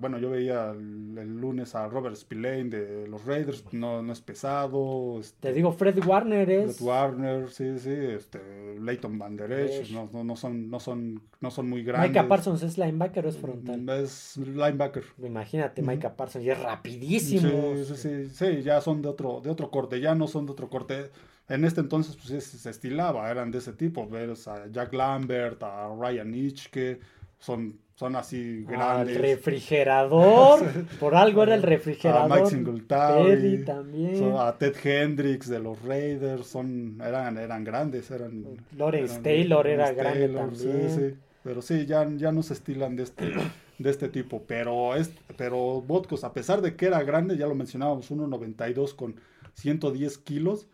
bueno, 0.00 0.18
yo 0.18 0.30
veía 0.30 0.70
el, 0.70 1.40
lunes 1.40 1.74
a 1.74 1.88
Robert 1.88 2.16
Spillane 2.16 2.64
de 2.64 3.06
los 3.06 3.24
Raiders, 3.24 3.64
no, 3.72 4.02
no 4.02 4.12
es 4.12 4.20
pesado. 4.20 5.18
Este, 5.20 5.48
Te 5.48 5.52
digo, 5.52 5.72
Fred 5.72 6.04
Warner 6.04 6.50
es. 6.50 6.78
Fred 6.78 6.86
Warner, 6.86 7.50
sí, 7.50 7.78
sí, 7.78 7.90
este, 7.92 8.40
Leighton 8.80 9.18
Van 9.18 9.36
Der 9.36 9.52
Esch, 9.52 9.90
no, 9.92 10.08
no, 10.12 10.24
no, 10.24 10.36
son, 10.36 10.70
no, 10.70 10.80
son, 10.80 11.22
no 11.40 11.50
son 11.50 11.68
muy 11.68 11.82
grandes. 11.84 12.10
Micah 12.10 12.28
Parsons 12.28 12.62
es 12.62 12.78
linebacker 12.78 13.26
o 13.26 13.28
es 13.28 13.36
frontal. 13.36 13.82
Mm, 13.82 13.90
es 13.90 14.36
linebacker. 14.36 15.04
Imagínate, 15.22 15.82
Micah 15.82 16.16
Parsons, 16.16 16.44
y 16.44 16.50
es 16.50 16.60
rapidísimo. 16.60 17.74
Sí, 17.76 17.96
sí, 17.96 18.28
sí, 18.28 18.62
ya 18.62 18.80
son 18.80 19.02
de 19.02 19.08
otro, 19.08 19.40
de 19.40 19.50
otro 19.50 19.70
corte, 19.70 20.00
ya 20.00 20.14
no 20.14 20.26
son 20.26 20.46
de 20.46 20.52
otro 20.52 20.68
corte. 20.68 21.10
En 21.48 21.64
este 21.64 21.80
entonces, 21.80 22.16
pues 22.16 22.44
se 22.44 22.70
estilaba, 22.70 23.28
eran 23.30 23.50
de 23.50 23.58
ese 23.58 23.72
tipo. 23.72 24.08
Ves 24.08 24.46
a 24.46 24.68
Jack 24.68 24.94
Lambert, 24.94 25.60
a 25.64 25.88
Ryan 25.98 26.32
Hitchke, 26.32 27.00
son 27.38 27.76
son 28.00 28.16
así 28.16 28.64
grandes. 28.66 29.14
Al 29.14 29.22
refrigerador. 29.22 30.60
Por 31.00 31.14
algo 31.14 31.42
era 31.42 31.54
el 31.54 31.62
refrigerador. 31.62 32.32
A 32.32 32.34
Mike 32.34 32.48
Singletary. 32.48 33.62
también. 33.62 34.34
a 34.38 34.56
Ted 34.56 34.74
Hendricks 34.82 35.50
de 35.50 35.58
los 35.58 35.82
Raiders. 35.82 36.46
Son, 36.46 36.98
eran, 37.04 37.36
eran 37.36 37.62
grandes. 37.62 38.10
Eran, 38.10 38.56
Lawrence 38.74 39.20
Taylor 39.20 39.66
era 39.66 39.92
grande 39.92 40.30
también. 40.30 40.88
Sí, 40.88 40.96
sí. 40.96 41.14
Pero 41.44 41.60
sí, 41.60 41.84
ya, 41.84 42.08
ya 42.16 42.32
no 42.32 42.42
se 42.42 42.54
estilan 42.54 42.96
de 42.96 43.02
este, 43.02 43.34
de 43.78 43.90
este 43.90 44.08
tipo. 44.08 44.44
Pero, 44.46 44.96
es, 44.96 45.12
pero 45.36 45.82
Vodkos, 45.82 46.24
a 46.24 46.32
pesar 46.32 46.62
de 46.62 46.76
que 46.76 46.86
era 46.86 47.02
grande, 47.02 47.36
ya 47.36 47.46
lo 47.46 47.54
mencionábamos, 47.54 48.10
1.92 48.10 48.96
con 48.96 49.16
110 49.56 50.16
kilos 50.16 50.68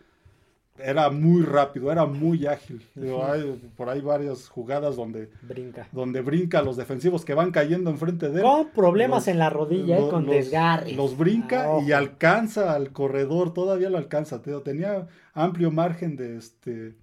era 0.79 1.11
muy 1.11 1.43
rápido, 1.43 1.91
era 1.91 2.07
muy 2.07 2.47
ágil. 2.47 2.85
hay, 2.97 3.70
por 3.77 3.89
ahí 3.89 4.01
varias 4.01 4.49
jugadas 4.49 4.97
donde 4.97 5.31
brinca. 5.43 5.89
donde 5.93 6.20
brinca 6.20 6.62
los 6.62 6.77
defensivos 6.77 7.24
que 7.24 7.35
van 7.35 7.51
cayendo 7.51 7.91
enfrente 7.91 8.29
de 8.29 8.37
él. 8.37 8.43
Con 8.43 8.70
problemas 8.70 9.29
en 9.29 9.39
la 9.39 9.51
rodilla, 9.51 9.99
eh, 9.99 10.09
con 10.09 10.27
desgarre. 10.27 10.93
Los 10.93 11.16
brinca 11.16 11.77
ah, 11.77 11.83
y 11.87 11.93
alcanza 11.93 12.74
al 12.74 12.93
corredor, 12.93 13.53
todavía 13.53 13.91
lo 13.91 13.99
alcanza. 13.99 14.43
Tenía 14.43 15.07
amplio 15.35 15.70
margen 15.70 16.16
de 16.16 16.37
este 16.37 16.95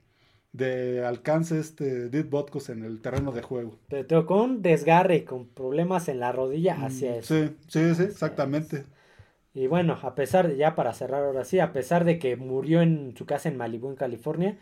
de 0.54 1.04
alcance 1.04 1.60
este 1.60 2.10
Dit 2.10 2.30
Botkos 2.30 2.70
en 2.70 2.84
el 2.84 3.02
terreno 3.02 3.32
de 3.32 3.42
juego. 3.42 3.80
Pero 3.90 4.26
con 4.28 4.62
desgarre, 4.62 5.26
con 5.26 5.48
problemas 5.48 6.08
en 6.08 6.20
la 6.20 6.32
rodilla 6.32 6.76
hacia 6.86 7.12
mm, 7.12 7.16
eso. 7.16 7.34
Sí, 7.34 7.56
sí, 7.68 7.96
sí, 7.96 8.04
exactamente. 8.04 8.86
Y 9.54 9.68
bueno, 9.68 9.98
a 10.02 10.16
pesar 10.16 10.48
de, 10.48 10.58
ya 10.58 10.76
para 10.76 10.94
cerrar 10.94 11.24
ahora 11.24 11.44
sí, 11.46 11.60
a 11.60 11.74
pesar 11.74 12.06
de 12.06 12.18
que 12.18 12.36
murió 12.36 12.82
en 12.82 13.14
su 13.16 13.26
casa 13.26 13.50
en 13.50 13.58
Malibu, 13.58 13.90
en 13.90 13.96
California, 13.96 14.58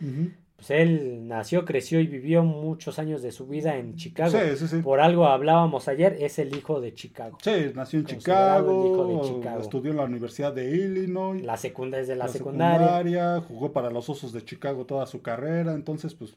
pues 0.58 0.70
él 0.70 1.28
nació, 1.28 1.64
creció 1.64 2.02
y 2.02 2.08
vivió 2.08 2.44
muchos 2.44 3.00
años 3.00 3.22
de 3.22 3.32
su 3.32 3.48
vida 3.48 3.78
en 3.78 3.96
Chicago. 3.96 4.32
Sí, 4.32 4.58
sí, 4.58 4.68
sí. 4.68 4.78
Por 4.82 5.00
algo 5.00 5.28
hablábamos 5.28 5.88
ayer, 5.88 6.18
es 6.20 6.40
el 6.40 6.54
hijo 6.56 6.82
de 6.82 6.94
Chicago. 6.94 7.38
Sí, 7.42 7.72
nació 7.74 8.00
en 8.00 8.06
Considerado 8.06 8.70
el 8.70 8.88
hijo 8.92 9.06
Chicago, 9.08 9.22
de 9.24 9.34
Chicago. 9.34 9.62
estudió 9.62 9.92
en 9.92 9.98
la 9.98 10.04
Universidad 10.04 10.54
de 10.54 10.70
Illinois. 10.76 11.42
La 11.42 11.56
segunda 11.56 11.98
es 11.98 12.08
de 12.10 12.18
la, 12.18 12.26
la 12.26 12.32
secundaria. 12.32 12.88
secundaria, 12.88 13.42
jugó 13.48 13.72
para 13.72 13.90
los 13.90 14.10
Osos 14.10 14.34
de 14.34 14.44
Chicago 14.44 14.86
toda 14.86 15.06
su 15.06 15.22
carrera, 15.22 15.74
entonces 15.74 16.14
pues 16.16 16.36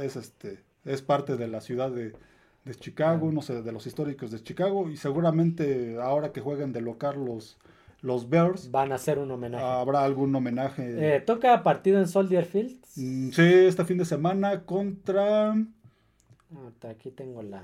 es 0.00 0.14
este 0.16 0.60
es 0.84 1.02
parte 1.02 1.36
de 1.36 1.48
la 1.48 1.60
ciudad 1.60 1.90
de, 1.90 2.12
de 2.64 2.74
Chicago, 2.76 3.32
no 3.32 3.42
sé, 3.42 3.62
de 3.62 3.72
los 3.72 3.86
históricos 3.88 4.30
de 4.30 4.40
Chicago 4.40 4.88
y 4.88 4.96
seguramente 4.96 5.96
ahora 6.00 6.32
que 6.32 6.40
jueguen 6.40 6.72
de 6.72 6.80
local 6.80 7.24
los 7.24 7.58
los 8.06 8.28
Bears 8.30 8.70
Van 8.70 8.92
a 8.92 8.94
hacer 8.94 9.18
un 9.18 9.30
homenaje. 9.30 9.64
habrá 9.64 10.04
algún 10.04 10.34
homenaje. 10.34 11.16
Eh, 11.16 11.20
toca 11.20 11.62
partido 11.62 11.98
en 11.98 12.06
Soldier 12.08 12.44
Field. 12.44 12.76
Mm, 12.96 13.30
sí, 13.30 13.42
este 13.42 13.84
fin 13.84 13.98
de 13.98 14.04
semana 14.04 14.62
contra 14.64 15.54
Aquí 16.88 17.10
tengo 17.10 17.42
la, 17.42 17.62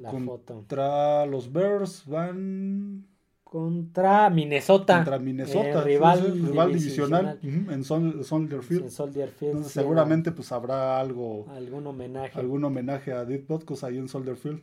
la 0.00 0.10
foto. 0.12 0.54
contra 0.54 1.26
los 1.26 1.52
Bears 1.52 2.04
van 2.06 3.06
Contra 3.44 4.30
Minnesota. 4.30 4.96
contra 4.96 5.18
Minnesota, 5.18 5.80
eh, 5.80 5.82
rival, 5.82 6.18
sí, 6.32 6.40
rival 6.40 6.72
divisional. 6.72 7.38
en 7.42 7.84
Sol- 7.84 8.24
Soldier 8.24 8.62
Field. 8.62 8.84
En 8.84 8.90
Soldier 8.90 9.28
Field. 9.28 9.50
Entonces, 9.50 9.72
sí, 9.74 9.78
seguramente 9.80 10.32
pues 10.32 10.50
habrá 10.52 10.98
algo 10.98 11.46
Algún 11.50 11.86
homenaje. 11.86 12.38
algún 12.38 12.64
homenaje 12.64 13.12
a 13.12 13.24
Deep 13.26 13.46
Podcast 13.46 13.84
ahí 13.84 13.98
en 13.98 14.08
Soldier 14.08 14.36
Field. 14.36 14.62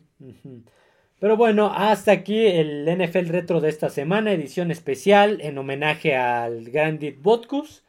Pero 1.20 1.36
bueno, 1.36 1.72
hasta 1.76 2.12
aquí 2.14 2.46
el 2.46 2.88
NFL 2.88 3.28
Retro 3.28 3.60
de 3.60 3.70
esta 3.70 3.90
semana, 3.90 4.32
edición 4.32 4.72
especial 4.72 5.40
en 5.42 5.58
homenaje 5.58 6.16
al 6.16 6.66
gran 6.72 6.98
Dick 6.98 7.22
Botkus, 7.22 7.84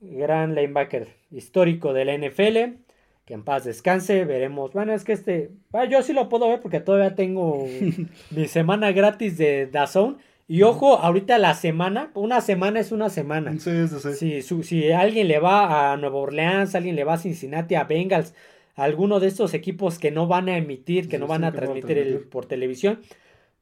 gran 0.00 0.54
linebacker 0.54 1.08
histórico 1.32 1.92
de 1.92 2.04
la 2.04 2.14
NFL, 2.16 2.78
que 3.24 3.34
en 3.34 3.42
paz 3.42 3.64
descanse, 3.64 4.24
veremos, 4.24 4.72
bueno, 4.72 4.92
es 4.94 5.04
que 5.04 5.12
este, 5.12 5.50
ah, 5.72 5.84
yo 5.84 6.02
sí 6.02 6.12
lo 6.12 6.28
puedo 6.28 6.48
ver 6.48 6.60
porque 6.60 6.80
todavía 6.80 7.14
tengo 7.16 7.66
mi 8.30 8.46
semana 8.46 8.92
gratis 8.92 9.36
de 9.36 9.66
DAZN, 9.66 10.18
y 10.50 10.62
ojo, 10.62 10.96
ahorita 10.96 11.36
la 11.38 11.54
semana, 11.54 12.10
una 12.14 12.40
semana 12.40 12.80
es 12.80 12.90
una 12.90 13.10
semana. 13.10 13.52
Sí, 13.58 13.86
sí, 13.88 13.96
sí. 14.00 14.12
Si, 14.14 14.42
su- 14.42 14.62
si 14.62 14.90
alguien 14.92 15.28
le 15.28 15.40
va 15.40 15.92
a 15.92 15.96
Nueva 15.98 16.16
Orleans, 16.18 16.74
alguien 16.74 16.96
le 16.96 17.04
va 17.04 17.14
a 17.14 17.18
Cincinnati, 17.18 17.74
a 17.74 17.84
Bengals, 17.84 18.32
alguno 18.78 19.20
de 19.20 19.26
estos 19.26 19.54
equipos 19.54 19.98
que 19.98 20.10
no 20.10 20.26
van 20.26 20.48
a 20.48 20.56
emitir, 20.56 21.08
que 21.08 21.16
Sí, 21.16 21.20
no 21.20 21.26
sí, 21.26 21.30
van 21.30 21.44
a 21.44 21.50
van 21.50 21.56
transmitir 21.56 21.98
el- 21.98 22.20
por 22.20 22.46
televisión, 22.46 23.00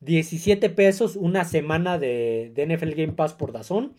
17 0.00 0.68
pesos 0.70 1.16
una 1.16 1.44
semana 1.44 1.98
de, 1.98 2.52
de 2.54 2.62
NFL 2.66 2.90
Game 2.94 3.12
Pass 3.14 3.32
por 3.32 3.52
Dazón. 3.52 3.94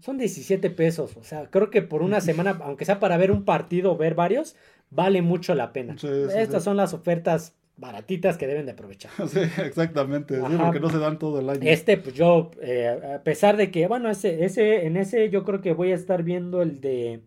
Son 0.00 0.16
17 0.16 0.70
pesos. 0.70 1.16
O 1.18 1.24
sea, 1.24 1.50
creo 1.50 1.68
que 1.70 1.82
por 1.82 2.02
una 2.02 2.20
semana, 2.22 2.58
aunque 2.62 2.86
sea 2.86 2.98
para 3.00 3.18
ver 3.18 3.30
un 3.30 3.44
partido 3.44 3.92
o 3.92 3.96
ver 3.98 4.14
varios, 4.14 4.56
vale 4.90 5.20
mucho 5.20 5.54
la 5.54 5.72
pena. 5.74 5.96
Sí, 5.98 6.08
Estas 6.36 6.64
son 6.64 6.78
las 6.78 6.94
ofertas 6.94 7.54
baratitas 7.76 8.38
que 8.38 8.46
deben 8.46 8.64
de 8.64 8.72
aprovechar. 8.72 9.10
Sí, 9.28 9.40
exactamente. 9.62 10.36
Sí, 10.36 10.56
porque 10.58 10.80
no 10.80 10.88
se 10.88 10.98
dan 10.98 11.18
todo 11.18 11.38
el 11.40 11.50
año. 11.50 11.60
Este, 11.64 11.98
pues 11.98 12.14
yo, 12.14 12.50
eh, 12.62 12.88
a 13.16 13.22
pesar 13.22 13.58
de 13.58 13.70
que, 13.70 13.86
bueno, 13.86 14.08
ese, 14.08 14.44
ese, 14.46 14.86
en 14.86 14.96
ese 14.96 15.28
yo 15.28 15.44
creo 15.44 15.60
que 15.60 15.74
voy 15.74 15.92
a 15.92 15.96
estar 15.96 16.22
viendo 16.22 16.62
el 16.62 16.80
de. 16.80 17.20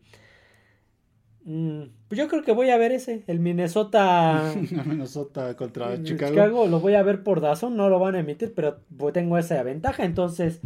mm, 1.43 1.83
pues 2.07 2.19
yo 2.19 2.27
creo 2.27 2.43
que 2.43 2.51
voy 2.51 2.69
a 2.69 2.77
ver 2.77 2.91
ese, 2.91 3.23
el 3.27 3.39
Minnesota. 3.39 4.53
Minnesota 4.85 5.55
contra 5.55 5.93
el 5.93 6.03
Chicago. 6.03 6.67
lo 6.67 6.79
voy 6.79 6.93
a 6.93 7.03
ver 7.03 7.23
por 7.23 7.41
Dazón, 7.41 7.75
no 7.75 7.89
lo 7.89 7.99
van 7.99 8.15
a 8.15 8.19
emitir, 8.19 8.53
pero 8.53 8.77
tengo 9.11 9.37
esa 9.37 9.61
ventaja, 9.63 10.05
entonces, 10.05 10.61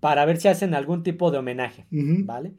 para 0.00 0.24
ver 0.24 0.38
si 0.38 0.48
hacen 0.48 0.74
algún 0.74 1.02
tipo 1.02 1.30
de 1.30 1.38
homenaje. 1.38 1.86
¿vale? 1.90 2.52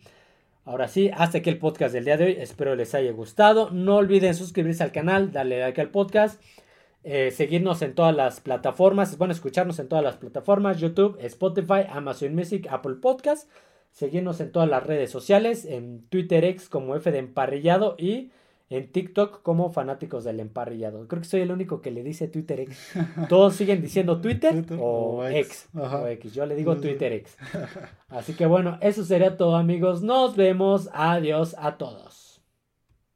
Ahora 0.64 0.88
sí, 0.88 1.12
hasta 1.14 1.38
aquí 1.38 1.50
el 1.52 1.60
podcast 1.60 1.94
del 1.94 2.06
día 2.06 2.18
de 2.18 2.26
hoy. 2.26 2.38
Espero 2.40 2.76
les 2.76 2.96
haya 2.96 3.12
gustado. 3.12 3.70
No 3.70 3.98
olviden 3.98 4.34
suscribirse 4.34 4.84
al 4.84 4.92
canal, 4.92 5.32
darle 5.32 5.60
like 5.60 5.80
al 5.80 5.90
podcast, 5.90 6.42
eh, 7.04 7.30
seguirnos 7.30 7.84
en 7.84 7.94
todas 7.94 8.16
las 8.16 8.40
plataformas. 8.40 9.16
Bueno, 9.20 9.32
escucharnos 9.32 9.78
en 9.78 9.88
todas 9.88 10.04
las 10.04 10.18
plataformas: 10.18 10.80
YouTube, 10.80 11.18
Spotify, 11.22 11.82
Amazon 11.88 12.34
Music, 12.34 12.68
Apple 12.72 12.96
Podcast. 12.96 13.48
Seguirnos 13.96 14.42
en 14.42 14.52
todas 14.52 14.68
las 14.70 14.86
redes 14.86 15.10
sociales: 15.10 15.64
en 15.64 16.06
Twitter 16.10 16.44
X 16.44 16.68
como 16.68 16.98
F 16.98 17.10
de 17.12 17.20
Emparrillado 17.20 17.96
y 17.98 18.30
en 18.70 18.92
TikTok 18.92 19.42
como 19.42 19.72
Fanáticos 19.72 20.26
del 20.26 20.42
Emparrillado. 20.42 21.08
Creo 21.08 21.22
que 21.22 21.28
soy 21.30 21.40
el 21.40 21.52
único 21.52 21.82
que 21.82 21.92
le 21.92 22.04
dice 22.04 22.28
Twitter 22.28 22.60
X. 22.60 22.92
Todos 23.30 23.56
siguen 23.56 23.82
diciendo 23.82 24.20
Twitter, 24.22 24.52
Twitter 24.52 24.78
o, 24.82 25.20
o 25.20 25.26
X. 25.26 25.70
O 25.74 26.08
X. 26.08 26.34
Yo 26.34 26.46
le 26.46 26.56
digo. 26.56 26.76
Twitter 26.76 27.14
X. 27.14 27.38
Así 28.10 28.34
que 28.34 28.46
bueno, 28.46 28.78
eso 28.82 29.06
sería 29.06 29.38
todo 29.38 29.56
amigos. 29.56 30.02
Nos 30.04 30.36
vemos. 30.36 30.90
Adiós 30.92 31.56
a 31.58 31.78
todos. 31.78 32.25